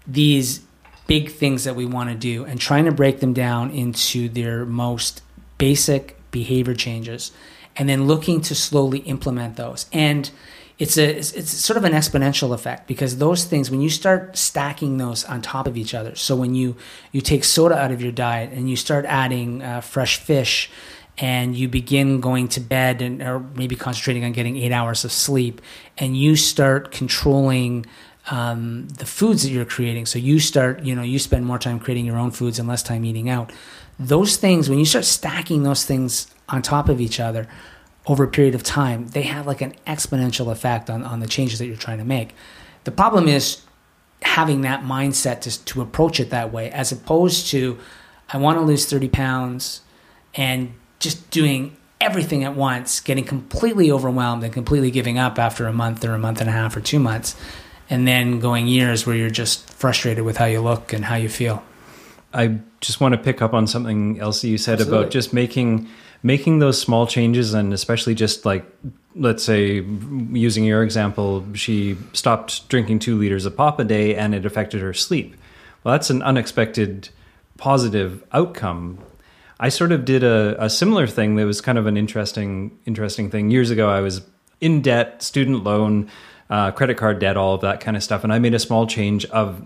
these 0.06 0.62
big 1.08 1.32
things 1.32 1.64
that 1.64 1.76
we 1.76 1.84
want 1.84 2.12
to 2.12 2.16
do 2.16 2.46
and 2.46 2.60
trying 2.60 2.86
to 2.86 2.92
break 2.92 3.22
them 3.22 3.34
down 3.34 3.72
into 3.72 4.30
their 4.30 4.68
most 4.68 5.24
basic 5.58 6.16
behavior 6.30 6.76
changes, 6.76 7.32
and 7.76 7.90
then 7.90 8.06
looking 8.06 8.40
to 8.40 8.54
slowly 8.54 9.00
implement 9.00 9.56
those. 9.56 9.88
And 9.92 10.30
it's 10.78 10.96
a 10.96 11.18
it's, 11.18 11.32
it's 11.32 11.50
sort 11.50 11.78
of 11.78 11.86
an 11.86 11.94
exponential 11.94 12.54
effect 12.54 12.86
because 12.86 13.18
those 13.18 13.46
things 13.46 13.72
when 13.72 13.82
you 13.82 13.90
start 13.90 14.38
stacking 14.38 15.00
those 15.00 15.26
on 15.26 15.42
top 15.42 15.66
of 15.66 15.76
each 15.76 15.96
other. 15.96 16.14
So 16.14 16.36
when 16.36 16.54
you 16.54 16.76
you 17.12 17.22
take 17.22 17.44
soda 17.44 17.76
out 17.76 17.92
of 17.92 18.00
your 18.00 18.12
diet 18.12 18.52
and 18.52 18.70
you 18.70 18.76
start 18.76 19.06
adding 19.06 19.64
uh, 19.64 19.82
fresh 19.82 20.18
fish 20.18 20.70
and 21.18 21.56
you 21.56 21.68
begin 21.68 22.20
going 22.20 22.48
to 22.48 22.60
bed 22.60 23.02
and 23.02 23.22
or 23.22 23.40
maybe 23.40 23.76
concentrating 23.76 24.24
on 24.24 24.32
getting 24.32 24.58
eight 24.58 24.72
hours 24.72 25.04
of 25.04 25.12
sleep 25.12 25.62
and 25.98 26.18
you 26.18 26.36
start 26.36 26.92
controlling 26.92 27.86
um, 28.30 28.88
the 28.90 29.06
foods 29.06 29.44
that 29.44 29.50
you're 29.50 29.66
creating. 29.66 30.06
So 30.06 30.20
you 30.20 30.40
start 30.40 30.84
you 30.84 30.96
know 30.96 31.02
you 31.02 31.20
spend 31.20 31.46
more 31.46 31.60
time 31.60 31.80
creating 31.80 32.06
your 32.06 32.18
own 32.18 32.32
foods 32.32 32.60
and 32.60 32.68
less 32.68 32.84
time 32.84 33.06
eating 33.06 33.30
out. 33.30 33.52
Those 34.00 34.38
things 34.38 34.70
when 34.70 34.80
you 34.80 34.86
start 34.86 35.06
stacking 35.06 35.64
those 35.64 35.86
things 35.86 36.34
on 36.50 36.62
top 36.62 36.90
of 36.90 37.02
each 37.02 37.20
other 37.20 37.48
over 38.06 38.24
a 38.24 38.28
period 38.28 38.56
of 38.56 38.64
time 38.64 39.08
they 39.10 39.24
have 39.24 39.46
like 39.46 39.62
an 39.62 39.74
exponential 39.86 40.52
effect 40.52 40.90
on, 40.90 41.04
on 41.04 41.20
the 41.20 41.28
changes 41.28 41.60
that 41.60 41.66
you're 41.66 41.76
trying 41.76 41.98
to 41.98 42.06
make. 42.06 42.34
The 42.84 42.92
problem 42.92 43.28
is 43.28 43.64
having 44.22 44.62
that 44.62 44.84
mindset 44.84 45.42
to, 45.42 45.64
to 45.66 45.82
approach 45.82 46.20
it 46.20 46.30
that 46.30 46.52
way 46.52 46.72
as 46.72 46.92
opposed 46.92 47.48
to 47.48 47.78
i 48.30 48.38
want 48.38 48.58
to 48.58 48.66
lose 48.66 48.86
30 48.86 49.10
pounds 49.10 49.82
and 50.34 50.74
just 51.00 51.30
doing 51.32 51.76
everything 52.00 52.44
at 52.44 52.56
once, 52.56 53.00
getting 53.00 53.24
completely 53.24 53.92
overwhelmed 53.92 54.44
and 54.44 54.54
completely 54.54 54.92
giving 54.92 55.18
up 55.18 55.40
after 55.40 55.68
a 55.68 55.74
month 55.74 56.06
or 56.06 56.14
a 56.14 56.20
month 56.20 56.42
and 56.42 56.50
a 56.50 56.54
half 56.54 56.76
or 56.76 56.82
two 56.82 57.00
months, 57.00 57.36
and 57.90 58.08
then 58.08 58.40
going 58.40 58.68
years 58.68 59.06
where 59.06 59.16
you're 59.16 59.30
just 59.30 59.70
frustrated 59.74 60.24
with 60.24 60.38
how 60.38 60.46
you 60.46 60.62
look 60.62 60.94
and 60.94 61.06
how 61.06 61.16
you 61.16 61.30
feel. 61.30 61.64
I 62.34 62.60
just 62.82 63.02
want 63.02 63.14
to 63.14 63.18
pick 63.18 63.42
up 63.42 63.54
on 63.54 63.68
something 63.68 64.20
else 64.20 64.42
that 64.42 64.50
you 64.50 64.58
said 64.58 64.74
Absolutely. 64.80 65.00
about 65.00 65.12
just 65.12 65.34
making 65.34 65.88
making 66.24 66.60
those 66.60 66.80
small 66.80 67.06
changes 67.08 67.54
and 67.54 67.72
especially 67.74 68.16
just 68.16 68.46
like 68.46 68.66
let's 69.16 69.44
say 69.44 69.82
using 70.32 70.64
your 70.64 70.84
example 70.84 71.46
she 71.54 71.96
stopped 72.14 72.68
drinking 72.70 73.00
2 73.00 73.18
liters 73.18 73.46
of 73.46 73.56
pop 73.56 73.80
a 73.80 73.84
day 73.84 74.16
and 74.16 74.34
it 74.34 74.46
affected 74.46 74.82
her 74.82 74.94
sleep 74.94 75.36
well 75.84 75.94
that's 75.94 76.10
an 76.10 76.22
unexpected 76.24 77.10
positive 77.58 78.24
outcome 78.34 78.98
i 79.60 79.70
sort 79.70 79.92
of 79.92 80.06
did 80.06 80.24
a, 80.24 80.64
a 80.64 80.70
similar 80.70 81.08
thing 81.08 81.36
that 81.36 81.46
was 81.46 81.62
kind 81.62 81.78
of 81.78 81.86
an 81.86 81.98
interesting 81.98 82.78
interesting 82.86 83.30
thing 83.30 83.52
years 83.52 83.70
ago 83.70 83.90
i 83.90 84.02
was 84.02 84.22
in 84.62 84.82
debt 84.82 85.22
student 85.22 85.64
loan 85.64 86.10
uh, 86.50 86.72
credit 86.72 86.98
card 86.98 87.20
debt 87.20 87.36
all 87.36 87.54
of 87.56 87.62
that 87.62 87.80
kind 87.80 87.98
of 87.98 88.04
stuff 88.04 88.24
and 88.24 88.32
i 88.32 88.40
made 88.40 88.54
a 88.54 88.60
small 88.60 88.88
change 88.88 89.26
of 89.26 89.66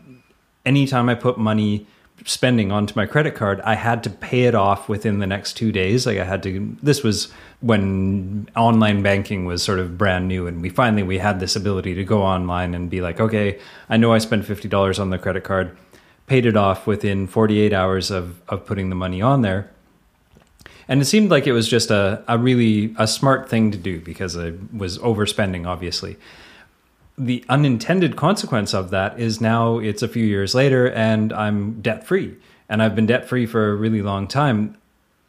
anytime 0.66 1.10
I 1.10 1.16
put 1.16 1.38
money 1.38 1.86
spending 2.26 2.72
onto 2.72 2.94
my 2.96 3.06
credit 3.06 3.34
card, 3.34 3.62
I 3.62 3.74
had 3.74 4.04
to 4.04 4.10
pay 4.10 4.44
it 4.44 4.54
off 4.54 4.88
within 4.88 5.20
the 5.20 5.28
next 5.28 5.54
two 5.54 5.72
days. 5.72 6.06
Like 6.06 6.18
I 6.20 6.24
had 6.24 6.44
to. 6.44 6.76
This 6.82 7.04
was 7.04 7.32
when 7.62 8.50
online 8.56 9.02
banking 9.02 9.46
was 9.46 9.64
sort 9.64 9.80
of 9.80 9.98
brand 9.98 10.28
new, 10.28 10.48
and 10.48 10.62
we 10.62 10.70
finally 10.70 11.04
we 11.04 11.18
had 11.18 11.40
this 11.40 11.56
ability 11.56 11.96
to 11.96 12.04
go 12.04 12.22
online 12.22 12.74
and 12.74 12.90
be 12.90 13.02
like, 13.02 13.20
okay, 13.20 13.60
I 13.90 13.98
know 13.98 14.14
I 14.14 14.20
spent 14.20 14.46
fifty 14.46 14.68
dollars 14.68 15.00
on 15.00 15.10
the 15.10 15.18
credit 15.18 15.44
card, 15.44 15.76
paid 16.28 16.46
it 16.46 16.56
off 16.56 16.86
within 16.86 17.28
forty 17.28 17.60
eight 17.60 17.74
hours 17.74 18.12
of 18.12 18.42
of 18.48 18.66
putting 18.66 18.90
the 18.90 18.96
money 18.96 19.22
on 19.22 19.42
there. 19.42 19.72
And 20.92 21.02
it 21.02 21.06
seemed 21.06 21.32
like 21.32 21.48
it 21.48 21.54
was 21.54 21.68
just 21.68 21.90
a, 21.90 22.24
a 22.28 22.38
really 22.38 22.94
a 23.00 23.08
smart 23.08 23.50
thing 23.50 23.72
to 23.72 23.78
do 23.78 24.00
because 24.00 24.38
I 24.38 24.54
was 24.72 25.00
overspending, 25.00 25.66
obviously 25.66 26.18
the 27.18 27.44
unintended 27.50 28.16
consequence 28.16 28.74
of 28.74 28.90
that 28.90 29.20
is 29.20 29.40
now 29.40 29.78
it's 29.78 30.02
a 30.02 30.08
few 30.08 30.26
years 30.26 30.56
later 30.56 30.90
and 30.92 31.32
I'm 31.34 31.82
debt 31.82 32.06
free. 32.06 32.36
And 32.68 32.82
I've 32.82 32.96
been 32.96 33.06
debt 33.06 33.28
free 33.28 33.46
for 33.46 33.70
a 33.70 33.76
really 33.76 34.02
long 34.02 34.28
time. 34.28 34.78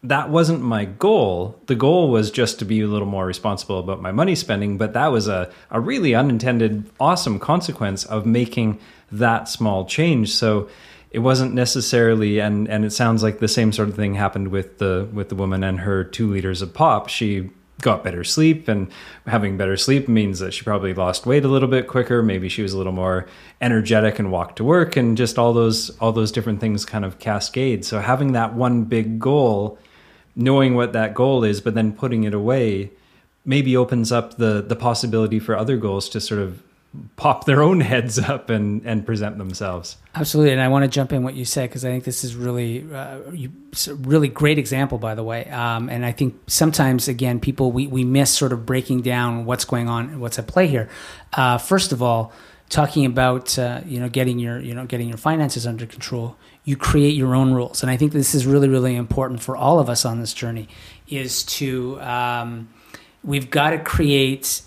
That 0.05 0.31
wasn't 0.31 0.63
my 0.63 0.85
goal. 0.85 1.61
The 1.67 1.75
goal 1.75 2.11
was 2.11 2.31
just 2.31 2.59
to 2.61 2.65
be 2.65 2.81
a 2.81 2.87
little 2.87 3.07
more 3.07 3.27
responsible 3.27 3.79
about 3.79 4.01
my 4.01 4.11
money 4.11 4.35
spending, 4.35 4.79
but 4.79 4.95
that 4.95 5.09
was 5.09 5.29
a, 5.29 5.51
a 5.71 5.81
really 5.81 6.15
unintended, 6.15 6.89
awesome 6.99 7.39
consequence 7.39 8.05
of 8.05 8.27
making 8.27 8.81
that 9.11 9.49
small 9.49 9.85
change. 9.85 10.35
So 10.35 10.69
it 11.13 11.19
wasn't 11.19 11.53
necessarily 11.53 12.41
and 12.41 12.69
and 12.69 12.85
it 12.85 12.91
sounds 12.91 13.23
like 13.23 13.39
the 13.39 13.49
same 13.49 13.71
sort 13.71 13.89
of 13.89 13.95
thing 13.95 14.15
happened 14.15 14.49
with 14.49 14.79
the 14.79 15.09
with 15.13 15.29
the 15.29 15.35
woman 15.35 15.63
and 15.63 15.81
her 15.81 16.03
two 16.05 16.31
liters 16.31 16.63
of 16.63 16.73
pop. 16.73 17.09
She 17.09 17.51
got 17.83 18.05
better 18.05 18.25
sleep 18.25 18.69
and 18.69 18.91
having 19.27 19.57
better 19.57 19.77
sleep 19.77 20.09
means 20.09 20.39
that 20.39 20.55
she 20.55 20.63
probably 20.63 20.95
lost 20.95 21.27
weight 21.27 21.45
a 21.45 21.49
little 21.49 21.69
bit 21.69 21.89
quicker 21.89 22.23
maybe 22.23 22.49
she 22.49 22.63
was 22.63 22.73
a 22.73 22.79
little 22.79 22.93
more 22.93 23.27
energetic 23.61 24.21
and 24.21 24.31
walked 24.31 24.55
to 24.55 24.63
work 24.63 24.97
and 24.97 25.17
just 25.17 25.37
all 25.37 25.53
those 25.53 25.91
all 25.99 26.13
those 26.13 26.31
different 26.31 26.61
things 26.61 26.85
kind 26.85 27.05
of 27.05 27.19
cascade 27.19 27.85
so 27.85 27.99
having 27.99 28.33
that 28.33 28.55
one 28.55 28.85
big 28.85 29.19
goal 29.19 29.77
knowing 30.37 30.77
what 30.77 30.93
that 30.93 31.13
goal 31.13 31.43
is 31.43 31.61
but 31.61 31.75
then 31.75 31.93
putting 31.93 32.23
it 32.23 32.33
away 32.33 32.89
maybe 33.45 33.77
opens 33.77 34.13
up 34.13 34.37
the 34.37 34.63
the 34.63 34.77
possibility 34.77 35.41
for 35.41 35.57
other 35.57 35.77
goals 35.77 36.09
to 36.09 36.21
sort 36.21 36.41
of 36.41 36.63
pop 37.17 37.45
their 37.45 37.63
own 37.63 37.81
heads 37.81 38.19
up 38.19 38.51
and 38.51 38.85
and 38.85 39.07
present 39.07 39.39
themselves 39.39 39.97
Absolutely, 40.15 40.53
and 40.53 40.61
I 40.61 40.69
want 40.69 40.85
to 40.85 40.89
jump 40.89 41.11
in 41.15 41.23
what 41.23 41.35
you 41.35 41.47
said 41.47 41.71
because 41.71 41.87
I 41.87 41.89
think 41.89 42.05
this 42.05 42.23
is 42.23 42.37
really, 42.37 42.85
uh, 42.93 43.31
you, 43.33 43.51
really 43.89 44.29
great 44.29 44.59
example, 44.59 44.99
by 44.99 45.15
the 45.15 45.25
way. 45.25 45.47
Um, 45.49 45.89
and 45.89 46.05
I 46.05 46.13
think 46.13 46.39
sometimes, 46.49 47.09
again, 47.09 47.41
people 47.41 47.73
we, 47.73 47.87
we 47.87 48.05
miss 48.05 48.31
sort 48.31 48.53
of 48.53 48.67
breaking 48.67 49.01
down 49.01 49.47
what's 49.47 49.65
going 49.65 49.89
on, 49.89 50.11
and 50.11 50.21
what's 50.21 50.39
at 50.39 50.47
play 50.47 50.67
here. 50.67 50.91
Uh, 51.33 51.57
first 51.57 51.93
of 51.93 52.03
all, 52.03 52.31
talking 52.69 53.07
about 53.07 53.59
uh, 53.59 53.81
you 53.87 54.01
know 54.01 54.11
getting 54.11 54.39
your 54.39 54.61
you 54.61 54.75
know 54.75 54.85
getting 54.85 55.09
your 55.09 55.17
finances 55.17 55.67
under 55.67 55.87
control, 55.87 56.37
you 56.65 56.77
create 56.77 57.17
your 57.17 57.35
own 57.35 57.55
rules, 57.55 57.83
and 57.83 57.91
I 57.91 57.97
think 57.97 58.13
this 58.13 58.35
is 58.35 58.45
really 58.45 58.69
really 58.69 58.95
important 58.95 59.43
for 59.43 59.57
all 59.57 59.79
of 59.79 59.89
us 59.89 60.05
on 60.05 60.21
this 60.21 60.35
journey. 60.35 60.69
Is 61.09 61.43
to 61.45 61.99
um, 62.03 62.69
we've 63.25 63.49
got 63.49 63.71
to 63.71 63.79
create 63.79 64.61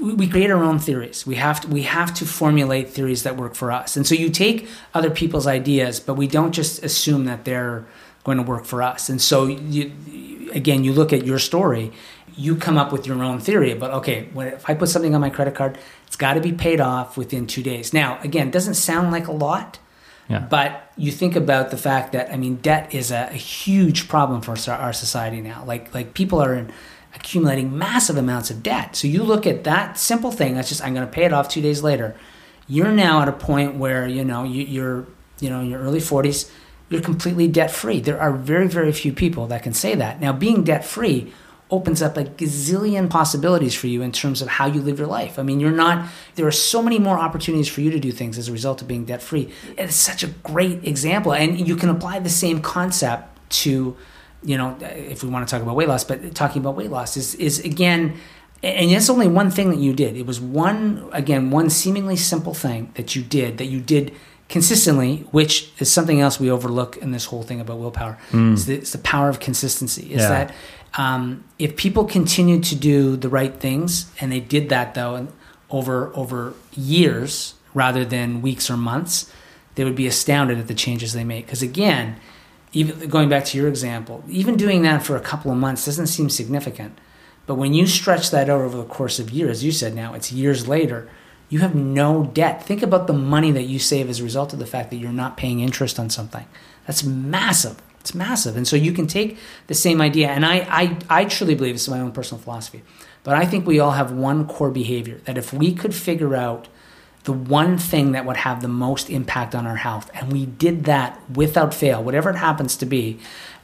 we 0.00 0.28
create 0.28 0.50
our 0.50 0.62
own 0.62 0.78
theories. 0.78 1.26
We 1.26 1.36
have 1.36 1.60
to 1.62 1.68
we 1.68 1.82
have 1.82 2.14
to 2.14 2.24
formulate 2.24 2.88
theories 2.90 3.22
that 3.22 3.36
work 3.36 3.54
for 3.54 3.70
us. 3.72 3.96
And 3.96 4.06
so 4.06 4.14
you 4.14 4.30
take 4.30 4.68
other 4.94 5.10
people's 5.10 5.46
ideas, 5.46 6.00
but 6.00 6.14
we 6.14 6.26
don't 6.26 6.52
just 6.52 6.82
assume 6.84 7.24
that 7.26 7.44
they're 7.44 7.84
going 8.24 8.38
to 8.38 8.44
work 8.44 8.64
for 8.64 8.82
us. 8.82 9.08
And 9.08 9.20
so 9.20 9.46
you 9.46 9.92
again, 10.52 10.84
you 10.84 10.92
look 10.92 11.12
at 11.12 11.26
your 11.26 11.38
story. 11.38 11.92
you 12.36 12.54
come 12.54 12.78
up 12.78 12.92
with 12.92 13.04
your 13.06 13.20
own 13.24 13.40
theory 13.40 13.72
about 13.72 13.90
okay, 13.90 14.28
if 14.36 14.68
I 14.70 14.74
put 14.74 14.88
something 14.88 15.14
on 15.14 15.20
my 15.20 15.30
credit 15.30 15.54
card, 15.56 15.76
it's 16.06 16.16
got 16.16 16.34
to 16.34 16.40
be 16.40 16.52
paid 16.52 16.80
off 16.80 17.16
within 17.16 17.46
two 17.46 17.62
days. 17.62 17.92
Now, 17.92 18.18
again, 18.22 18.48
it 18.48 18.52
doesn't 18.52 18.74
sound 18.76 19.10
like 19.10 19.26
a 19.26 19.32
lot, 19.32 19.78
Yeah. 20.28 20.46
but 20.56 20.70
you 20.96 21.10
think 21.10 21.34
about 21.36 21.70
the 21.70 21.76
fact 21.76 22.12
that 22.12 22.30
I 22.32 22.36
mean, 22.36 22.56
debt 22.62 22.94
is 22.94 23.10
a, 23.10 23.28
a 23.32 23.36
huge 23.36 24.06
problem 24.08 24.40
for 24.42 24.54
our 24.70 24.78
our 24.78 24.92
society 24.92 25.40
now. 25.40 25.64
Like 25.66 25.92
like 25.94 26.14
people 26.14 26.38
are 26.40 26.54
in, 26.54 26.70
accumulating 27.14 27.76
massive 27.76 28.16
amounts 28.16 28.50
of 28.50 28.62
debt. 28.62 28.96
So 28.96 29.08
you 29.08 29.22
look 29.22 29.46
at 29.46 29.64
that 29.64 29.98
simple 29.98 30.30
thing. 30.30 30.54
That's 30.54 30.68
just 30.68 30.82
I'm 30.84 30.94
going 30.94 31.06
to 31.06 31.12
pay 31.12 31.24
it 31.24 31.32
off 31.32 31.48
two 31.48 31.62
days 31.62 31.82
later. 31.82 32.14
You're 32.66 32.92
now 32.92 33.22
at 33.22 33.28
a 33.28 33.32
point 33.32 33.76
where 33.76 34.06
you 34.06 34.24
know 34.24 34.44
you, 34.44 34.64
you're 34.64 35.06
you 35.40 35.50
know 35.50 35.60
in 35.60 35.70
your 35.70 35.80
early 35.80 36.00
40s. 36.00 36.50
You're 36.90 37.02
completely 37.02 37.48
debt 37.48 37.70
free. 37.70 38.00
There 38.00 38.20
are 38.20 38.32
very 38.32 38.68
very 38.68 38.92
few 38.92 39.12
people 39.12 39.46
that 39.48 39.62
can 39.62 39.74
say 39.74 39.94
that. 39.94 40.20
Now, 40.20 40.32
being 40.32 40.64
debt 40.64 40.84
free 40.84 41.32
opens 41.70 42.00
up 42.00 42.16
a 42.16 42.24
gazillion 42.24 43.10
possibilities 43.10 43.74
for 43.74 43.88
you 43.88 44.00
in 44.02 44.10
terms 44.10 44.40
of 44.40 44.48
how 44.48 44.66
you 44.66 44.80
live 44.80 44.98
your 44.98 45.06
life. 45.08 45.38
I 45.38 45.42
mean, 45.42 45.60
you're 45.60 45.70
not, 45.70 46.08
there 46.34 46.46
are 46.46 46.52
so 46.52 46.82
many 46.82 46.98
more 46.98 47.18
opportunities 47.18 47.68
for 47.68 47.82
you 47.82 47.90
to 47.90 48.00
do 48.00 48.10
things 48.10 48.38
as 48.38 48.48
a 48.48 48.52
result 48.52 48.80
of 48.80 48.88
being 48.88 49.04
debt 49.04 49.20
free. 49.20 49.52
It's 49.76 49.94
such 49.94 50.22
a 50.22 50.28
great 50.28 50.86
example. 50.86 51.34
And 51.34 51.66
you 51.68 51.76
can 51.76 51.90
apply 51.90 52.20
the 52.20 52.30
same 52.30 52.62
concept 52.62 53.38
to, 53.50 53.96
you 54.42 54.56
know, 54.56 54.76
if 54.80 55.22
we 55.22 55.28
want 55.28 55.46
to 55.46 55.50
talk 55.52 55.62
about 55.62 55.74
weight 55.76 55.88
loss, 55.88 56.04
but 56.04 56.34
talking 56.34 56.60
about 56.62 56.76
weight 56.76 56.90
loss 56.90 57.16
is, 57.16 57.34
is 57.36 57.58
again, 57.60 58.14
and 58.62 58.90
it's 58.90 59.10
only 59.10 59.28
one 59.28 59.50
thing 59.50 59.70
that 59.70 59.78
you 59.78 59.92
did. 59.92 60.16
It 60.16 60.26
was 60.26 60.40
one, 60.40 61.08
again, 61.12 61.50
one 61.50 61.70
seemingly 61.70 62.16
simple 62.16 62.54
thing 62.54 62.90
that 62.94 63.14
you 63.16 63.22
did, 63.22 63.58
that 63.58 63.66
you 63.66 63.80
did 63.80 64.12
consistently, 64.48 65.26
which 65.30 65.70
is 65.78 65.92
something 65.92 66.20
else 66.20 66.40
we 66.40 66.50
overlook 66.50 66.96
in 66.96 67.10
this 67.12 67.26
whole 67.26 67.42
thing 67.42 67.60
about 67.60 67.78
willpower. 67.78 68.18
It's, 68.32 68.64
the, 68.64 68.74
it's 68.74 68.92
the 68.92 68.98
power 68.98 69.28
of 69.28 69.40
consistency. 69.40 70.12
Is 70.12 70.22
Yeah. 70.22 70.28
that 70.28 70.54
um, 70.96 71.44
if 71.58 71.76
people 71.76 72.04
continued 72.06 72.64
to 72.64 72.74
do 72.74 73.16
the 73.16 73.28
right 73.28 73.54
things, 73.54 74.10
and 74.20 74.32
they 74.32 74.40
did 74.40 74.70
that 74.70 74.94
though, 74.94 75.28
over 75.70 76.10
over 76.16 76.54
years 76.74 77.54
rather 77.74 78.04
than 78.04 78.40
weeks 78.40 78.70
or 78.70 78.76
months, 78.76 79.30
they 79.74 79.84
would 79.84 79.94
be 79.94 80.06
astounded 80.06 80.58
at 80.58 80.66
the 80.66 80.74
changes 80.74 81.12
they 81.12 81.24
make. 81.24 81.44
Because 81.46 81.60
again, 81.62 82.16
even 82.78 83.08
going 83.08 83.28
back 83.28 83.44
to 83.46 83.58
your 83.58 83.66
example, 83.66 84.22
even 84.28 84.56
doing 84.56 84.82
that 84.82 85.02
for 85.02 85.16
a 85.16 85.20
couple 85.20 85.50
of 85.50 85.56
months 85.56 85.84
doesn't 85.84 86.06
seem 86.06 86.30
significant. 86.30 86.96
But 87.44 87.56
when 87.56 87.74
you 87.74 87.88
stretch 87.88 88.30
that 88.30 88.48
out 88.48 88.60
over 88.60 88.76
the 88.76 88.84
course 88.84 89.18
of 89.18 89.30
years, 89.30 89.64
you 89.64 89.72
said 89.72 89.96
now, 89.96 90.14
it's 90.14 90.30
years 90.30 90.68
later, 90.68 91.08
you 91.48 91.58
have 91.58 91.74
no 91.74 92.24
debt. 92.24 92.64
Think 92.64 92.82
about 92.82 93.08
the 93.08 93.12
money 93.14 93.50
that 93.50 93.64
you 93.64 93.80
save 93.80 94.08
as 94.08 94.20
a 94.20 94.24
result 94.24 94.52
of 94.52 94.60
the 94.60 94.66
fact 94.66 94.90
that 94.90 94.96
you're 94.96 95.10
not 95.10 95.36
paying 95.36 95.58
interest 95.58 95.98
on 95.98 96.08
something. 96.08 96.46
That's 96.86 97.02
massive. 97.02 97.82
It's 97.98 98.14
massive. 98.14 98.56
And 98.56 98.68
so 98.68 98.76
you 98.76 98.92
can 98.92 99.08
take 99.08 99.38
the 99.66 99.74
same 99.74 100.00
idea, 100.00 100.28
and 100.28 100.46
I, 100.46 100.66
I, 100.70 100.98
I 101.10 101.24
truly 101.24 101.56
believe 101.56 101.74
this 101.74 101.82
is 101.82 101.88
my 101.88 102.00
own 102.00 102.12
personal 102.12 102.40
philosophy, 102.40 102.82
but 103.24 103.34
I 103.34 103.44
think 103.44 103.66
we 103.66 103.80
all 103.80 103.90
have 103.92 104.12
one 104.12 104.46
core 104.46 104.70
behavior 104.70 105.20
that 105.24 105.36
if 105.36 105.52
we 105.52 105.74
could 105.74 105.94
figure 105.94 106.36
out 106.36 106.68
the 107.28 107.32
one 107.60 107.76
thing 107.76 108.12
that 108.12 108.24
would 108.24 108.38
have 108.38 108.62
the 108.62 108.68
most 108.86 109.10
impact 109.10 109.54
on 109.54 109.66
our 109.66 109.76
health, 109.76 110.10
and 110.14 110.32
we 110.32 110.46
did 110.46 110.84
that 110.84 111.20
without 111.36 111.74
fail, 111.74 112.02
whatever 112.02 112.30
it 112.30 112.36
happens 112.36 112.74
to 112.78 112.86
be, 112.86 113.18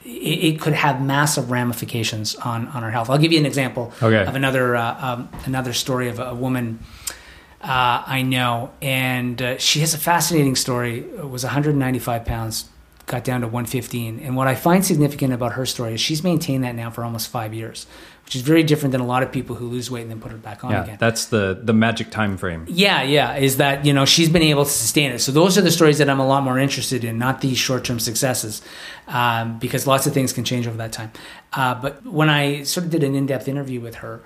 it, 0.05 0.37
it 0.49 0.61
could 0.61 0.73
have 0.73 1.01
massive 1.01 1.49
ramifications 1.49 2.35
on, 2.35 2.67
on 2.75 2.83
our 2.83 2.91
health. 2.91 3.09
I'll 3.09 3.17
give 3.17 3.31
you 3.33 3.39
an 3.39 3.45
example 3.47 3.91
Okay. 4.03 4.23
of 4.23 4.35
another 4.35 4.75
uh, 4.75 5.05
um, 5.07 5.29
another 5.45 5.73
story 5.73 6.09
of 6.09 6.19
a, 6.19 6.35
woman 6.35 6.77
uh, 7.61 8.03
I 8.17 8.21
know, 8.21 8.69
and 8.83 9.41
uh, 9.41 9.57
she 9.57 9.79
has 9.79 9.95
a 9.95 9.97
fascinating 9.97 10.55
story. 10.55 10.99
It 10.99 11.27
was 11.27 11.43
195 11.43 12.23
pounds, 12.23 12.69
got 13.07 13.23
down 13.23 13.41
to 13.41 13.47
115. 13.47 14.19
And 14.19 14.35
what 14.35 14.47
I 14.47 14.55
find 14.55 14.83
significant 14.85 15.33
about 15.33 15.53
her 15.53 15.65
story 15.65 15.93
is 15.93 16.01
she's 16.01 16.23
maintained 16.23 16.63
that 16.63 16.75
now 16.75 16.89
for 16.89 17.03
almost 17.03 17.27
five 17.29 17.53
years, 17.53 17.85
which 18.25 18.35
is 18.35 18.41
very 18.41 18.63
different 18.63 18.93
than 18.93 19.01
a 19.01 19.05
lot 19.05 19.21
of 19.21 19.31
people 19.31 19.55
who 19.55 19.67
lose 19.67 19.91
weight 19.91 20.01
and 20.01 20.09
then 20.11 20.19
put 20.19 20.31
it 20.31 20.41
back 20.41 20.63
on 20.63 20.71
Yeah, 20.71 20.83
again. 20.83 20.97
that's 20.99 21.25
the 21.27 21.59
the 21.61 21.73
magic 21.73 22.09
time 22.09 22.35
frame. 22.37 22.65
Yeah, 22.67 23.03
yeah, 23.03 23.35
is 23.35 23.57
that 23.57 23.85
you 23.85 23.93
know 23.93 24.05
she's 24.05 24.29
been 24.29 24.41
able 24.41 24.65
to 24.65 24.71
sustain 24.71 25.11
it. 25.11 25.19
So 25.19 25.31
those 25.31 25.55
are 25.57 25.61
the 25.61 25.71
stories 25.71 25.99
that 25.99 26.09
I'm 26.09 26.19
a 26.19 26.27
lot 26.27 26.43
more 26.43 26.57
interested 26.57 27.03
in, 27.03 27.19
not 27.19 27.41
these 27.41 27.57
short-term 27.59 27.99
successes, 27.99 28.61
um, 29.07 29.59
because 29.59 29.85
lots 29.85 30.07
of 30.07 30.13
things 30.13 30.33
can 30.33 30.43
change 30.43 30.67
over 30.67 30.77
that 30.77 30.91
time. 30.91 31.11
Uh, 31.53 31.75
but 31.79 32.03
when 32.05 32.29
I 32.29 32.63
sort 32.63 32.85
of 32.85 32.91
did 32.91 33.03
an 33.03 33.13
in-depth 33.15 33.47
interview 33.47 33.79
with 33.81 33.95
her, 33.95 34.21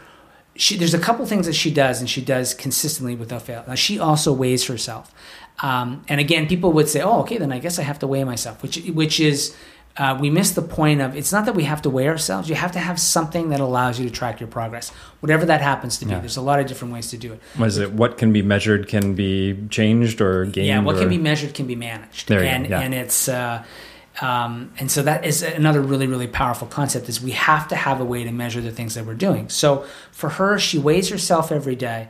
she, 0.56 0.78
there's 0.78 0.94
a 0.94 1.00
couple 1.00 1.26
things 1.26 1.46
that 1.46 1.54
she 1.56 1.72
does, 1.72 2.00
and 2.00 2.10
she 2.10 2.22
does 2.22 2.54
consistently 2.54 3.16
without 3.16 3.42
fail. 3.44 3.64
Now 3.68 3.76
she 3.76 4.00
also 4.00 4.32
weighs 4.34 4.66
herself, 4.68 5.14
um, 5.62 6.04
and 6.08 6.20
again, 6.20 6.48
people 6.48 6.72
would 6.74 6.88
say, 6.88 7.02
"Oh, 7.02 7.22
okay, 7.22 7.38
then 7.38 7.52
I 7.52 7.60
guess 7.60 7.80
I 7.80 7.84
have 7.84 8.00
to 8.00 8.08
weigh 8.08 8.24
myself," 8.24 8.62
which 8.64 8.78
which 8.90 9.20
is. 9.20 9.56
Uh, 9.98 10.18
we 10.18 10.30
miss 10.30 10.52
the 10.52 10.62
point 10.62 11.02
of 11.02 11.18
it's 11.18 11.34
not 11.34 11.46
that 11.46 11.56
we 11.56 11.64
have 11.64 11.82
to 11.82 11.90
weigh 11.90 12.08
ourselves. 12.08 12.48
You 12.48 12.56
have 12.56 12.72
to 12.74 12.80
have 12.80 12.98
something 12.98 13.50
that 13.50 13.60
allows 13.60 14.00
you 14.00 14.08
to 14.08 14.12
track 14.12 14.40
your 14.40 14.48
progress, 14.48 14.92
whatever 15.20 15.46
that 15.48 15.60
happens 15.60 15.98
to 15.98 16.06
be. 16.06 16.12
Yeah. 16.12 16.20
There's 16.20 16.38
a 16.38 16.42
lot 16.42 16.62
of 16.62 16.68
different 16.68 16.94
ways 16.94 17.10
to 17.10 17.18
do 17.18 17.34
it. 17.34 17.42
Was 17.58 17.80
it 17.80 17.92
what 17.92 18.18
can 18.18 18.32
be 18.32 18.42
measured 18.42 18.88
can 18.88 19.14
be 19.14 19.58
changed 19.70 20.22
or 20.22 20.46
gained? 20.46 20.68
Yeah, 20.68 20.80
what 20.80 20.96
or- 20.96 21.00
can 21.00 21.10
be 21.10 21.18
measured 21.18 21.54
can 21.54 21.68
be 21.68 21.76
managed. 21.76 22.30
There 22.30 22.40
you 22.40 22.46
go, 22.46 22.52
and 22.52 22.70
yeah. 22.70 22.80
and 22.80 22.94
it's 22.94 23.28
uh, 23.28 23.66
um, 24.22 24.72
and 24.80 24.90
so 24.90 25.02
that 25.02 25.26
is 25.26 25.42
another 25.44 25.82
really 25.82 26.08
really 26.08 26.28
powerful 26.28 26.68
concept 26.68 27.10
is 27.10 27.20
we 27.20 27.32
have 27.32 27.68
to 27.70 27.76
have 27.76 28.00
a 28.00 28.06
way 28.06 28.24
to 28.24 28.32
measure 28.32 28.62
the 28.62 28.72
things 28.72 28.94
that 28.94 29.06
we're 29.06 29.16
doing. 29.16 29.50
So 29.50 29.86
for 30.12 30.30
her, 30.30 30.60
she 30.60 30.78
weighs 30.78 31.10
herself 31.10 31.52
every 31.52 31.76
day. 31.76 32.10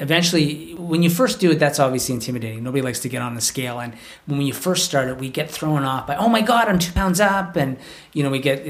Eventually, 0.00 0.74
when 0.74 1.02
you 1.02 1.10
first 1.10 1.40
do 1.40 1.50
it, 1.50 1.58
that's 1.58 1.78
obviously 1.78 2.14
intimidating. 2.14 2.64
Nobody 2.64 2.80
likes 2.80 3.00
to 3.00 3.08
get 3.08 3.20
on 3.20 3.34
the 3.34 3.40
scale, 3.40 3.78
and 3.78 3.94
when 4.26 4.40
you 4.40 4.54
first 4.54 4.86
start 4.86 5.08
it, 5.08 5.18
we 5.18 5.28
get 5.28 5.50
thrown 5.50 5.84
off 5.84 6.06
by, 6.06 6.16
"Oh 6.16 6.28
my 6.28 6.40
God, 6.40 6.68
I'm 6.68 6.78
two 6.78 6.92
pounds 6.92 7.20
up," 7.20 7.54
and 7.54 7.76
you 8.14 8.22
know 8.22 8.30
we 8.30 8.38
get, 8.38 8.64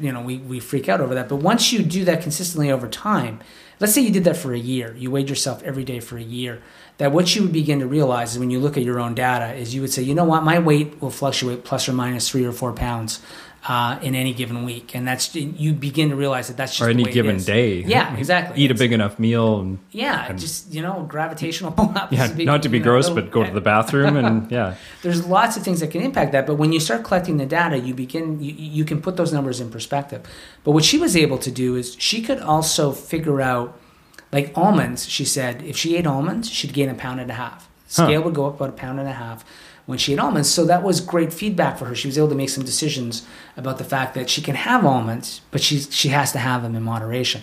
you 0.00 0.12
know, 0.12 0.22
we 0.22 0.38
we 0.38 0.60
freak 0.60 0.88
out 0.88 1.00
over 1.00 1.14
that. 1.16 1.28
But 1.28 1.36
once 1.36 1.72
you 1.72 1.82
do 1.82 2.04
that 2.04 2.22
consistently 2.22 2.70
over 2.70 2.86
time, 2.86 3.40
let's 3.80 3.92
say 3.92 4.00
you 4.00 4.12
did 4.12 4.24
that 4.24 4.36
for 4.36 4.54
a 4.54 4.58
year, 4.58 4.94
you 4.96 5.10
weighed 5.10 5.28
yourself 5.28 5.62
every 5.64 5.84
day 5.84 5.98
for 5.98 6.16
a 6.16 6.22
year. 6.22 6.62
That 6.98 7.12
what 7.12 7.34
you 7.34 7.42
would 7.42 7.52
begin 7.52 7.80
to 7.80 7.86
realize 7.86 8.32
is 8.32 8.38
when 8.38 8.50
you 8.50 8.60
look 8.60 8.76
at 8.76 8.84
your 8.84 9.00
own 9.00 9.14
data 9.14 9.54
is 9.54 9.74
you 9.74 9.80
would 9.80 9.90
say, 9.90 10.02
you 10.02 10.14
know 10.14 10.24
what, 10.24 10.44
my 10.44 10.58
weight 10.58 11.00
will 11.00 11.10
fluctuate 11.10 11.64
plus 11.64 11.88
or 11.88 11.94
minus 11.94 12.28
three 12.28 12.44
or 12.44 12.52
four 12.52 12.74
pounds 12.74 13.20
uh, 13.68 13.98
in 14.00 14.14
any 14.14 14.32
given 14.32 14.64
week, 14.64 14.94
and 14.94 15.06
that's 15.06 15.34
you 15.34 15.72
begin 15.72 16.08
to 16.08 16.16
realize 16.16 16.48
that 16.48 16.56
that's 16.56 16.72
just 16.72 16.82
or 16.82 16.88
any 16.88 17.04
given 17.04 17.38
day. 17.38 17.84
Yeah, 17.90 18.16
exactly. 18.16 18.62
Eat 18.62 18.70
a 18.70 18.74
big 18.74 18.92
enough 18.92 19.18
meal 19.18 19.60
and 19.60 19.78
yeah, 19.90 20.32
just 20.32 20.72
you 20.72 20.80
know, 20.80 21.04
gravitational 21.08 21.72
pull 21.76 21.92
up. 21.96 22.12
yeah, 22.12 22.32
not 22.38 22.62
to 22.62 22.68
be 22.68 22.78
gross, 22.78 23.10
but 23.10 23.30
go 23.36 23.44
to 23.44 23.50
the 23.50 23.60
bathroom 23.60 24.16
and 24.16 24.50
yeah. 24.50 24.76
There's 25.02 25.26
lots 25.26 25.56
of 25.56 25.62
things 25.62 25.80
that 25.80 25.90
can 25.90 26.00
impact 26.02 26.32
that, 26.32 26.46
but 26.46 26.54
when 26.54 26.72
you 26.72 26.80
start 26.80 27.04
collecting 27.04 27.36
the 27.36 27.46
data, 27.46 27.78
you 27.78 27.94
begin 27.94 28.42
you, 28.42 28.52
you 28.52 28.84
can 28.84 29.02
put 29.02 29.16
those 29.16 29.32
numbers 29.32 29.60
in 29.60 29.70
perspective. 29.70 30.22
But 30.64 30.72
what 30.72 30.84
she 30.84 30.98
was 30.98 31.16
able 31.16 31.38
to 31.38 31.50
do 31.50 31.76
is 31.76 31.96
she 31.98 32.22
could 32.22 32.38
also 32.38 32.92
figure 32.92 33.40
out, 33.40 33.78
like 34.32 34.56
almonds. 34.56 35.08
She 35.08 35.24
said 35.24 35.62
if 35.62 35.76
she 35.76 35.96
ate 35.96 36.06
almonds, 36.06 36.48
she'd 36.50 36.72
gain 36.72 36.88
a 36.88 36.94
pound 36.94 37.20
and 37.20 37.30
a 37.30 37.34
half. 37.34 37.68
Huh. 37.86 38.06
Scale 38.06 38.22
would 38.22 38.34
go 38.34 38.46
up 38.46 38.56
about 38.56 38.68
a 38.70 38.72
pound 38.72 39.00
and 39.00 39.08
a 39.08 39.12
half 39.12 39.44
when 39.90 39.98
she 39.98 40.12
ate 40.14 40.18
almonds. 40.18 40.48
So 40.50 40.64
that 40.64 40.82
was 40.82 41.00
great 41.00 41.32
feedback 41.32 41.76
for 41.78 41.84
her. 41.86 41.94
She 41.94 42.08
was 42.08 42.16
able 42.16 42.28
to 42.30 42.34
make 42.34 42.48
some 42.48 42.64
decisions 42.64 43.26
about 43.56 43.76
the 43.78 43.84
fact 43.84 44.14
that 44.14 44.30
she 44.30 44.40
can 44.40 44.54
have 44.54 44.86
almonds, 44.86 45.40
but 45.50 45.60
she's 45.60 45.92
she 45.94 46.08
has 46.08 46.32
to 46.32 46.38
have 46.38 46.62
them 46.62 46.74
in 46.74 46.82
moderation. 46.82 47.42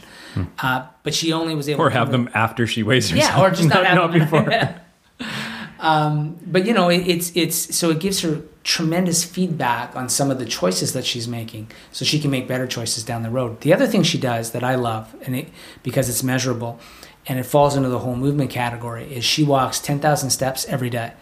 Uh, 0.60 0.88
but 1.04 1.14
she 1.14 1.32
only 1.34 1.54
was 1.56 1.68
able 1.70 1.78
Hmm. 1.84 1.88
Or 1.88 1.89
to 1.91 1.95
have 1.98 2.12
them 2.12 2.30
after 2.34 2.66
she 2.66 2.82
weighs 2.84 3.10
herself. 3.10 3.32
yeah, 3.38 3.41
or 3.43 3.50
just 3.52 3.70
not, 3.74 3.84
not 3.95 4.12
them. 4.12 4.20
before. 4.20 4.76
um, 5.80 6.38
but 6.45 6.66
you 6.66 6.74
know, 6.74 6.89
it, 6.89 7.08
it's 7.08 7.32
it's 7.36 7.76
so 7.76 7.89
it 7.91 8.00
gives 8.00 8.22
her 8.22 8.41
tremendous 8.64 9.24
feedback 9.24 9.95
on 9.95 10.10
some 10.10 10.30
of 10.32 10.39
the 10.39 10.45
choices 10.45 10.93
that 10.93 11.06
she's 11.06 11.28
making, 11.28 11.70
so 11.91 12.04
she 12.06 12.20
can 12.20 12.32
make 12.32 12.48
better 12.48 12.68
choices 12.68 13.04
down 13.04 13.24
the 13.24 13.30
road. 13.30 13.62
The 13.62 13.74
other 13.74 13.88
thing 13.88 14.04
she 14.04 14.18
does 14.18 14.52
that 14.52 14.64
I 14.64 14.76
love, 14.76 15.16
and 15.24 15.36
it 15.36 15.50
because 15.84 16.10
it's 16.10 16.24
measurable, 16.24 16.80
and 17.28 17.39
it 17.39 17.43
falls 17.45 17.76
into 17.76 17.89
the 17.89 18.00
whole 18.00 18.16
movement 18.16 18.50
category, 18.50 19.12
is 19.14 19.24
she 19.24 19.43
walks 19.43 19.80
ten 19.80 20.00
thousand 20.00 20.32
steps 20.32 20.66
every 20.66 20.89
day. 20.89 21.14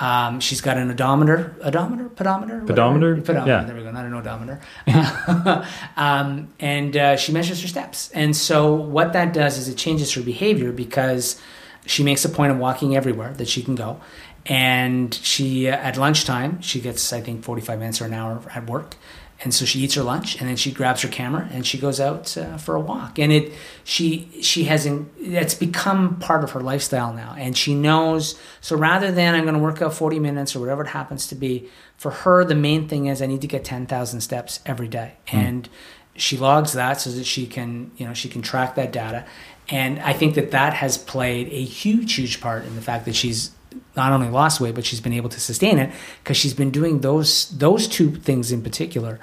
Um, 0.00 0.38
she's 0.38 0.60
got 0.60 0.76
an 0.76 0.90
odometer, 0.90 1.56
odometer, 1.62 2.08
pedometer, 2.10 2.60
whatever. 2.60 2.66
Pedometer? 2.66 3.16
pedometer. 3.16 3.50
Yeah. 3.50 3.64
There 3.64 3.74
we 3.74 3.82
go. 3.82 3.90
Not 3.90 4.04
an 4.06 4.14
odometer. 4.14 4.60
um, 5.96 6.48
and 6.60 6.96
uh, 6.96 7.16
she 7.16 7.32
measures 7.32 7.60
her 7.62 7.68
steps. 7.68 8.10
And 8.12 8.36
so 8.36 8.74
what 8.74 9.12
that 9.14 9.32
does 9.32 9.58
is 9.58 9.68
it 9.68 9.76
changes 9.76 10.12
her 10.14 10.22
behavior 10.22 10.70
because 10.70 11.40
she 11.84 12.04
makes 12.04 12.24
a 12.24 12.28
point 12.28 12.52
of 12.52 12.58
walking 12.58 12.94
everywhere 12.94 13.32
that 13.34 13.48
she 13.48 13.62
can 13.62 13.74
go. 13.74 14.00
And 14.46 15.12
she 15.12 15.68
uh, 15.68 15.76
at 15.76 15.96
lunchtime 15.96 16.62
she 16.62 16.80
gets 16.80 17.12
I 17.12 17.20
think 17.20 17.44
forty 17.44 17.60
five 17.60 17.78
minutes 17.80 18.00
or 18.00 18.04
an 18.04 18.14
hour 18.14 18.40
at 18.54 18.66
work. 18.66 18.94
And 19.40 19.54
so 19.54 19.64
she 19.64 19.78
eats 19.80 19.94
her 19.94 20.02
lunch, 20.02 20.40
and 20.40 20.48
then 20.48 20.56
she 20.56 20.72
grabs 20.72 21.02
her 21.02 21.08
camera 21.08 21.48
and 21.52 21.64
she 21.64 21.78
goes 21.78 22.00
out 22.00 22.36
uh, 22.36 22.56
for 22.56 22.74
a 22.74 22.80
walk. 22.80 23.20
And 23.20 23.30
it, 23.30 23.52
she, 23.84 24.28
she 24.42 24.64
has, 24.64 24.84
in, 24.84 25.08
it's 25.16 25.54
become 25.54 26.18
part 26.18 26.42
of 26.42 26.50
her 26.52 26.60
lifestyle 26.60 27.12
now. 27.12 27.36
And 27.38 27.56
she 27.56 27.72
knows. 27.72 28.38
So 28.60 28.76
rather 28.76 29.12
than 29.12 29.36
I'm 29.36 29.44
going 29.44 29.54
to 29.54 29.60
work 29.60 29.80
out 29.80 29.94
40 29.94 30.18
minutes 30.18 30.56
or 30.56 30.60
whatever 30.60 30.82
it 30.82 30.88
happens 30.88 31.28
to 31.28 31.36
be, 31.36 31.68
for 31.96 32.10
her 32.10 32.44
the 32.44 32.56
main 32.56 32.88
thing 32.88 33.06
is 33.06 33.22
I 33.22 33.26
need 33.26 33.42
to 33.42 33.46
get 33.46 33.64
10,000 33.64 34.20
steps 34.20 34.58
every 34.66 34.88
day. 34.88 35.14
And 35.28 35.68
she 36.16 36.36
logs 36.36 36.72
that 36.72 37.00
so 37.00 37.10
that 37.10 37.24
she 37.24 37.46
can, 37.46 37.92
you 37.96 38.06
know, 38.06 38.14
she 38.14 38.28
can 38.28 38.42
track 38.42 38.74
that 38.74 38.92
data. 38.92 39.24
And 39.68 40.00
I 40.00 40.14
think 40.14 40.34
that 40.34 40.50
that 40.50 40.74
has 40.74 40.98
played 40.98 41.48
a 41.48 41.62
huge, 41.62 42.14
huge 42.14 42.40
part 42.40 42.64
in 42.64 42.74
the 42.74 42.82
fact 42.82 43.04
that 43.04 43.14
she's 43.14 43.52
not 43.96 44.12
only 44.12 44.28
lost 44.28 44.60
weight, 44.60 44.74
but 44.74 44.84
she's 44.84 45.00
been 45.00 45.12
able 45.12 45.28
to 45.30 45.40
sustain 45.40 45.78
it 45.78 45.92
because 46.22 46.36
she's 46.36 46.54
been 46.54 46.70
doing 46.70 47.00
those 47.00 47.50
those 47.50 47.88
two 47.88 48.14
things 48.14 48.52
in 48.52 48.62
particular 48.62 49.18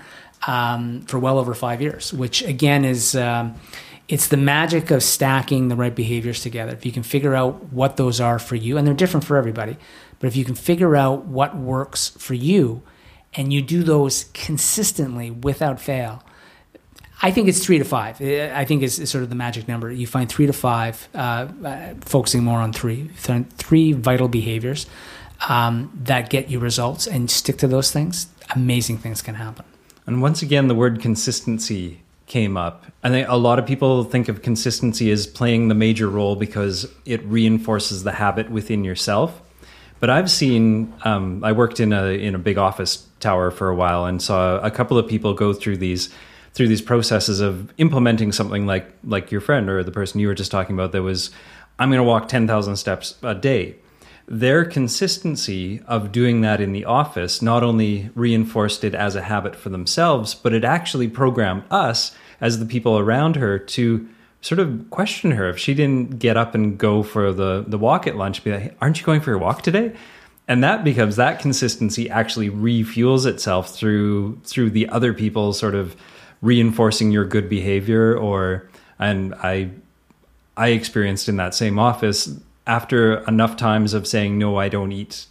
um, 0.47 1.01
for 1.01 1.19
well 1.19 1.37
over 1.37 1.53
five 1.53 1.81
years, 1.81 2.13
which 2.13 2.41
again 2.43 2.85
is 2.85 3.15
um, 3.15 3.55
it's 4.07 4.27
the 4.27 4.37
magic 4.37 4.91
of 4.91 5.01
stacking 5.01 5.67
the 5.67 5.75
right 5.75 5.95
behaviors 5.95 6.41
together. 6.41 6.73
If 6.73 6.85
you 6.85 6.91
can 6.91 7.03
figure 7.03 7.35
out 7.35 7.71
what 7.73 7.97
those 7.97 8.21
are 8.21 8.39
for 8.39 8.55
you, 8.55 8.77
and 8.77 8.85
they're 8.85 8.93
different 8.93 9.25
for 9.25 9.37
everybody, 9.37 9.77
but 10.19 10.27
if 10.27 10.35
you 10.35 10.45
can 10.45 10.55
figure 10.55 10.95
out 10.95 11.25
what 11.25 11.55
works 11.57 12.09
for 12.09 12.33
you 12.33 12.83
and 13.33 13.51
you 13.51 13.61
do 13.61 13.83
those 13.83 14.25
consistently 14.33 15.31
without 15.31 15.79
fail, 15.79 16.23
I 17.21 17.31
think 17.31 17.47
it's 17.47 17.63
three 17.63 17.77
to 17.77 17.85
five. 17.85 18.21
I 18.21 18.65
think 18.65 18.83
is, 18.83 19.09
sort 19.09 19.23
of 19.23 19.29
the 19.29 19.35
magic 19.35 19.67
number. 19.67 19.91
You 19.91 20.07
find 20.07 20.29
three 20.29 20.47
to 20.47 20.53
five, 20.53 21.07
uh, 21.15 21.47
uh, 21.63 21.93
focusing 22.01 22.43
more 22.43 22.59
on 22.59 22.73
three, 22.73 23.09
three 23.17 23.93
vital 23.93 24.27
behaviors 24.27 24.85
um, 25.47 25.91
that 26.03 26.29
get 26.29 26.49
you 26.49 26.59
results, 26.59 27.07
and 27.07 27.29
stick 27.29 27.57
to 27.59 27.67
those 27.67 27.91
things. 27.91 28.27
Amazing 28.55 28.99
things 28.99 29.21
can 29.21 29.35
happen. 29.35 29.65
And 30.05 30.21
once 30.21 30.41
again, 30.41 30.67
the 30.67 30.75
word 30.75 31.01
consistency 31.01 32.01
came 32.27 32.57
up. 32.57 32.85
I 33.03 33.09
think 33.09 33.27
a 33.27 33.37
lot 33.37 33.59
of 33.59 33.65
people 33.65 34.03
think 34.03 34.29
of 34.29 34.41
consistency 34.41 35.11
as 35.11 35.27
playing 35.27 35.67
the 35.67 35.75
major 35.75 36.09
role 36.09 36.35
because 36.35 36.91
it 37.05 37.23
reinforces 37.23 38.03
the 38.03 38.11
habit 38.11 38.49
within 38.49 38.83
yourself. 38.83 39.41
But 39.99 40.09
I've 40.09 40.29
seen. 40.29 40.93
Um, 41.03 41.43
I 41.43 41.53
worked 41.53 41.79
in 41.79 41.93
a 41.93 42.07
in 42.07 42.35
a 42.35 42.39
big 42.39 42.57
office 42.57 43.07
tower 43.19 43.49
for 43.49 43.69
a 43.69 43.75
while 43.75 44.05
and 44.05 44.21
saw 44.21 44.59
a 44.59 44.69
couple 44.69 44.97
of 44.97 45.07
people 45.07 45.33
go 45.33 45.53
through 45.53 45.77
these 45.77 46.13
through 46.55 46.69
these 46.69 46.81
processes 46.81 47.41
of 47.41 47.71
implementing 47.77 48.31
something 48.31 48.65
like 48.65 48.91
like 49.03 49.31
your 49.31 49.41
friend 49.41 49.69
or 49.69 49.83
the 49.83 49.91
person 49.91 50.19
you 50.19 50.27
were 50.27 50.33
just 50.33 50.51
talking 50.51 50.75
about 50.75 50.93
that 50.93 51.03
was 51.03 51.29
I'm 51.77 51.89
going 51.89 51.99
to 51.99 52.03
walk 52.03 52.29
10,000 52.29 52.77
steps 52.77 53.15
a 53.21 53.35
day. 53.35 53.75
Their 54.27 54.63
consistency 54.63 55.81
of 55.85 56.13
doing 56.13 56.41
that 56.41 56.61
in 56.61 56.71
the 56.71 56.85
office 56.85 57.41
not 57.41 57.61
only 57.61 58.09
reinforced 58.15 58.83
it 58.85 58.95
as 58.95 59.15
a 59.15 59.21
habit 59.21 59.55
for 59.55 59.69
themselves, 59.69 60.33
but 60.33 60.53
it 60.53 60.63
actually 60.63 61.09
programmed 61.09 61.63
us 61.69 62.15
as 62.39 62.59
the 62.59 62.65
people 62.65 62.97
around 62.97 63.35
her 63.35 63.59
to 63.59 64.07
sort 64.39 64.59
of 64.59 64.89
question 64.89 65.31
her 65.31 65.49
if 65.49 65.57
she 65.57 65.73
didn't 65.73 66.19
get 66.19 66.37
up 66.37 66.55
and 66.55 66.77
go 66.77 67.03
for 67.03 67.33
the 67.33 67.65
the 67.67 67.77
walk 67.77 68.05
at 68.05 68.15
lunch 68.15 68.43
be 68.43 68.51
like 68.51 68.77
aren't 68.79 68.99
you 68.99 69.05
going 69.05 69.19
for 69.19 69.31
your 69.31 69.39
walk 69.39 69.63
today 69.63 69.91
and 70.47 70.63
that 70.63 70.83
becomes 70.83 71.15
that 71.15 71.39
consistency 71.39 72.07
actually 72.11 72.51
refuels 72.51 73.25
itself 73.25 73.73
through 73.73 74.39
through 74.43 74.69
the 74.69 74.87
other 74.89 75.13
people 75.13 75.51
sort 75.51 75.73
of 75.73 75.95
reinforcing 76.41 77.11
your 77.11 77.25
good 77.25 77.49
behavior 77.49 78.17
or 78.17 78.69
and 78.99 79.33
I 79.35 79.71
I 80.57 80.69
experienced 80.69 81.27
in 81.27 81.37
that 81.37 81.53
same 81.53 81.79
office 81.79 82.39
after 82.67 83.19
enough 83.27 83.57
times 83.57 83.93
of 83.93 84.07
saying 84.07 84.37
no 84.37 84.57
I 84.57 84.69
don't 84.69 84.91
eat 84.91 85.25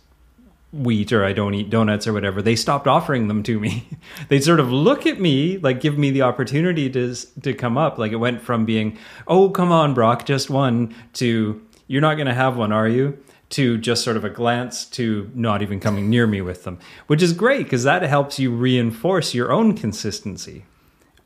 wheat 0.73 1.13
or 1.13 1.25
I 1.25 1.33
don't 1.33 1.55
eat 1.55 1.71
donuts 1.71 2.07
or 2.07 2.13
whatever 2.13 2.43
they 2.43 2.57
stopped 2.57 2.89
offering 2.89 3.29
them 3.29 3.45
to 3.45 3.61
me. 3.61 3.89
They'd 4.29 4.43
sort 4.43 4.59
of 4.59 4.73
look 4.73 5.07
at 5.07 5.21
me 5.21 5.59
like 5.59 5.81
give 5.81 5.97
me 5.97 6.11
the 6.11 6.23
opportunity 6.23 6.91
to 6.91 7.15
to 7.43 7.55
come 7.55 7.79
up. 7.79 7.99
Like 7.99 8.13
it 8.13 8.17
went 8.17 8.43
from 8.43 8.65
being 8.65 8.99
oh 9.27 9.51
come 9.51 9.71
on 9.73 9.95
Brock 9.95 10.27
just 10.27 10.51
one 10.51 10.95
to 11.15 11.63
you're 11.87 12.03
not 12.03 12.15
going 12.15 12.27
to 12.27 12.35
have 12.35 12.57
one 12.57 12.73
are 12.73 12.89
you? 12.89 13.19
to 13.51 13.79
just 13.79 14.03
sort 14.03 14.17
of 14.17 14.25
a 14.25 14.31
glance 14.31 14.85
to 14.85 15.31
not 15.35 15.63
even 15.63 15.79
coming 15.79 16.11
near 16.11 16.27
me 16.27 16.41
with 16.41 16.65
them 16.65 16.79
which 17.07 17.23
is 17.23 17.33
great 17.33 17.65
because 17.65 17.85
that 17.85 18.03
helps 18.03 18.39
you 18.39 18.51
reinforce 18.51 19.35
your 19.35 19.53
own 19.53 19.77
consistency 19.77 20.65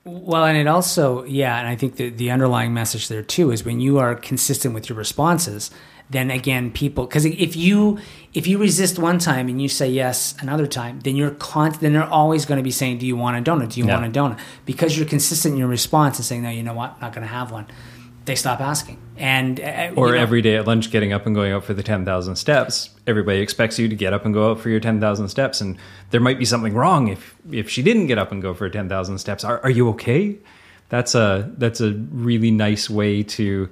well, 0.04 0.44
and 0.44 0.56
it 0.56 0.66
also, 0.66 1.24
yeah, 1.24 1.58
and 1.58 1.68
I 1.68 1.76
think 1.76 1.96
the, 1.96 2.10
the 2.10 2.30
underlying 2.30 2.72
message 2.72 3.08
there 3.08 3.22
too 3.22 3.50
is 3.50 3.64
when 3.64 3.80
you 3.80 3.98
are 3.98 4.14
consistent 4.14 4.74
with 4.74 4.88
your 4.88 4.96
responses, 4.96 5.70
then 6.10 6.30
again, 6.30 6.70
people, 6.70 7.06
because 7.06 7.26
if 7.26 7.54
you 7.54 7.98
if 8.32 8.46
you 8.46 8.56
resist 8.56 8.98
one 8.98 9.18
time 9.18 9.48
and 9.48 9.60
you 9.60 9.68
say 9.68 9.88
yes 9.88 10.34
another 10.40 10.66
time, 10.66 11.00
then 11.00 11.16
you're 11.16 11.32
con- 11.32 11.76
then 11.80 11.92
they're 11.92 12.04
always 12.04 12.46
going 12.46 12.56
to 12.56 12.62
be 12.62 12.70
saying, 12.70 12.98
"Do 12.98 13.06
you 13.06 13.16
want 13.16 13.36
a 13.36 13.50
donut? 13.50 13.74
Do 13.74 13.80
you 13.80 13.86
yeah. 13.86 14.00
want 14.00 14.16
a 14.16 14.18
donut?" 14.18 14.38
Because 14.64 14.96
you're 14.96 15.06
consistent 15.06 15.52
in 15.52 15.58
your 15.58 15.68
response 15.68 16.16
and 16.16 16.24
saying, 16.24 16.42
"No, 16.42 16.50
you 16.50 16.62
know 16.62 16.72
what, 16.72 16.92
I'm 16.94 17.00
not 17.00 17.12
going 17.12 17.26
to 17.26 17.32
have 17.32 17.50
one." 17.50 17.66
They 18.28 18.36
stop 18.36 18.60
asking. 18.60 19.02
And 19.16 19.58
uh, 19.58 19.90
or 19.96 20.12
know, 20.12 20.18
every 20.18 20.40
day 20.40 20.54
at 20.56 20.66
lunch, 20.66 20.92
getting 20.92 21.12
up 21.12 21.26
and 21.26 21.34
going 21.34 21.52
out 21.52 21.64
for 21.64 21.74
the 21.74 21.82
ten 21.82 22.04
thousand 22.04 22.36
steps. 22.36 22.90
Everybody 23.08 23.40
expects 23.40 23.78
you 23.78 23.88
to 23.88 23.96
get 23.96 24.12
up 24.12 24.24
and 24.24 24.32
go 24.32 24.52
out 24.52 24.60
for 24.60 24.68
your 24.68 24.78
ten 24.78 25.00
thousand 25.00 25.28
steps, 25.28 25.60
and 25.60 25.76
there 26.10 26.20
might 26.20 26.38
be 26.38 26.44
something 26.44 26.74
wrong 26.74 27.08
if 27.08 27.34
if 27.50 27.68
she 27.68 27.82
didn't 27.82 28.06
get 28.06 28.18
up 28.18 28.30
and 28.30 28.40
go 28.40 28.54
for 28.54 28.70
ten 28.70 28.88
thousand 28.88 29.18
steps. 29.18 29.42
Are, 29.42 29.60
are 29.64 29.70
you 29.70 29.88
okay? 29.90 30.36
That's 30.88 31.16
a 31.16 31.52
that's 31.58 31.80
a 31.80 31.92
really 31.92 32.52
nice 32.52 32.88
way 32.88 33.24
to 33.24 33.68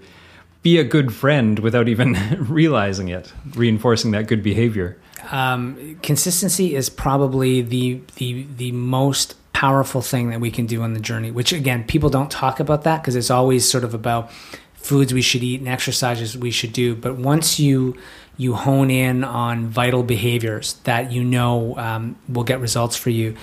be 0.63 0.79
a 0.79 0.85
good 0.85 1.15
friend 1.15 1.61
without 1.61 1.87
even 1.87 2.15
realizing 2.49 3.09
it, 3.09 3.33
reinforcing 3.55 4.11
that 4.11 4.27
good 4.27 4.43
behavior. 4.43 4.99
Um, 5.31 5.99
consistency 6.03 6.75
is 6.75 6.89
probably 6.91 7.63
the 7.63 8.01
the 8.17 8.47
the 8.57 8.73
most 8.73 9.37
powerful 9.57 10.03
thing 10.03 10.29
that 10.29 10.39
we 10.39 10.51
can 10.51 10.67
do 10.67 10.83
on 10.83 10.93
the 10.93 11.01
journey, 11.01 11.31
which 11.31 11.51
again, 11.51 11.83
people 11.83 12.11
don't 12.11 12.31
talk 12.31 12.61
about 12.61 12.85
that 12.85 13.01
because 13.01 13.17
it's 13.17 13.31
always 13.31 13.67
sort 13.67 13.85
of 13.85 13.95
about 13.95 14.31
foods 14.75 15.15
we 15.15 15.23
should 15.23 15.43
eat 15.43 15.61
and 15.61 15.67
exercises 15.67 16.37
we 16.37 16.51
should 16.51 16.75
do. 16.75 16.95
But 16.95 17.17
once 17.17 17.59
you 17.59 17.97
you 18.37 18.53
hone 18.53 18.91
in 18.91 19.25
on 19.25 19.67
vital 19.69 20.03
behaviors 20.03 20.75
that 20.85 21.11
you 21.11 21.25
know 21.25 21.75
um, 21.79 22.17
will 22.29 22.45
get 22.45 22.61
results 22.61 22.97
for 22.97 23.09
you, 23.09 23.35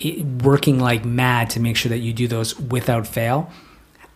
it, 0.00 0.24
working 0.42 0.80
like 0.80 1.04
mad 1.04 1.50
to 1.50 1.60
make 1.60 1.76
sure 1.76 1.90
that 1.90 1.98
you 1.98 2.14
do 2.14 2.26
those 2.26 2.58
without 2.58 3.06
fail 3.06 3.52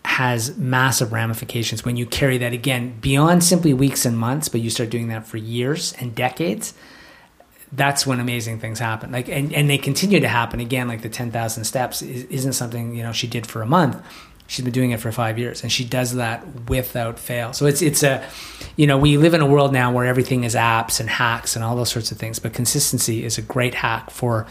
has 0.07 0.57
massive 0.57 1.13
ramifications 1.13 1.85
when 1.85 1.99
you 1.99 2.07
carry 2.07 2.39
that 2.39 2.55
again 2.55 2.99
beyond 3.03 3.45
simply 3.45 3.75
weeks 3.75 4.07
and 4.07 4.17
months, 4.17 4.49
but 4.49 4.63
you 4.63 4.71
start 4.71 4.89
doing 4.89 5.09
that 5.09 5.27
for 5.27 5.37
years 5.37 5.93
and 6.01 6.15
decades 6.15 6.73
that's 7.73 8.07
when 8.07 8.21
amazing 8.21 8.61
things 8.61 8.79
happen. 8.79 9.11
Like, 9.11 9.29
and, 9.29 9.53
and 9.53 9.69
they 9.69 9.79
continue 9.79 10.21
to 10.21 10.29
happen 10.29 10.61
again. 10.61 10.89
Like 10.89 11.03
the 11.03 11.09
ten 11.09 11.31
thousand 11.31 11.65
steps 11.65 12.03
is, 12.03 12.45
not 12.45 12.55
something 12.55 12.95
you 12.95 13.03
know 13.03 13.13
she 13.13 13.27
did 13.27 13.47
for 13.47 13.63
a 13.63 13.67
month. 13.67 14.01
She's 14.47 14.65
been 14.65 14.75
doing 14.75 14.91
it 14.91 15.01
for 15.01 15.11
five 15.11 15.39
years, 15.39 15.63
and 15.63 15.73
she 15.73 15.83
does 15.83 16.15
that 16.17 16.69
without 16.69 17.19
fail. 17.19 17.55
So 17.55 17.65
it's 17.65 17.81
it's 17.81 18.03
a, 18.03 18.23
you 18.77 18.87
know, 18.87 18.99
we 18.99 19.17
live 19.17 19.33
in 19.33 19.41
a 19.41 19.47
world 19.47 19.73
now 19.73 19.91
where 19.91 20.05
everything 20.05 20.45
is 20.45 20.55
apps 20.55 21.01
and 21.01 21.09
hacks 21.09 21.57
and 21.57 21.65
all 21.65 21.75
those 21.75 21.91
sorts 21.91 22.13
of 22.13 22.19
things. 22.19 22.39
But 22.39 22.53
consistency 22.53 23.25
is 23.25 23.39
a 23.39 23.43
great 23.43 23.75
hack 23.75 24.11
for, 24.11 24.47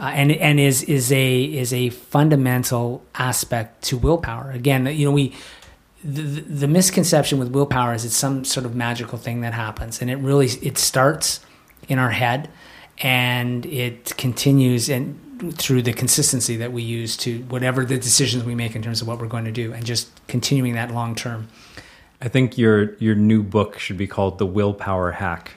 uh, 0.00 0.02
and 0.02 0.32
and 0.32 0.58
is 0.58 0.82
is 0.82 1.12
a 1.12 1.44
is 1.44 1.72
a 1.72 1.90
fundamental 1.90 3.04
aspect 3.14 3.84
to 3.84 3.96
willpower. 3.96 4.50
Again, 4.50 4.86
you 4.86 5.04
know, 5.04 5.12
we 5.12 5.32
the, 6.02 6.22
the, 6.22 6.68
misconception 6.68 7.38
with 7.38 7.48
willpower 7.48 7.92
is 7.94 8.04
it's 8.04 8.16
some 8.16 8.44
sort 8.44 8.66
of 8.66 8.76
magical 8.76 9.18
thing 9.18 9.40
that 9.40 9.54
happens 9.54 10.00
and 10.00 10.08
it 10.08 10.16
really 10.16 10.46
it 10.62 10.78
starts 10.78 11.40
in 11.88 11.98
our 11.98 12.10
head, 12.10 12.48
and 12.98 13.64
it 13.66 14.16
continues 14.16 14.88
and 14.88 15.22
through 15.54 15.82
the 15.82 15.92
consistency 15.92 16.56
that 16.56 16.72
we 16.72 16.82
use 16.82 17.16
to 17.18 17.40
whatever 17.44 17.84
the 17.84 17.98
decisions 17.98 18.42
we 18.42 18.54
make 18.54 18.74
in 18.74 18.82
terms 18.82 19.02
of 19.02 19.08
what 19.08 19.18
we're 19.18 19.26
going 19.26 19.44
to 19.44 19.52
do, 19.52 19.72
and 19.72 19.84
just 19.84 20.08
continuing 20.28 20.74
that 20.74 20.90
long 20.90 21.14
term. 21.14 21.48
I 22.20 22.28
think 22.28 22.56
your 22.56 22.94
your 22.96 23.14
new 23.14 23.42
book 23.42 23.78
should 23.78 23.98
be 23.98 24.06
called 24.06 24.38
The 24.38 24.46
Willpower 24.46 25.12
Hack. 25.12 25.52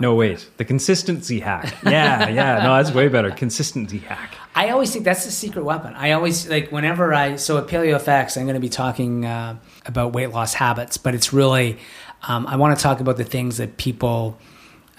No, 0.00 0.14
wait, 0.14 0.48
the 0.58 0.64
consistency 0.64 1.40
hack. 1.40 1.74
Yeah, 1.84 2.28
yeah, 2.28 2.62
no, 2.62 2.76
that's 2.76 2.92
way 2.92 3.08
better. 3.08 3.30
Consistency 3.30 3.98
hack. 3.98 4.34
I 4.54 4.70
always 4.70 4.92
think 4.92 5.04
that's 5.04 5.24
the 5.24 5.30
secret 5.30 5.64
weapon. 5.64 5.94
I 5.94 6.12
always 6.12 6.48
like 6.48 6.70
whenever 6.70 7.12
I 7.12 7.36
so 7.36 7.58
at 7.58 7.66
PaleoFX, 7.66 8.36
I'm 8.36 8.44
going 8.44 8.54
to 8.54 8.60
be 8.60 8.68
talking 8.68 9.24
uh, 9.24 9.56
about 9.86 10.12
weight 10.12 10.30
loss 10.30 10.54
habits, 10.54 10.96
but 10.96 11.14
it's 11.14 11.32
really 11.32 11.78
um, 12.26 12.46
I 12.46 12.56
want 12.56 12.76
to 12.78 12.82
talk 12.82 13.00
about 13.00 13.16
the 13.16 13.24
things 13.24 13.58
that 13.58 13.76
people 13.76 14.38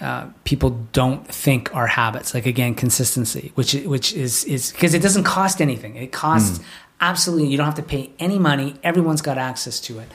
uh, 0.00 0.28
people 0.44 0.70
don't 0.92 1.26
think 1.26 1.74
are 1.74 1.86
habits. 1.86 2.32
Like 2.32 2.46
again, 2.46 2.74
consistency, 2.74 3.52
which 3.54 3.74
which 3.74 4.14
is 4.14 4.44
is 4.44 4.72
because 4.72 4.94
it 4.94 5.02
doesn't 5.02 5.24
cost 5.24 5.60
anything. 5.60 5.96
It 5.96 6.10
costs 6.10 6.58
mm. 6.58 6.64
absolutely. 7.00 7.48
You 7.48 7.58
don't 7.58 7.66
have 7.66 7.74
to 7.74 7.82
pay 7.82 8.10
any 8.18 8.38
money. 8.38 8.76
Everyone's 8.82 9.20
got 9.20 9.36
access 9.36 9.78
to 9.80 9.98
it, 9.98 10.08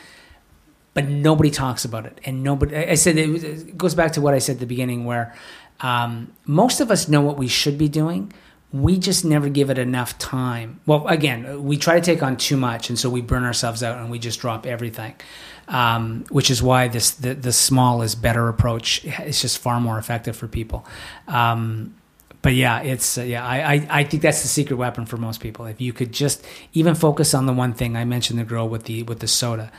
but 0.95 1.07
nobody 1.07 1.51
talks 1.51 1.85
about 1.85 2.07
it. 2.07 2.19
And 2.25 2.41
nobody. 2.41 2.75
I 2.75 2.95
said 2.95 3.17
it, 3.17 3.43
it 3.43 3.77
goes 3.77 3.93
back 3.93 4.13
to 4.13 4.21
what 4.21 4.33
I 4.33 4.39
said 4.39 4.53
at 4.53 4.59
the 4.59 4.65
beginning, 4.65 5.05
where 5.05 5.35
um, 5.81 6.33
most 6.45 6.81
of 6.81 6.89
us 6.89 7.07
know 7.07 7.21
what 7.21 7.37
we 7.37 7.47
should 7.47 7.77
be 7.77 7.87
doing. 7.87 8.33
We 8.71 8.97
just 8.97 9.23
never 9.23 9.49
give 9.49 9.69
it 9.69 9.77
enough 9.77 10.17
time. 10.17 10.81
Well, 10.85 11.07
again, 11.07 11.63
we 11.63 11.77
try 11.77 11.97
to 11.97 12.05
take 12.05 12.23
on 12.23 12.35
too 12.35 12.57
much, 12.57 12.89
and 12.89 12.99
so 12.99 13.09
we 13.09 13.21
burn 13.21 13.43
ourselves 13.43 13.83
out, 13.83 13.99
and 13.99 14.09
we 14.09 14.19
just 14.19 14.39
drop 14.39 14.65
everything 14.65 15.13
um, 15.67 16.25
which 16.29 16.49
is 16.49 16.61
why 16.61 16.87
this 16.87 17.11
the, 17.11 17.33
the 17.33 17.51
small 17.51 18.01
is 18.01 18.15
better 18.15 18.47
approach 18.47 19.03
is 19.05 19.41
just 19.41 19.57
far 19.57 19.79
more 19.79 19.97
effective 19.97 20.35
for 20.35 20.47
people. 20.47 20.85
Um, 21.27 21.95
but 22.41 22.53
yeah, 22.53 22.81
it's 22.81 23.17
uh, 23.17 23.23
yeah. 23.23 23.45
I, 23.45 23.73
I, 23.73 23.87
I 23.89 24.03
think 24.03 24.21
that's 24.21 24.43
the 24.43 24.47
secret 24.47 24.75
weapon 24.75 25.05
for 25.05 25.17
most 25.17 25.41
people. 25.41 25.65
If 25.65 25.81
you 25.81 25.93
could 25.93 26.11
just 26.11 26.45
even 26.73 26.93
focus 26.93 27.33
on 27.33 27.47
the 27.47 27.53
one 27.53 27.73
thing 27.73 27.97
I 27.97 28.05
mentioned, 28.05 28.39
the 28.39 28.43
girl 28.43 28.69
with 28.69 28.83
the 28.83 29.03
with 29.03 29.19
the 29.19 29.27
soda, 29.27 29.71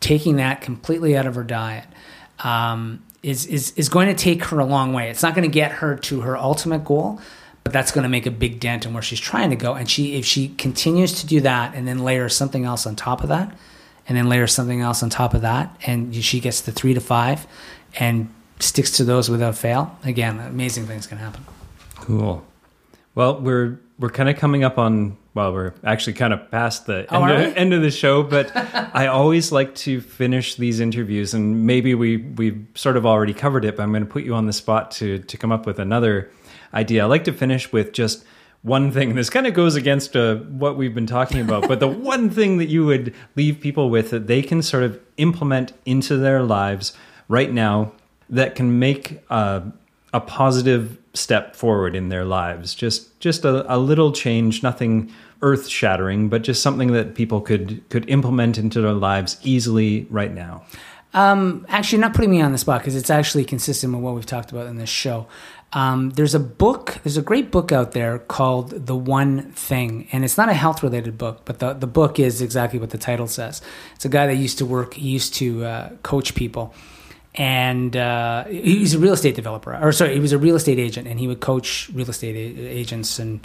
taking 0.00 0.36
that 0.36 0.60
completely 0.60 1.16
out 1.16 1.26
of 1.26 1.34
her 1.34 1.44
diet. 1.44 1.86
Um, 2.40 3.04
is, 3.22 3.46
is 3.46 3.72
is 3.76 3.88
going 3.88 4.08
to 4.08 4.14
take 4.14 4.44
her 4.44 4.58
a 4.58 4.66
long 4.66 4.92
way. 4.92 5.08
It's 5.08 5.22
not 5.22 5.34
going 5.34 5.48
to 5.48 5.52
get 5.52 5.72
her 5.72 5.96
to 5.96 6.20
her 6.20 6.36
ultimate 6.36 6.84
goal, 6.84 7.20
but 7.64 7.72
that's 7.72 7.90
going 7.90 8.02
to 8.02 8.08
make 8.08 8.26
a 8.26 8.30
big 8.30 8.60
dent 8.60 8.84
in 8.84 8.92
where 8.92 9.02
she's 9.02 9.20
trying 9.20 9.50
to 9.50 9.56
go. 9.56 9.74
And 9.74 9.90
she, 9.90 10.16
if 10.16 10.26
she 10.26 10.48
continues 10.48 11.20
to 11.20 11.26
do 11.26 11.40
that, 11.40 11.74
and 11.74 11.88
then 11.88 12.04
layer 12.04 12.28
something 12.28 12.64
else 12.64 12.86
on 12.86 12.96
top 12.96 13.22
of 13.22 13.30
that, 13.30 13.56
and 14.08 14.16
then 14.16 14.28
layer 14.28 14.46
something 14.46 14.80
else 14.80 15.02
on 15.02 15.10
top 15.10 15.34
of 15.34 15.42
that, 15.42 15.76
and 15.86 16.14
she 16.14 16.40
gets 16.40 16.60
the 16.60 16.72
three 16.72 16.94
to 16.94 17.00
five, 17.00 17.46
and 17.98 18.32
sticks 18.60 18.90
to 18.92 19.04
those 19.04 19.30
without 19.30 19.56
fail. 19.56 19.96
Again, 20.04 20.38
amazing 20.40 20.86
things 20.86 21.06
can 21.06 21.18
happen. 21.18 21.44
Cool. 21.96 22.44
Well, 23.14 23.40
we're 23.40 23.80
we're 23.98 24.10
kind 24.10 24.28
of 24.28 24.36
coming 24.36 24.64
up 24.64 24.78
on 24.78 25.16
well, 25.34 25.52
we're 25.52 25.72
actually 25.82 26.12
kind 26.12 26.32
of 26.32 26.48
past 26.50 26.86
the 26.86 27.06
Oh, 27.10 27.24
end, 27.24 27.44
of, 27.44 27.56
end 27.56 27.74
of 27.74 27.82
the 27.82 27.90
show, 27.90 28.22
but 28.34 28.52
I 28.54 29.08
always 29.08 29.50
like 29.50 29.74
to 29.76 30.00
finish 30.00 30.54
these 30.56 30.80
interviews, 30.80 31.34
and 31.34 31.66
maybe 31.66 31.94
we 31.94 32.18
we've 32.18 32.66
sort 32.74 32.96
of 32.96 33.06
already 33.06 33.34
covered 33.34 33.64
it, 33.64 33.76
but 33.76 33.82
I'm 33.82 33.90
going 33.90 34.04
to 34.04 34.10
put 34.10 34.24
you 34.24 34.34
on 34.34 34.46
the 34.46 34.52
spot 34.52 34.90
to 34.92 35.18
to 35.18 35.36
come 35.36 35.52
up 35.52 35.66
with 35.66 35.78
another 35.78 36.30
idea. 36.72 37.02
I 37.04 37.06
like 37.06 37.24
to 37.24 37.32
finish 37.32 37.72
with 37.72 37.92
just 37.92 38.24
one 38.64 38.90
thing. 38.90 39.14
This 39.14 39.28
kind 39.28 39.46
of 39.46 39.52
goes 39.52 39.76
against 39.76 40.16
uh, 40.16 40.36
what 40.36 40.76
we've 40.76 40.94
been 40.94 41.06
talking 41.06 41.40
about, 41.40 41.68
but 41.68 41.80
the 41.80 41.88
one 42.12 42.30
thing 42.30 42.56
that 42.58 42.66
you 42.68 42.84
would 42.86 43.14
leave 43.36 43.60
people 43.60 43.90
with 43.90 44.10
that 44.10 44.26
they 44.26 44.42
can 44.42 44.62
sort 44.62 44.82
of 44.82 44.98
implement 45.18 45.72
into 45.84 46.16
their 46.16 46.42
lives 46.42 46.94
right 47.28 47.52
now 47.52 47.92
that 48.30 48.54
can 48.54 48.78
make 48.78 49.22
uh, 49.28 49.60
a 50.14 50.20
positive 50.20 50.96
step 51.12 51.54
forward 51.54 51.94
in 51.94 52.08
their 52.08 52.24
lives. 52.24 52.74
Just 52.74 53.20
just 53.20 53.44
a, 53.44 53.72
a 53.72 53.76
little 53.76 54.12
change, 54.12 54.62
nothing 54.62 55.12
earth 55.42 55.68
shattering, 55.68 56.30
but 56.30 56.42
just 56.42 56.62
something 56.62 56.92
that 56.92 57.14
people 57.14 57.42
could 57.42 57.86
could 57.90 58.08
implement 58.08 58.56
into 58.56 58.80
their 58.80 58.92
lives 58.92 59.38
easily 59.42 60.06
right 60.08 60.32
now. 60.32 60.64
Um, 61.14 61.64
actually, 61.68 61.98
not 61.98 62.12
putting 62.12 62.30
me 62.30 62.42
on 62.42 62.52
the 62.52 62.58
spot 62.58 62.80
because 62.80 62.96
it's 62.96 63.08
actually 63.08 63.44
consistent 63.44 63.94
with 63.94 64.02
what 64.02 64.14
we've 64.14 64.26
talked 64.26 64.50
about 64.50 64.66
in 64.66 64.76
this 64.76 64.90
show. 64.90 65.28
Um, 65.72 66.10
there's 66.10 66.34
a 66.34 66.40
book, 66.40 66.98
there's 67.02 67.16
a 67.16 67.22
great 67.22 67.50
book 67.50 67.72
out 67.72 67.92
there 67.92 68.18
called 68.18 68.86
The 68.86 68.94
One 68.94 69.50
Thing, 69.52 70.08
and 70.12 70.24
it's 70.24 70.36
not 70.36 70.48
a 70.48 70.54
health 70.54 70.82
related 70.82 71.18
book, 71.18 71.42
but 71.44 71.58
the, 71.58 71.72
the 71.72 71.88
book 71.88 72.20
is 72.20 72.40
exactly 72.40 72.78
what 72.78 72.90
the 72.90 72.98
title 72.98 73.26
says. 73.26 73.60
It's 73.96 74.04
a 74.04 74.08
guy 74.08 74.26
that 74.28 74.36
used 74.36 74.58
to 74.58 74.66
work, 74.66 74.94
he 74.94 75.08
used 75.08 75.34
to 75.34 75.64
uh, 75.64 75.88
coach 76.04 76.36
people, 76.36 76.72
and 77.34 77.96
uh, 77.96 78.44
he's 78.44 78.94
a 78.94 79.00
real 79.00 79.14
estate 79.14 79.34
developer, 79.34 79.76
or 79.76 79.90
sorry, 79.90 80.14
he 80.14 80.20
was 80.20 80.32
a 80.32 80.38
real 80.38 80.54
estate 80.54 80.78
agent, 80.78 81.08
and 81.08 81.18
he 81.18 81.26
would 81.26 81.40
coach 81.40 81.90
real 81.92 82.08
estate 82.08 82.36
a- 82.36 82.68
agents 82.68 83.18
and 83.18 83.40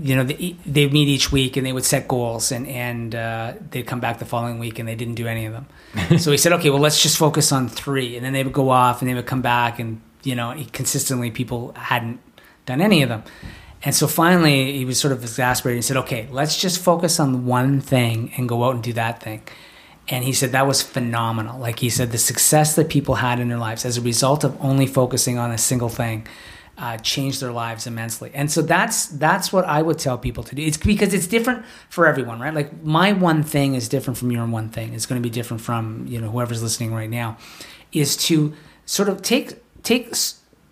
you 0.00 0.16
know, 0.16 0.24
they, 0.24 0.56
they 0.64 0.88
meet 0.88 1.08
each 1.08 1.30
week 1.32 1.56
and 1.56 1.66
they 1.66 1.72
would 1.72 1.84
set 1.84 2.08
goals 2.08 2.52
and, 2.52 2.66
and 2.66 3.14
uh, 3.14 3.54
they'd 3.70 3.86
come 3.86 4.00
back 4.00 4.18
the 4.18 4.24
following 4.24 4.58
week 4.58 4.78
and 4.78 4.88
they 4.88 4.94
didn't 4.94 5.14
do 5.14 5.26
any 5.26 5.46
of 5.46 5.52
them. 5.52 5.66
so 6.18 6.30
he 6.30 6.36
said, 6.36 6.52
okay, 6.54 6.70
well, 6.70 6.80
let's 6.80 7.02
just 7.02 7.18
focus 7.18 7.52
on 7.52 7.68
three. 7.68 8.16
And 8.16 8.24
then 8.24 8.32
they 8.32 8.42
would 8.42 8.52
go 8.52 8.70
off 8.70 9.02
and 9.02 9.10
they 9.10 9.14
would 9.14 9.26
come 9.26 9.42
back 9.42 9.78
and, 9.78 10.00
you 10.22 10.34
know, 10.34 10.54
consistently 10.72 11.30
people 11.30 11.72
hadn't 11.74 12.20
done 12.66 12.80
any 12.80 13.02
of 13.02 13.08
them. 13.08 13.24
And 13.84 13.94
so 13.94 14.06
finally 14.06 14.78
he 14.78 14.84
was 14.84 14.98
sort 14.98 15.12
of 15.12 15.22
exasperated. 15.22 15.78
He 15.78 15.82
said, 15.82 15.96
okay, 15.98 16.28
let's 16.30 16.60
just 16.60 16.82
focus 16.82 17.18
on 17.18 17.46
one 17.46 17.80
thing 17.80 18.32
and 18.36 18.48
go 18.48 18.64
out 18.64 18.74
and 18.74 18.82
do 18.82 18.92
that 18.94 19.22
thing. 19.22 19.42
And 20.08 20.24
he 20.24 20.32
said 20.32 20.52
that 20.52 20.66
was 20.66 20.82
phenomenal. 20.82 21.58
Like 21.58 21.78
he 21.78 21.90
said, 21.90 22.12
the 22.12 22.18
success 22.18 22.76
that 22.76 22.88
people 22.88 23.16
had 23.16 23.40
in 23.40 23.48
their 23.48 23.58
lives 23.58 23.84
as 23.84 23.98
a 23.98 24.00
result 24.00 24.44
of 24.44 24.56
only 24.62 24.86
focusing 24.86 25.38
on 25.38 25.50
a 25.50 25.58
single 25.58 25.88
thing 25.88 26.26
uh, 26.78 26.96
changed 26.98 27.40
their 27.40 27.52
lives 27.52 27.86
immensely. 27.86 28.30
And 28.34 28.50
so 28.50 28.62
that's 28.62 29.06
that's 29.06 29.52
what 29.52 29.64
I 29.64 29.82
would 29.82 29.98
tell 29.98 30.18
people 30.18 30.42
to 30.44 30.54
do. 30.54 30.62
It's 30.62 30.76
because 30.76 31.12
it's 31.12 31.26
different 31.26 31.64
for 31.88 32.06
everyone, 32.06 32.40
right? 32.40 32.54
Like 32.54 32.82
my 32.82 33.12
one 33.12 33.42
thing 33.42 33.74
is 33.74 33.88
different 33.88 34.18
from 34.18 34.30
your 34.30 34.46
one 34.46 34.68
thing. 34.68 34.94
It's 34.94 35.06
going 35.06 35.20
to 35.20 35.26
be 35.26 35.32
different 35.32 35.60
from 35.60 36.06
you 36.08 36.20
know 36.20 36.30
whoever's 36.30 36.62
listening 36.62 36.94
right 36.94 37.10
now. 37.10 37.36
Is 37.92 38.16
to 38.28 38.54
sort 38.86 39.08
of 39.08 39.22
take 39.22 39.62
take 39.82 40.14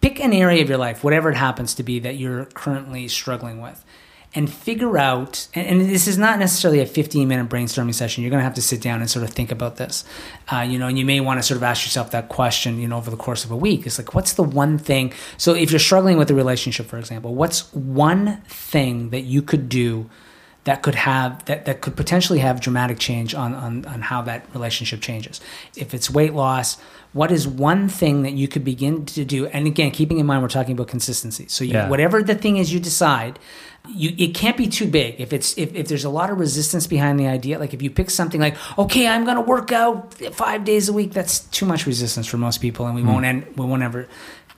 pick 0.01 0.21
an 0.21 0.33
area 0.33 0.63
of 0.63 0.69
your 0.69 0.79
life, 0.79 1.05
whatever 1.05 1.31
it 1.31 1.37
happens 1.37 1.75
to 1.75 1.83
be 1.83 1.99
that 2.01 2.17
you're 2.17 2.47
currently 2.47 3.07
struggling 3.07 3.61
with, 3.61 3.85
and 4.35 4.53
figure 4.53 4.97
out. 4.97 5.49
And, 5.55 5.67
and 5.67 5.91
this 5.91 6.07
is 6.07 6.17
not 6.19 6.39
necessarily 6.39 6.81
a 6.81 6.87
15 6.87 7.27
minute 7.27 7.49
brainstorming 7.49 7.95
session. 7.95 8.23
You're 8.23 8.31
going 8.31 8.41
to 8.41 8.45
have 8.45 8.55
to 8.55 8.63
sit 8.63 8.81
down 8.81 9.01
and 9.01 9.11
sort 9.11 9.25
of 9.25 9.31
think 9.31 9.51
about 9.51 9.77
this, 9.77 10.05
uh, 10.53 10.61
you 10.61 10.79
know. 10.79 10.87
And 10.87 10.99
you 10.99 11.05
may 11.05 11.21
want 11.21 11.39
to 11.41 11.43
sort 11.43 11.57
of 11.57 11.63
ask 11.63 11.85
yourself 11.85 12.11
that 12.13 12.29
question, 12.29 12.79
you 12.79 12.89
know, 12.89 12.97
over 12.97 13.11
the 13.11 13.17
course 13.17 13.45
of 13.45 13.51
a 13.51 13.57
week. 13.57 13.87
It's 13.87 13.99
like, 13.99 14.15
what's 14.15 14.35
the 14.35 14.45
one 14.45 14.79
thing? 14.79 15.13
So 15.37 15.55
if 15.55 15.71
you're 15.71 15.81
struggling 15.81 16.17
with 16.19 16.31
a 16.31 16.35
relationship, 16.35 16.87
for 16.87 16.99
example, 16.99 17.35
what's 17.35 17.73
one 17.75 18.41
thing 18.49 19.11
that 19.11 19.23
you 19.23 19.43
could 19.43 19.69
do? 19.69 20.09
that 20.65 20.83
could 20.83 20.95
have 20.95 21.43
that, 21.47 21.65
that 21.65 21.81
could 21.81 21.97
potentially 21.97 22.39
have 22.39 22.61
dramatic 22.61 22.99
change 22.99 23.35
on, 23.35 23.55
on 23.55 23.87
on 23.87 24.03
how 24.03 24.21
that 24.21 24.45
relationship 24.53 25.01
changes 25.01 25.41
if 25.75 25.95
it's 25.95 26.11
weight 26.11 26.35
loss 26.35 26.77
what 27.15 27.33
is 27.33 27.49
one 27.49 27.89
thing 27.89 28.23
that 28.25 28.33
you 28.35 28.47
could 28.47 28.63
begin 28.63 29.07
to 29.07 29.25
do 29.25 29.47
and 29.47 29.67
again 29.67 29.91
keeping 29.91 30.19
in 30.19 30.27
mind 30.27 30.43
we're 30.43 30.49
talking 30.49 30.73
about 30.73 30.87
consistency 30.87 31.47
so 31.49 31.65
you, 31.65 31.73
Yeah. 31.73 31.89
whatever 31.89 32.23
the 32.23 32.35
thing 32.35 32.59
is 32.59 32.75
you 32.75 32.79
decide 32.79 33.39
you 33.89 34.15
it 34.19 34.35
can't 34.35 34.57
be 34.57 34.67
too 34.67 34.87
big 34.87 35.21
if 35.21 35.33
it's 35.33 35.57
if, 35.57 35.75
if 35.75 35.89
there's 35.89 36.05
a 36.05 36.11
lot 36.11 36.31
of 36.31 36.39
resistance 36.39 36.87
behind 36.87 37.19
the 37.19 37.27
idea 37.27 37.59
like 37.59 37.73
if 37.73 37.83
you 37.83 37.91
pick 37.91 38.11
something 38.11 38.41
like 38.41 38.57
okay 38.79 39.09
i'm 39.09 39.25
to 39.25 39.41
work 39.41 39.73
out 39.73 40.15
five 40.33 40.65
days 40.65 40.89
a 40.89 40.93
week 40.93 41.13
that's 41.13 41.41
too 41.41 41.65
much 41.65 41.87
resistance 41.87 42.27
for 42.27 42.37
most 42.37 42.61
people 42.61 42.87
and 42.87 42.95
we 42.95 43.03
won't 43.03 43.25
end 43.25 43.47
we 43.57 43.65
won't 43.65 43.83
ever 43.83 44.07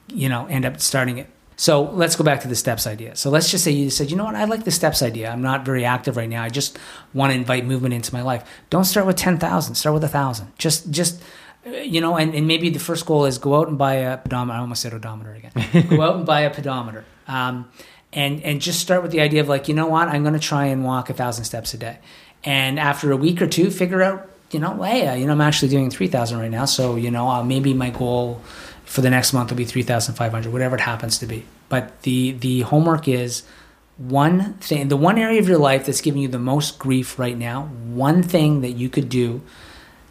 you 0.08 0.28
know 0.28 0.46
end 0.46 0.64
up 0.64 0.80
starting 0.80 1.18
it 1.18 1.28
so 1.56 1.82
let's 1.82 2.16
go 2.16 2.24
back 2.24 2.40
to 2.40 2.48
the 2.48 2.56
steps 2.56 2.88
idea. 2.88 3.14
So 3.14 3.30
let's 3.30 3.48
just 3.48 3.62
say 3.62 3.70
you 3.70 3.88
said, 3.90 4.10
you 4.10 4.16
know 4.16 4.24
what, 4.24 4.34
I 4.34 4.44
like 4.44 4.64
the 4.64 4.72
steps 4.72 5.00
idea. 5.00 5.30
I'm 5.30 5.42
not 5.42 5.64
very 5.64 5.84
active 5.84 6.16
right 6.16 6.28
now. 6.28 6.42
I 6.42 6.48
just 6.48 6.76
want 7.14 7.30
to 7.30 7.36
invite 7.36 7.64
movement 7.64 7.94
into 7.94 8.12
my 8.12 8.22
life. 8.22 8.42
Don't 8.68 8.84
start 8.84 9.06
with 9.06 9.14
10,000, 9.14 9.76
start 9.76 9.94
with 9.94 10.02
a 10.02 10.08
thousand. 10.08 10.50
Just, 10.58 10.90
just, 10.90 11.22
you 11.64 12.00
know, 12.00 12.16
and, 12.16 12.34
and 12.34 12.48
maybe 12.48 12.70
the 12.70 12.80
first 12.80 13.06
goal 13.06 13.26
is 13.26 13.38
go 13.38 13.54
out 13.54 13.68
and 13.68 13.78
buy 13.78 13.94
a 13.94 14.16
pedometer. 14.16 14.56
I 14.56 14.60
almost 14.60 14.82
said 14.82 14.92
odometer 14.92 15.34
again. 15.34 15.86
go 15.88 16.02
out 16.02 16.16
and 16.16 16.26
buy 16.26 16.40
a 16.40 16.50
pedometer. 16.50 17.04
Um, 17.28 17.70
and, 18.12 18.42
and 18.42 18.60
just 18.60 18.80
start 18.80 19.02
with 19.02 19.12
the 19.12 19.20
idea 19.20 19.40
of 19.40 19.48
like, 19.48 19.68
you 19.68 19.74
know 19.74 19.86
what, 19.86 20.08
I'm 20.08 20.22
going 20.22 20.34
to 20.34 20.40
try 20.40 20.66
and 20.66 20.84
walk 20.84 21.10
a 21.10 21.14
thousand 21.14 21.44
steps 21.44 21.74
a 21.74 21.78
day. 21.78 21.98
And 22.44 22.78
after 22.78 23.12
a 23.12 23.16
week 23.16 23.40
or 23.40 23.46
two, 23.46 23.70
figure 23.70 24.02
out, 24.02 24.28
you 24.50 24.60
know, 24.60 24.82
hey, 24.82 25.06
uh, 25.06 25.14
you 25.14 25.26
know, 25.26 25.32
I'm 25.32 25.40
actually 25.40 25.68
doing 25.68 25.90
3,000 25.90 26.38
right 26.38 26.50
now. 26.50 26.66
So, 26.66 26.96
you 26.96 27.10
know, 27.10 27.28
uh, 27.28 27.42
maybe 27.42 27.72
my 27.72 27.90
goal 27.90 28.42
for 28.92 29.00
the 29.00 29.08
next 29.08 29.32
month 29.32 29.50
will 29.50 29.56
be 29.56 29.64
3500 29.64 30.52
whatever 30.52 30.76
it 30.76 30.82
happens 30.82 31.16
to 31.18 31.26
be 31.26 31.46
but 31.70 32.02
the 32.02 32.32
the 32.32 32.60
homework 32.60 33.08
is 33.08 33.42
one 33.96 34.52
thing 34.54 34.88
the 34.88 34.96
one 34.96 35.16
area 35.16 35.40
of 35.40 35.48
your 35.48 35.58
life 35.58 35.86
that's 35.86 36.02
giving 36.02 36.20
you 36.20 36.28
the 36.28 36.38
most 36.38 36.78
grief 36.78 37.18
right 37.18 37.38
now 37.38 37.62
one 37.86 38.22
thing 38.22 38.60
that 38.60 38.72
you 38.72 38.90
could 38.90 39.08
do 39.08 39.40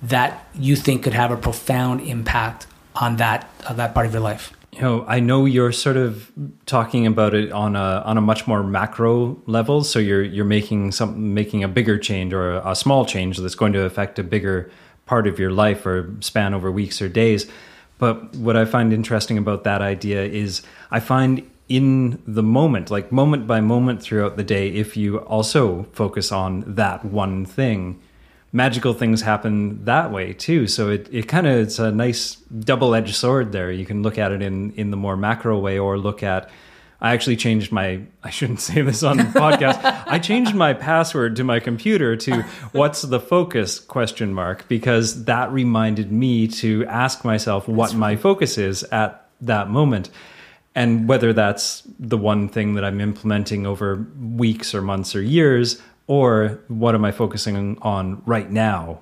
that 0.01 0.47
you 0.55 0.75
think 0.75 1.03
could 1.03 1.13
have 1.13 1.29
a 1.29 1.37
profound 1.37 2.01
impact 2.01 2.65
on 2.95 3.17
that 3.17 3.47
on 3.69 3.77
that 3.77 3.93
part 3.93 4.07
of 4.07 4.13
your 4.13 4.21
life 4.21 4.51
You 4.73 4.81
know, 4.81 5.05
I 5.05 5.19
know 5.19 5.45
you're 5.45 5.73
sort 5.73 5.97
of 5.97 6.31
talking 6.65 7.05
about 7.05 7.33
it 7.33 7.51
on 7.51 7.75
a 7.75 8.01
on 8.05 8.17
a 8.17 8.21
much 8.21 8.47
more 8.47 8.63
macro 8.63 9.37
level. 9.45 9.83
So 9.83 9.99
you're 9.99 10.23
you're 10.23 10.45
making 10.45 10.93
some 10.93 11.33
making 11.33 11.63
a 11.63 11.67
bigger 11.67 11.97
change 11.97 12.33
or 12.33 12.53
a, 12.53 12.71
a 12.71 12.75
small 12.75 13.05
change 13.05 13.37
that's 13.37 13.55
going 13.55 13.73
to 13.73 13.83
affect 13.83 14.17
a 14.17 14.23
bigger 14.23 14.71
part 15.05 15.27
of 15.27 15.39
your 15.39 15.51
life 15.51 15.85
or 15.85 16.15
span 16.21 16.53
over 16.53 16.71
weeks 16.71 17.01
or 17.01 17.09
days. 17.09 17.51
But 17.97 18.33
what 18.35 18.55
I 18.55 18.65
find 18.65 18.93
interesting 18.93 19.37
about 19.37 19.63
that 19.65 19.81
idea 19.81 20.23
is 20.23 20.61
I 20.89 21.01
find 21.01 21.47
in 21.67 22.21
the 22.25 22.43
moment, 22.43 22.89
like 22.89 23.11
moment 23.11 23.47
by 23.47 23.61
moment 23.61 24.01
throughout 24.01 24.35
the 24.35 24.43
day, 24.43 24.69
if 24.69 24.97
you 24.97 25.19
also 25.19 25.83
focus 25.93 26.31
on 26.31 26.63
that 26.65 27.05
one 27.05 27.45
thing, 27.45 28.01
magical 28.53 28.93
things 28.93 29.21
happen 29.21 29.83
that 29.85 30.11
way 30.11 30.33
too. 30.33 30.67
So 30.67 30.89
it, 30.89 31.07
it 31.11 31.27
kind 31.27 31.47
of 31.47 31.57
it's 31.59 31.79
a 31.79 31.91
nice 31.91 32.35
double 32.35 32.93
edged 32.95 33.15
sword 33.15 33.51
there. 33.51 33.71
You 33.71 33.85
can 33.85 34.03
look 34.03 34.17
at 34.17 34.31
it 34.31 34.41
in 34.41 34.71
in 34.73 34.91
the 34.91 34.97
more 34.97 35.17
macro 35.17 35.57
way, 35.59 35.79
or 35.79 35.97
look 35.97 36.23
at. 36.23 36.49
I 37.03 37.13
actually 37.13 37.37
changed 37.37 37.71
my. 37.71 38.01
I 38.23 38.29
shouldn't 38.29 38.61
say 38.61 38.81
this 38.81 39.03
on 39.03 39.17
the 39.17 39.23
podcast. 39.23 39.79
I 40.07 40.19
changed 40.19 40.53
my 40.53 40.73
password 40.73 41.35
to 41.37 41.43
my 41.43 41.59
computer 41.59 42.15
to 42.17 42.41
"What's 42.73 43.01
the 43.01 43.19
focus?" 43.19 43.79
question 43.79 44.33
mark 44.33 44.67
because 44.67 45.25
that 45.25 45.51
reminded 45.51 46.11
me 46.11 46.47
to 46.47 46.85
ask 46.87 47.25
myself 47.25 47.67
what 47.67 47.95
my 47.95 48.15
focus 48.15 48.57
is 48.57 48.83
at 48.83 49.27
that 49.41 49.69
moment, 49.69 50.11
and 50.75 51.07
whether 51.07 51.33
that's 51.33 51.81
the 51.97 52.17
one 52.17 52.49
thing 52.49 52.75
that 52.75 52.85
I'm 52.85 53.01
implementing 53.01 53.65
over 53.65 54.05
weeks 54.19 54.75
or 54.75 54.81
months 54.83 55.15
or 55.15 55.21
years, 55.21 55.81
or 56.11 56.59
what 56.67 56.93
am 56.93 57.05
I 57.05 57.11
focusing 57.11 57.77
on 57.81 58.21
right 58.25 58.49
now? 58.51 58.99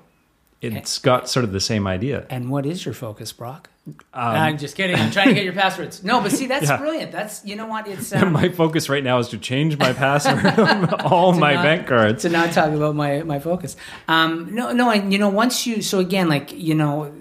It's 0.62 1.00
got 1.00 1.30
sort 1.30 1.44
of 1.46 1.52
the 1.54 1.60
same 1.62 1.88
idea. 1.88 2.26
and 2.30 2.52
what 2.52 2.66
is 2.66 2.84
your 2.86 2.94
focus 2.94 3.32
brock 3.32 3.70
i'm 4.14 4.58
just 4.60 4.76
kidding 4.78 4.96
i'm 4.96 5.10
trying 5.10 5.30
to 5.30 5.34
get 5.34 5.44
your 5.44 5.54
passwords 5.54 6.04
no 6.04 6.22
but 6.22 6.32
see 6.32 6.46
that's 6.46 6.68
Yeah. 6.70 6.78
brilliant 6.78 7.12
that's 7.12 7.44
you 7.44 7.56
know 7.56 7.66
what 7.66 7.88
it's 7.88 8.14
um, 8.18 8.34
my 8.34 8.50
focus 8.50 8.88
right 8.88 9.04
now 9.04 9.18
is 9.18 9.30
to 9.30 9.38
change 9.40 9.80
my 9.80 9.94
password 9.94 10.46
on 10.60 10.94
all 11.14 11.32
my 11.34 11.54
not- 11.56 11.64
bank 11.64 11.88
cards. 11.88 12.22
to 12.22 12.30
not 12.30 12.52
talk 12.52 12.72
about 12.72 12.94
my 12.96 13.24
my 13.24 13.40
focus. 13.40 13.76
Um, 14.08 14.54
no, 14.54 14.72
no, 14.74 14.92
and 14.92 15.12
you 15.12 15.18
know, 15.18 15.30
once 15.30 15.66
you 15.66 15.82
so 15.82 15.98
again, 15.98 16.28
like 16.30 16.52
you 16.54 16.76
know, 16.76 17.12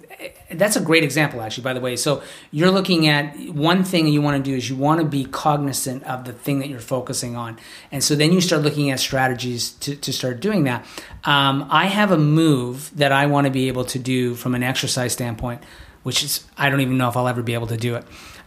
that's 0.50 0.76
a 0.76 0.80
great 0.80 1.04
example 1.04 1.40
actually. 1.40 1.64
By 1.64 1.74
the 1.74 1.80
way, 1.80 1.96
so 1.96 2.22
you're 2.50 2.70
looking 2.70 3.06
at 3.06 3.36
one 3.50 3.84
thing 3.84 4.08
you 4.08 4.22
want 4.22 4.42
to 4.42 4.50
do 4.50 4.56
is 4.56 4.68
you 4.68 4.76
want 4.76 5.00
to 5.00 5.06
be 5.06 5.24
cognizant 5.24 6.02
of 6.04 6.24
the 6.24 6.32
thing 6.32 6.58
that 6.58 6.68
you're 6.68 6.80
focusing 6.80 7.36
on, 7.36 7.58
and 7.92 8.02
so 8.02 8.14
then 8.14 8.32
you 8.32 8.40
start 8.40 8.62
looking 8.62 8.90
at 8.90 9.00
strategies 9.00 9.70
to 9.72 9.96
to 9.96 10.12
start 10.12 10.40
doing 10.40 10.64
that. 10.64 10.84
Um, 11.24 11.66
I 11.70 11.86
have 11.86 12.10
a 12.10 12.18
move 12.18 12.90
that 12.96 13.12
I 13.12 13.26
want 13.26 13.46
to 13.46 13.50
be 13.50 13.68
able 13.68 13.84
to 13.86 13.98
do 13.98 14.34
from 14.34 14.54
an 14.54 14.62
exercise 14.62 15.12
standpoint, 15.12 15.62
which 16.02 16.22
is 16.22 16.46
I 16.56 16.70
don't 16.70 16.80
even 16.80 16.98
know 16.98 17.08
if 17.08 17.16
I'll 17.16 17.28
ever 17.28 17.42
be 17.42 17.54
able 17.54 17.68
to 17.68 17.76
do 17.76 17.94
it. 17.96 18.04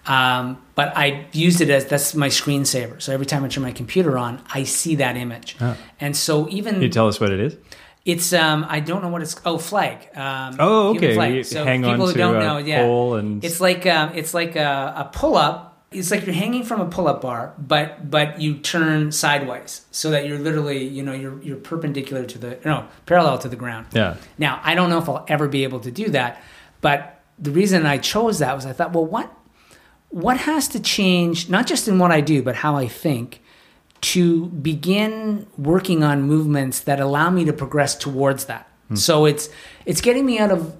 Um, 0.07 0.61
but 0.73 0.97
I 0.97 1.27
used 1.31 1.61
it 1.61 1.69
as 1.69 1.85
that's 1.85 2.15
my 2.15 2.29
screensaver. 2.29 2.99
So 3.01 3.13
every 3.13 3.27
time 3.27 3.43
I 3.43 3.47
turn 3.49 3.63
my 3.63 3.71
computer 3.71 4.17
on, 4.17 4.41
I 4.51 4.63
see 4.63 4.95
that 4.95 5.15
image. 5.15 5.57
And 5.99 6.17
so 6.17 6.49
even 6.49 6.73
Can 6.75 6.81
you 6.81 6.89
tell 6.89 7.07
us 7.07 7.19
what 7.19 7.31
it 7.31 7.39
is? 7.39 7.55
It's 8.05 8.33
um 8.33 8.65
I 8.67 8.79
don't 8.79 9.01
know 9.03 9.09
what 9.09 9.21
it's 9.21 9.35
oh 9.45 9.57
flag 9.57 10.07
um 10.17 10.55
Oh, 10.59 10.95
okay. 10.95 11.13
flag. 11.15 11.45
So 11.45 11.63
hang 11.63 11.81
people 11.83 11.93
on 11.93 11.99
who 11.99 12.11
to 12.13 12.17
don't 12.17 12.39
know 12.39 12.57
yeah 12.57 12.83
and- 13.19 13.43
it's 13.43 13.59
like 13.61 13.85
um 13.85 14.11
it's 14.15 14.33
like 14.33 14.55
a, 14.55 14.93
a 14.97 15.09
pull 15.13 15.35
up 15.37 15.67
it's 15.91 16.09
like 16.09 16.25
you're 16.25 16.33
hanging 16.33 16.63
from 16.63 16.79
a 16.79 16.85
pull-up 16.85 17.19
bar, 17.21 17.53
but 17.57 18.09
but 18.09 18.39
you 18.39 18.55
turn 18.59 19.11
sideways 19.11 19.85
so 19.91 20.09
that 20.11 20.25
you're 20.25 20.39
literally, 20.39 20.85
you 20.85 21.03
know, 21.03 21.11
you're 21.11 21.41
you're 21.43 21.57
perpendicular 21.57 22.23
to 22.27 22.37
the 22.37 22.57
no 22.63 22.87
parallel 23.05 23.37
to 23.39 23.49
the 23.49 23.57
ground. 23.57 23.87
Yeah. 23.91 24.15
Now 24.37 24.61
I 24.63 24.73
don't 24.73 24.89
know 24.89 24.99
if 24.99 25.09
I'll 25.09 25.25
ever 25.27 25.49
be 25.49 25.63
able 25.65 25.81
to 25.81 25.91
do 25.91 26.07
that, 26.11 26.41
but 26.79 27.19
the 27.37 27.51
reason 27.51 27.85
I 27.85 27.97
chose 27.97 28.39
that 28.39 28.55
was 28.55 28.65
I 28.65 28.71
thought, 28.71 28.93
well, 28.93 29.05
what 29.05 29.33
what 30.07 30.37
has 30.37 30.69
to 30.69 30.79
change, 30.79 31.49
not 31.49 31.67
just 31.67 31.89
in 31.89 31.99
what 31.99 32.11
I 32.11 32.21
do, 32.21 32.41
but 32.41 32.55
how 32.55 32.77
I 32.77 32.87
think, 32.87 33.40
to 34.01 34.47
begin 34.47 35.47
working 35.57 36.03
on 36.03 36.23
movements 36.23 36.81
that 36.81 36.99
allow 36.99 37.29
me 37.29 37.45
to 37.45 37.53
progress 37.53 37.95
towards 37.95 38.45
that. 38.45 38.67
So 38.93 39.25
it's 39.25 39.49
it's 39.85 40.01
getting 40.01 40.25
me 40.25 40.37
out 40.37 40.51
of 40.51 40.75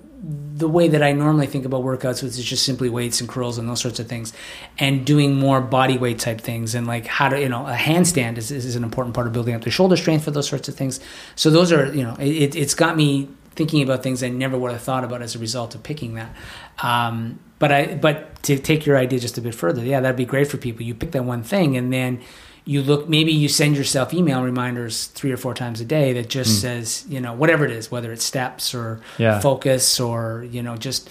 the 0.57 0.67
way 0.67 0.88
that 0.89 1.01
I 1.01 1.13
normally 1.13 1.47
think 1.47 1.65
about 1.65 1.84
workouts, 1.84 2.22
which 2.22 2.38
is 2.38 2.43
just 2.43 2.65
simply 2.65 2.89
weights 2.89 3.22
and 3.22 3.30
curls 3.30 3.57
and 3.57 3.67
those 3.69 3.80
sorts 3.80 3.99
of 3.99 4.07
things, 4.07 4.34
and 4.78 5.05
doing 5.05 5.36
more 5.36 5.61
body 5.61 5.97
weight 5.97 6.19
type 6.19 6.41
things, 6.41 6.76
and 6.76 6.86
like 6.86 7.07
how 7.07 7.30
to, 7.30 7.39
you 7.39 7.49
know, 7.49 7.65
a 7.65 7.74
handstand 7.74 8.38
is, 8.38 8.51
is 8.51 8.76
an 8.76 8.84
important 8.84 9.15
part 9.15 9.28
of 9.28 9.34
building 9.34 9.55
up 9.55 9.61
the 9.61 9.72
shoulder 9.72 9.95
strength 9.95 10.26
for 10.26 10.32
those 10.32 10.47
sorts 10.47 10.67
of 10.67 10.76
things. 10.76 10.99
So 11.36 11.49
those 11.49 11.72
are, 11.72 11.91
you 11.95 12.03
know, 12.03 12.15
it, 12.19 12.55
it's 12.55 12.76
got 12.76 12.97
me 12.97 13.30
thinking 13.55 13.82
about 13.82 14.03
things 14.03 14.22
I 14.24 14.30
never 14.30 14.57
would 14.57 14.72
have 14.72 14.82
thought 14.82 15.03
about 15.03 15.22
as 15.22 15.36
a 15.36 15.39
result 15.39 15.74
of 15.74 15.84
picking 15.84 16.15
that. 16.15 16.36
Um, 16.84 17.39
but 17.59 17.72
I, 17.72 17.95
but 17.95 18.43
to 18.43 18.59
take 18.59 18.86
your 18.86 18.97
idea 18.97 19.19
just 19.19 19.38
a 19.38 19.41
bit 19.41 19.55
further, 19.55 19.84
yeah, 19.84 20.01
that'd 20.01 20.17
be 20.17 20.26
great 20.26 20.47
for 20.47 20.57
people. 20.57 20.86
You 20.86 20.95
pick 20.95 21.11
that 21.11 21.24
one 21.24 21.43
thing, 21.43 21.78
and 21.78 21.91
then 21.93 22.22
you 22.66 22.82
look 22.82 23.09
maybe 23.09 23.32
you 23.32 23.47
send 23.49 23.76
yourself 23.76 24.14
email 24.14 24.43
reminders 24.43 25.07
three 25.07 25.32
or 25.32 25.38
four 25.38 25.53
times 25.53 25.82
a 25.82 25.86
day 25.86 26.14
that 26.14 26.30
just 26.30 26.62
says 26.62 27.05
you 27.09 27.20
know 27.20 27.34
whatever 27.34 27.66
it 27.66 27.72
is 27.72 27.89
whether 27.91 28.12
it's 28.14 28.24
steps 28.24 28.74
or 28.76 29.01
Yeah. 29.18 29.39
focus 29.39 29.99
or 29.99 30.45
you 30.49 30.62
know 30.62 30.78
just 30.78 31.09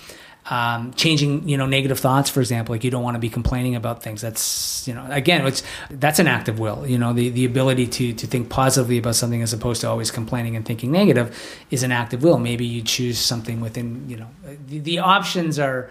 um, 0.50 0.92
changing 0.94 1.48
you 1.48 1.56
know 1.58 1.66
negative 1.66 1.98
thoughts 2.00 2.30
for 2.30 2.40
example 2.40 2.74
like 2.74 2.82
you 2.82 2.90
don't 2.90 3.02
want 3.04 3.14
to 3.14 3.18
be 3.20 3.28
complaining 3.28 3.76
about 3.76 4.02
things. 4.02 4.20
That's 4.22 4.86
you 4.88 4.94
know 4.94 5.06
again 5.10 5.46
it's 5.46 5.62
that's 5.90 6.18
an 6.18 6.26
act 6.26 6.48
of 6.48 6.58
will. 6.58 6.86
You 6.86 6.98
know 6.98 7.12
the, 7.12 7.28
the 7.28 7.44
ability 7.44 7.86
to 7.86 8.12
to 8.14 8.26
think 8.26 8.48
positively 8.48 8.98
about 8.98 9.14
something 9.16 9.42
as 9.42 9.52
opposed 9.52 9.80
to 9.82 9.88
always 9.88 10.10
complaining 10.10 10.56
and 10.56 10.64
thinking 10.64 10.90
negative 10.90 11.36
is 11.70 11.82
an 11.82 11.92
act 11.92 12.14
of 12.14 12.22
will. 12.22 12.38
Maybe 12.38 12.64
you 12.64 12.82
choose 12.82 13.18
something 13.18 13.60
within 13.60 14.08
you 14.08 14.16
know 14.16 14.28
the, 14.66 14.78
the 14.78 14.98
options 14.98 15.58
are 15.58 15.90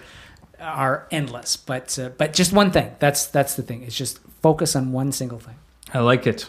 are 0.62 1.07
endless 1.12 1.55
but 1.57 1.97
uh, 1.99 2.10
but 2.18 2.34
just 2.34 2.51
one 2.53 2.72
thing 2.72 2.91
that's 2.99 3.26
that's 3.28 3.55
the 3.55 3.64
thing 3.64 3.84
it's 3.84 3.95
just 3.95 4.20
focus 4.41 4.76
on 4.76 4.91
one 4.91 5.12
single 5.12 5.39
thing 5.39 5.55
I 5.93 5.99
like 5.99 6.28
it. 6.28 6.47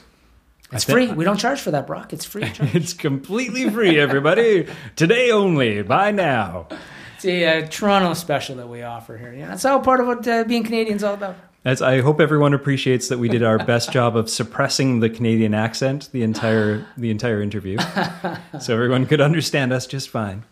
it's 0.72 0.84
free 0.84 1.10
we 1.12 1.24
don't 1.24 1.38
charge 1.38 1.60
for 1.60 1.70
that 1.72 1.86
brock 1.86 2.12
it's 2.12 2.24
free. 2.24 2.44
It's 2.74 2.92
completely 2.92 3.68
free, 3.70 3.98
everybody. 3.98 4.66
Today 4.96 5.30
only. 5.30 5.82
Buy 5.82 6.10
now. 6.10 6.68
it's 7.16 7.24
a 7.24 7.62
uh, 7.62 7.66
toronto 7.68 8.14
special 8.14 8.56
that 8.56 8.68
we 8.68 8.82
offer 8.82 9.16
here 9.18 9.32
yeah 9.32 9.48
that's 9.48 9.64
all 9.64 9.80
part 9.80 10.00
of 10.00 10.06
what 10.06 10.26
uh, 10.28 10.44
being 10.44 10.62
canadian 10.64 10.96
is 10.96 11.04
all 11.04 11.14
about 11.14 11.36
As 11.64 11.82
I 11.82 12.00
hope 12.00 12.20
everyone 12.20 12.54
appreciates 12.54 13.08
that 13.08 13.18
we 13.18 13.28
did 13.28 13.42
our 13.42 13.58
best 13.58 13.92
job 13.96 14.16
of 14.16 14.30
suppressing 14.30 15.00
the 15.00 15.10
Canadian 15.10 15.52
accent 15.54 16.08
the 16.12 16.22
entire 16.22 16.86
the 16.96 17.10
entire 17.10 17.42
interview, 17.42 17.76
so 18.60 18.72
everyone 18.74 19.04
could 19.06 19.20
understand 19.20 19.70
us 19.70 19.86
just 19.86 20.08
fine. 20.08 20.44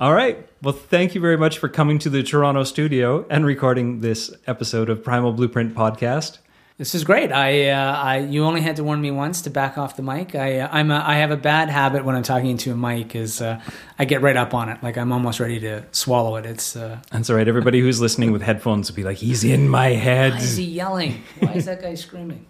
All 0.00 0.14
right. 0.14 0.48
Well, 0.62 0.74
thank 0.74 1.16
you 1.16 1.20
very 1.20 1.36
much 1.36 1.58
for 1.58 1.68
coming 1.68 1.98
to 1.98 2.08
the 2.08 2.22
Toronto 2.22 2.62
studio 2.62 3.26
and 3.28 3.44
recording 3.44 3.98
this 3.98 4.32
episode 4.46 4.90
of 4.90 5.02
Primal 5.02 5.32
Blueprint 5.32 5.74
podcast. 5.74 6.38
This 6.76 6.94
is 6.94 7.02
great. 7.02 7.32
I, 7.32 7.70
uh, 7.70 7.96
I, 7.96 8.18
you 8.18 8.44
only 8.44 8.60
had 8.60 8.76
to 8.76 8.84
warn 8.84 9.00
me 9.00 9.10
once 9.10 9.42
to 9.42 9.50
back 9.50 9.76
off 9.76 9.96
the 9.96 10.04
mic. 10.04 10.36
I, 10.36 10.60
uh, 10.60 10.68
I'm, 10.70 10.92
a, 10.92 11.02
I 11.04 11.16
have 11.16 11.32
a 11.32 11.36
bad 11.36 11.68
habit 11.68 12.04
when 12.04 12.14
I'm 12.14 12.22
talking 12.22 12.56
to 12.58 12.70
a 12.70 12.76
mic. 12.76 13.16
Is 13.16 13.42
uh, 13.42 13.60
I 13.98 14.04
get 14.04 14.22
right 14.22 14.36
up 14.36 14.54
on 14.54 14.68
it, 14.68 14.80
like 14.84 14.96
I'm 14.96 15.10
almost 15.10 15.40
ready 15.40 15.58
to 15.58 15.84
swallow 15.90 16.36
it. 16.36 16.46
It's 16.46 16.76
uh, 16.76 17.00
That's 17.10 17.28
all 17.28 17.34
right. 17.34 17.48
Everybody 17.48 17.80
who's 17.80 18.00
listening 18.00 18.30
with 18.30 18.42
headphones 18.42 18.88
will 18.88 18.94
be 18.94 19.02
like, 19.02 19.16
"He's 19.16 19.42
in 19.42 19.68
my 19.68 19.88
head." 19.88 20.34
why 20.34 20.38
is 20.38 20.56
he 20.56 20.64
yelling? 20.64 21.24
Why 21.40 21.54
is 21.54 21.64
that 21.64 21.82
guy 21.82 21.96
screaming? 21.96 22.46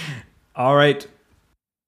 All 0.54 0.76
right. 0.76 1.04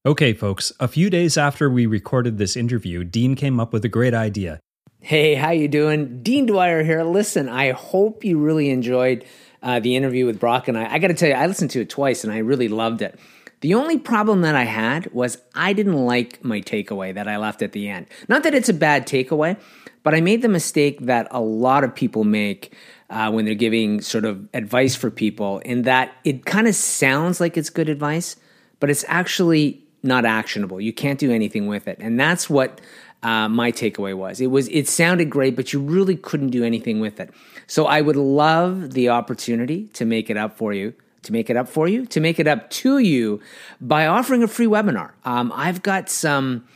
Okay, 0.04 0.32
folks. 0.32 0.72
A 0.80 0.88
few 0.88 1.08
days 1.08 1.38
after 1.38 1.70
we 1.70 1.86
recorded 1.86 2.38
this 2.38 2.56
interview, 2.56 3.04
Dean 3.04 3.36
came 3.36 3.60
up 3.60 3.72
with 3.72 3.84
a 3.84 3.88
great 3.88 4.14
idea. 4.14 4.58
Hey, 5.06 5.34
how 5.34 5.50
you 5.50 5.68
doing? 5.68 6.22
Dean 6.22 6.46
Dwyer 6.46 6.82
here. 6.82 7.04
Listen, 7.04 7.46
I 7.46 7.72
hope 7.72 8.24
you 8.24 8.38
really 8.38 8.70
enjoyed 8.70 9.26
uh, 9.62 9.78
the 9.78 9.96
interview 9.96 10.24
with 10.24 10.40
Brock 10.40 10.66
and 10.66 10.78
I. 10.78 10.94
I 10.94 10.98
got 10.98 11.08
to 11.08 11.14
tell 11.14 11.28
you, 11.28 11.34
I 11.34 11.46
listened 11.46 11.72
to 11.72 11.82
it 11.82 11.90
twice 11.90 12.24
and 12.24 12.32
I 12.32 12.38
really 12.38 12.68
loved 12.68 13.02
it. 13.02 13.20
The 13.60 13.74
only 13.74 13.98
problem 13.98 14.40
that 14.40 14.54
I 14.54 14.64
had 14.64 15.12
was 15.12 15.36
I 15.54 15.74
didn't 15.74 16.06
like 16.06 16.42
my 16.42 16.62
takeaway 16.62 17.12
that 17.12 17.28
I 17.28 17.36
left 17.36 17.60
at 17.60 17.72
the 17.72 17.86
end. 17.86 18.06
Not 18.30 18.44
that 18.44 18.54
it's 18.54 18.70
a 18.70 18.72
bad 18.72 19.06
takeaway, 19.06 19.60
but 20.04 20.14
I 20.14 20.22
made 20.22 20.40
the 20.40 20.48
mistake 20.48 21.00
that 21.00 21.28
a 21.30 21.40
lot 21.40 21.84
of 21.84 21.94
people 21.94 22.24
make 22.24 22.74
uh, 23.10 23.30
when 23.30 23.44
they're 23.44 23.54
giving 23.54 24.00
sort 24.00 24.24
of 24.24 24.48
advice 24.54 24.96
for 24.96 25.10
people, 25.10 25.58
in 25.58 25.82
that 25.82 26.14
it 26.24 26.46
kind 26.46 26.66
of 26.66 26.74
sounds 26.74 27.42
like 27.42 27.58
it's 27.58 27.68
good 27.68 27.90
advice, 27.90 28.36
but 28.80 28.88
it's 28.88 29.04
actually 29.06 29.83
not 30.04 30.24
actionable. 30.24 30.80
You 30.80 30.92
can't 30.92 31.18
do 31.18 31.32
anything 31.32 31.66
with 31.66 31.88
it, 31.88 31.98
and 32.00 32.18
that's 32.18 32.48
what 32.48 32.80
uh, 33.22 33.48
my 33.48 33.72
takeaway 33.72 34.14
was. 34.14 34.40
It 34.40 34.48
was 34.48 34.68
it 34.68 34.86
sounded 34.88 35.30
great, 35.30 35.56
but 35.56 35.72
you 35.72 35.80
really 35.80 36.16
couldn't 36.16 36.50
do 36.50 36.62
anything 36.62 37.00
with 37.00 37.18
it. 37.18 37.30
So 37.66 37.86
I 37.86 38.00
would 38.02 38.16
love 38.16 38.92
the 38.92 39.08
opportunity 39.08 39.86
to 39.94 40.04
make 40.04 40.30
it 40.30 40.36
up 40.36 40.56
for 40.56 40.72
you. 40.72 40.94
To 41.22 41.32
make 41.32 41.48
it 41.48 41.56
up 41.56 41.70
for 41.70 41.88
you, 41.88 42.04
to 42.04 42.20
make 42.20 42.38
it 42.38 42.46
up 42.46 42.68
to 42.68 42.98
you 42.98 43.40
by 43.80 44.06
offering 44.06 44.42
a 44.42 44.46
free 44.46 44.66
webinar. 44.66 45.12
Um, 45.24 45.50
I've 45.54 45.82
got 45.82 46.10
some 46.10 46.68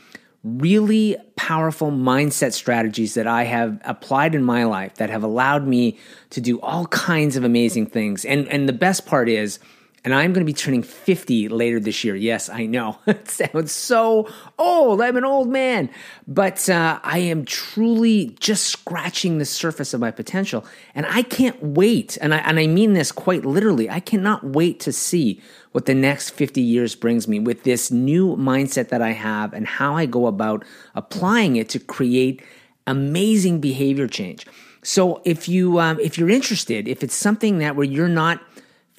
really 0.43 1.17
powerful 1.35 1.91
mindset 1.91 2.53
strategies 2.53 3.13
that 3.13 3.27
I 3.27 3.43
have 3.43 3.79
applied 3.83 4.33
in 4.33 4.43
my 4.43 4.63
life 4.63 4.95
that 4.95 5.11
have 5.11 5.23
allowed 5.23 5.67
me 5.67 5.99
to 6.31 6.41
do 6.41 6.59
all 6.61 6.87
kinds 6.87 7.35
of 7.35 7.43
amazing 7.43 7.85
things. 7.85 8.25
And 8.25 8.47
and 8.47 8.67
the 8.67 8.73
best 8.73 9.05
part 9.05 9.29
is 9.29 9.59
and 10.05 10.13
I'm 10.13 10.31
going 10.31 10.45
to 10.45 10.49
be 10.49 10.53
turning 10.53 10.81
50 10.81 11.49
later 11.49 11.79
this 11.79 12.03
year. 12.03 12.15
Yes, 12.15 12.49
I 12.49 12.65
know. 12.65 12.99
it 13.07 13.29
sounds 13.29 13.71
so 13.71 14.29
old. 14.57 15.01
I'm 15.01 15.17
an 15.17 15.25
old 15.25 15.49
man. 15.49 15.89
But 16.27 16.69
uh, 16.69 16.99
I 17.03 17.19
am 17.19 17.43
truly 17.43 18.37
just 18.39 18.67
scratching 18.67 19.37
the 19.37 19.45
surface 19.45 19.93
of 19.93 19.99
my 19.99 20.11
potential. 20.11 20.65
And 20.95 21.05
I 21.05 21.23
can't 21.23 21.61
wait. 21.61 22.17
And 22.21 22.33
I, 22.33 22.37
and 22.39 22.59
I 22.59 22.67
mean 22.67 22.93
this 22.93 23.11
quite 23.11 23.45
literally. 23.45 23.89
I 23.89 23.99
cannot 23.99 24.43
wait 24.43 24.79
to 24.81 24.93
see 24.93 25.41
what 25.73 25.85
the 25.85 25.95
next 25.95 26.31
50 26.31 26.61
years 26.61 26.95
brings 26.95 27.27
me 27.27 27.39
with 27.39 27.63
this 27.63 27.91
new 27.91 28.35
mindset 28.37 28.89
that 28.89 29.01
I 29.01 29.11
have 29.11 29.53
and 29.53 29.67
how 29.67 29.95
I 29.95 30.05
go 30.05 30.27
about 30.27 30.63
applying 30.95 31.57
it 31.57 31.69
to 31.69 31.79
create 31.79 32.41
amazing 32.87 33.59
behavior 33.59 34.07
change. 34.07 34.47
So 34.81 35.21
if 35.25 35.49
you 35.49 35.79
um, 35.79 35.99
if 35.99 36.17
you're 36.17 36.29
interested, 36.29 36.87
if 36.87 37.03
it's 37.03 37.15
something 37.15 37.59
that 37.59 37.75
where 37.75 37.85
you're 37.85 38.07
not 38.07 38.41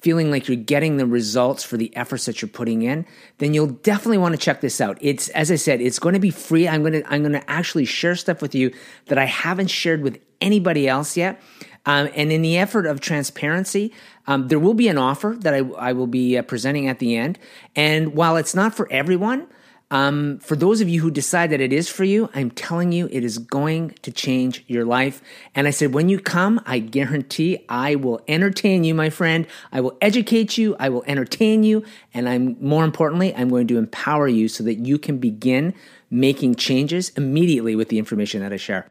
feeling 0.01 0.31
like 0.31 0.47
you're 0.47 0.57
getting 0.57 0.97
the 0.97 1.05
results 1.05 1.63
for 1.63 1.77
the 1.77 1.95
efforts 1.95 2.25
that 2.25 2.41
you're 2.41 2.49
putting 2.49 2.81
in, 2.81 3.05
then 3.37 3.53
you'll 3.53 3.67
definitely 3.67 4.17
want 4.17 4.33
to 4.33 4.37
check 4.37 4.59
this 4.59 4.81
out. 4.81 4.97
It's 4.99 5.29
as 5.29 5.51
I 5.51 5.55
said, 5.55 5.79
it's 5.79 5.99
going 5.99 6.13
to 6.13 6.19
be 6.19 6.31
free. 6.31 6.67
I'm 6.67 6.81
going 6.81 6.93
to 6.93 7.13
I'm 7.13 7.21
going 7.21 7.33
to 7.33 7.49
actually 7.49 7.85
share 7.85 8.15
stuff 8.15 8.41
with 8.41 8.55
you 8.55 8.73
that 9.05 9.17
I 9.17 9.25
haven't 9.25 9.67
shared 9.67 10.01
with 10.01 10.19
anybody 10.41 10.87
else 10.87 11.15
yet. 11.15 11.41
Um, 11.85 12.09
and 12.15 12.31
in 12.31 12.41
the 12.41 12.57
effort 12.57 12.85
of 12.85 12.99
transparency, 12.99 13.91
um, 14.27 14.49
there 14.49 14.59
will 14.59 14.75
be 14.75 14.87
an 14.87 14.97
offer 14.97 15.35
that 15.39 15.53
I, 15.53 15.59
I 15.59 15.93
will 15.93 16.07
be 16.07 16.37
uh, 16.37 16.43
presenting 16.43 16.87
at 16.87 16.99
the 16.99 17.15
end. 17.15 17.39
And 17.75 18.13
while 18.13 18.37
it's 18.37 18.53
not 18.53 18.75
for 18.75 18.87
everyone, 18.91 19.47
um, 19.91 20.39
for 20.39 20.55
those 20.55 20.79
of 20.79 20.87
you 20.87 21.01
who 21.01 21.11
decide 21.11 21.49
that 21.49 21.59
it 21.59 21.73
is 21.73 21.89
for 21.89 22.05
you, 22.05 22.29
I'm 22.33 22.49
telling 22.49 22.93
you, 22.93 23.09
it 23.11 23.25
is 23.25 23.37
going 23.37 23.89
to 24.01 24.11
change 24.11 24.63
your 24.67 24.85
life. 24.85 25.21
And 25.53 25.67
I 25.67 25.71
said, 25.71 25.93
when 25.93 26.07
you 26.07 26.17
come, 26.17 26.61
I 26.65 26.79
guarantee 26.79 27.65
I 27.67 27.95
will 27.95 28.21
entertain 28.27 28.85
you, 28.85 28.95
my 28.95 29.09
friend. 29.09 29.45
I 29.71 29.81
will 29.81 29.97
educate 30.01 30.57
you. 30.57 30.77
I 30.79 30.87
will 30.87 31.03
entertain 31.07 31.63
you. 31.63 31.83
And 32.13 32.29
I'm 32.29 32.55
more 32.61 32.85
importantly, 32.85 33.35
I'm 33.35 33.49
going 33.49 33.67
to 33.67 33.77
empower 33.77 34.29
you 34.29 34.47
so 34.47 34.63
that 34.63 34.75
you 34.75 34.97
can 34.97 35.17
begin 35.17 35.73
making 36.09 36.55
changes 36.55 37.09
immediately 37.09 37.75
with 37.75 37.89
the 37.89 37.99
information 37.99 38.39
that 38.41 38.53
I 38.53 38.57
share. 38.57 38.89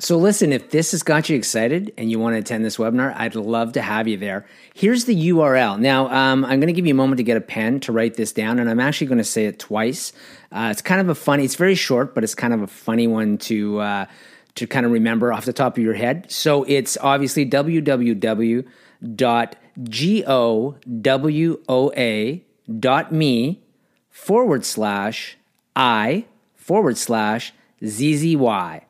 So, 0.00 0.16
listen, 0.16 0.50
if 0.50 0.70
this 0.70 0.92
has 0.92 1.02
got 1.02 1.28
you 1.28 1.36
excited 1.36 1.92
and 1.98 2.10
you 2.10 2.18
want 2.18 2.32
to 2.32 2.38
attend 2.38 2.64
this 2.64 2.78
webinar, 2.78 3.14
I'd 3.18 3.34
love 3.34 3.72
to 3.72 3.82
have 3.82 4.08
you 4.08 4.16
there. 4.16 4.46
Here's 4.72 5.04
the 5.04 5.28
URL. 5.28 5.78
Now, 5.78 6.08
um, 6.08 6.42
I'm 6.46 6.58
going 6.58 6.68
to 6.68 6.72
give 6.72 6.86
you 6.86 6.94
a 6.94 6.96
moment 6.96 7.18
to 7.18 7.22
get 7.22 7.36
a 7.36 7.42
pen 7.42 7.80
to 7.80 7.92
write 7.92 8.14
this 8.14 8.32
down, 8.32 8.58
and 8.58 8.70
I'm 8.70 8.80
actually 8.80 9.08
going 9.08 9.18
to 9.18 9.24
say 9.24 9.44
it 9.44 9.58
twice. 9.58 10.14
Uh, 10.50 10.68
it's 10.70 10.80
kind 10.80 11.02
of 11.02 11.10
a 11.10 11.14
funny, 11.14 11.44
it's 11.44 11.56
very 11.56 11.74
short, 11.74 12.14
but 12.14 12.24
it's 12.24 12.34
kind 12.34 12.54
of 12.54 12.62
a 12.62 12.66
funny 12.66 13.06
one 13.06 13.36
to, 13.38 13.80
uh, 13.80 14.06
to 14.54 14.66
kind 14.66 14.86
of 14.86 14.92
remember 14.92 15.34
off 15.34 15.44
the 15.44 15.52
top 15.52 15.76
of 15.76 15.82
your 15.82 15.92
head. 15.92 16.32
So, 16.32 16.64
it's 16.64 16.96
obviously 17.02 17.44
www.gowoa.me 17.44 18.64
forward 24.08 24.64
slash 24.64 25.36
I 25.76 26.24
forward 26.56 26.96
slash 26.96 27.52
ZZY 27.84 28.86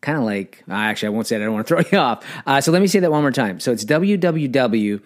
kind 0.00 0.18
of 0.18 0.24
like 0.24 0.64
actually 0.68 1.06
i 1.08 1.10
won't 1.10 1.26
say 1.26 1.36
it 1.36 1.42
i 1.42 1.44
don't 1.44 1.54
want 1.54 1.66
to 1.66 1.74
throw 1.82 1.82
you 1.90 1.98
off. 1.98 2.24
Uh, 2.46 2.60
so 2.60 2.72
let 2.72 2.80
me 2.82 2.88
say 2.88 3.00
that 3.00 3.10
one 3.10 3.22
more 3.22 3.32
time. 3.32 3.60
So 3.60 3.72
it's 3.72 3.84
www.gowoa.me 3.84 4.98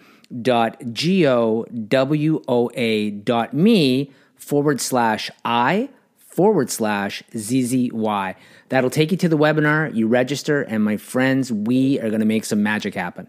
forward 4.35 4.81
slash 4.81 5.31
i 5.43 5.89
forward 6.17 6.69
slash 6.69 7.23
zzy 7.31 8.43
that'll 8.69 8.89
take 8.89 9.11
you 9.11 9.17
to 9.17 9.29
the 9.29 9.37
webinar. 9.37 9.93
You 9.95 10.07
register 10.07 10.61
and 10.61 10.83
my 10.83 10.97
friends 10.97 11.51
we 11.51 11.99
are 11.99 12.09
going 12.09 12.19
to 12.19 12.25
make 12.25 12.45
some 12.45 12.61
magic 12.63 12.93
happen 12.95 13.27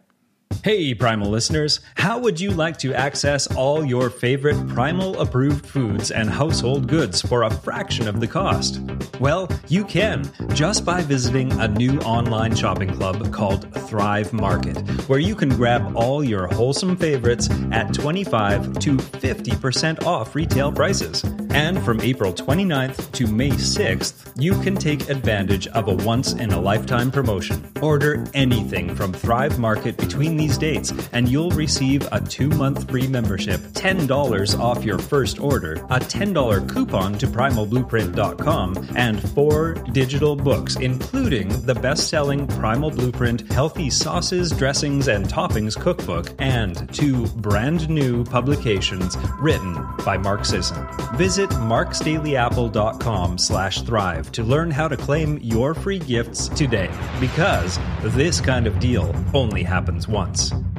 Hey, 0.65 0.95
Primal 0.95 1.31
listeners, 1.31 1.81
how 1.95 2.19
would 2.19 2.41
you 2.41 2.51
like 2.51 2.77
to 2.79 2.93
access 2.93 3.47
all 3.55 3.85
your 3.85 4.11
favorite 4.11 4.57
Primal 4.69 5.21
approved 5.21 5.65
foods 5.65 6.11
and 6.11 6.29
household 6.29 6.89
goods 6.89 7.23
for 7.23 7.45
a 7.45 7.51
fraction 7.51 8.09
of 8.09 8.19
the 8.19 8.27
cost? 8.27 8.81
Well, 9.21 9.49
you 9.69 9.85
can 9.85 10.31
just 10.55 10.85
by 10.85 11.03
visiting 11.03 11.53
a 11.53 11.69
new 11.69 11.99
online 12.01 12.55
shopping 12.55 12.91
club 12.91 13.33
called 13.33 13.73
Thrive 13.89 14.33
Market, 14.33 14.77
where 15.09 15.21
you 15.21 15.37
can 15.37 15.51
grab 15.51 15.97
all 15.97 16.25
your 16.25 16.49
wholesome 16.49 16.97
favorites 16.97 17.49
at 17.71 17.95
25 17.95 18.79
to 18.81 18.97
50% 18.97 20.05
off 20.05 20.35
retail 20.35 20.73
prices. 20.73 21.23
And 21.51 21.83
from 21.83 22.01
April 22.03 22.35
29th 22.35 23.13
to 23.13 23.27
May 23.27 23.51
6th, 23.51 24.33
you 24.37 24.53
can 24.61 24.75
take 24.75 25.09
advantage 25.09 25.69
of 25.69 25.89
a 25.89 25.95
once 25.95 26.35
in 26.35 26.51
a 26.51 26.61
lifetime 26.61 27.11
promotion. 27.11 27.73
Order 27.81 28.27
anything 28.35 28.95
from 28.95 29.13
Thrive 29.13 29.59
Market 29.59 29.97
between 29.97 30.37
these 30.47 30.59
dates, 30.59 30.93
and 31.13 31.29
you'll 31.29 31.51
receive 31.51 32.07
a 32.13 32.21
two 32.21 32.49
month 32.51 32.89
free 32.89 33.09
membership, 33.09 33.61
$10 33.73 34.61
off 34.61 34.85
your 34.85 34.99
first 34.99 35.41
order, 35.41 35.73
a 35.91 35.99
$10 35.99 36.69
coupon 36.69 37.19
to 37.19 37.27
primalblueprint.com, 37.27 38.89
and 38.95 39.29
four 39.31 39.75
digital 39.93 40.37
books, 40.37 40.77
including 40.77 41.49
the 41.67 41.75
best 41.75 42.09
selling 42.09 42.47
Primal 42.47 42.91
Blueprint 42.91 43.51
Healthy 43.51 43.91
Sauces, 43.91 44.53
Dressings, 44.53 45.09
and 45.09 45.27
Toppings 45.27 45.79
Cookbook, 45.79 46.33
and 46.39 46.89
two 46.95 47.27
brand 47.39 47.89
new 47.89 48.25
publications 48.25 49.17
written 49.41 49.75
by 50.05 50.17
Mark 50.17 50.45
Sisson. 50.45 50.87
Visit 51.17 51.51
marksdailyapple.com 51.51 53.39
slash 53.39 53.83
thrive 53.83 54.31
to 54.33 54.45
learn 54.45 54.71
how 54.71 54.87
to 54.87 54.97
claim 54.97 55.39
your 55.43 55.75
free 55.75 55.99
gifts 55.99 56.49
today, 56.51 56.91
because 57.19 57.81
this 58.15 58.41
kind 58.41 58.69
of 58.69 58.79
deal 58.79 59.13
only 59.35 59.65
happens 59.65 60.07
once. 60.07 60.36
Thoughts 60.37 60.76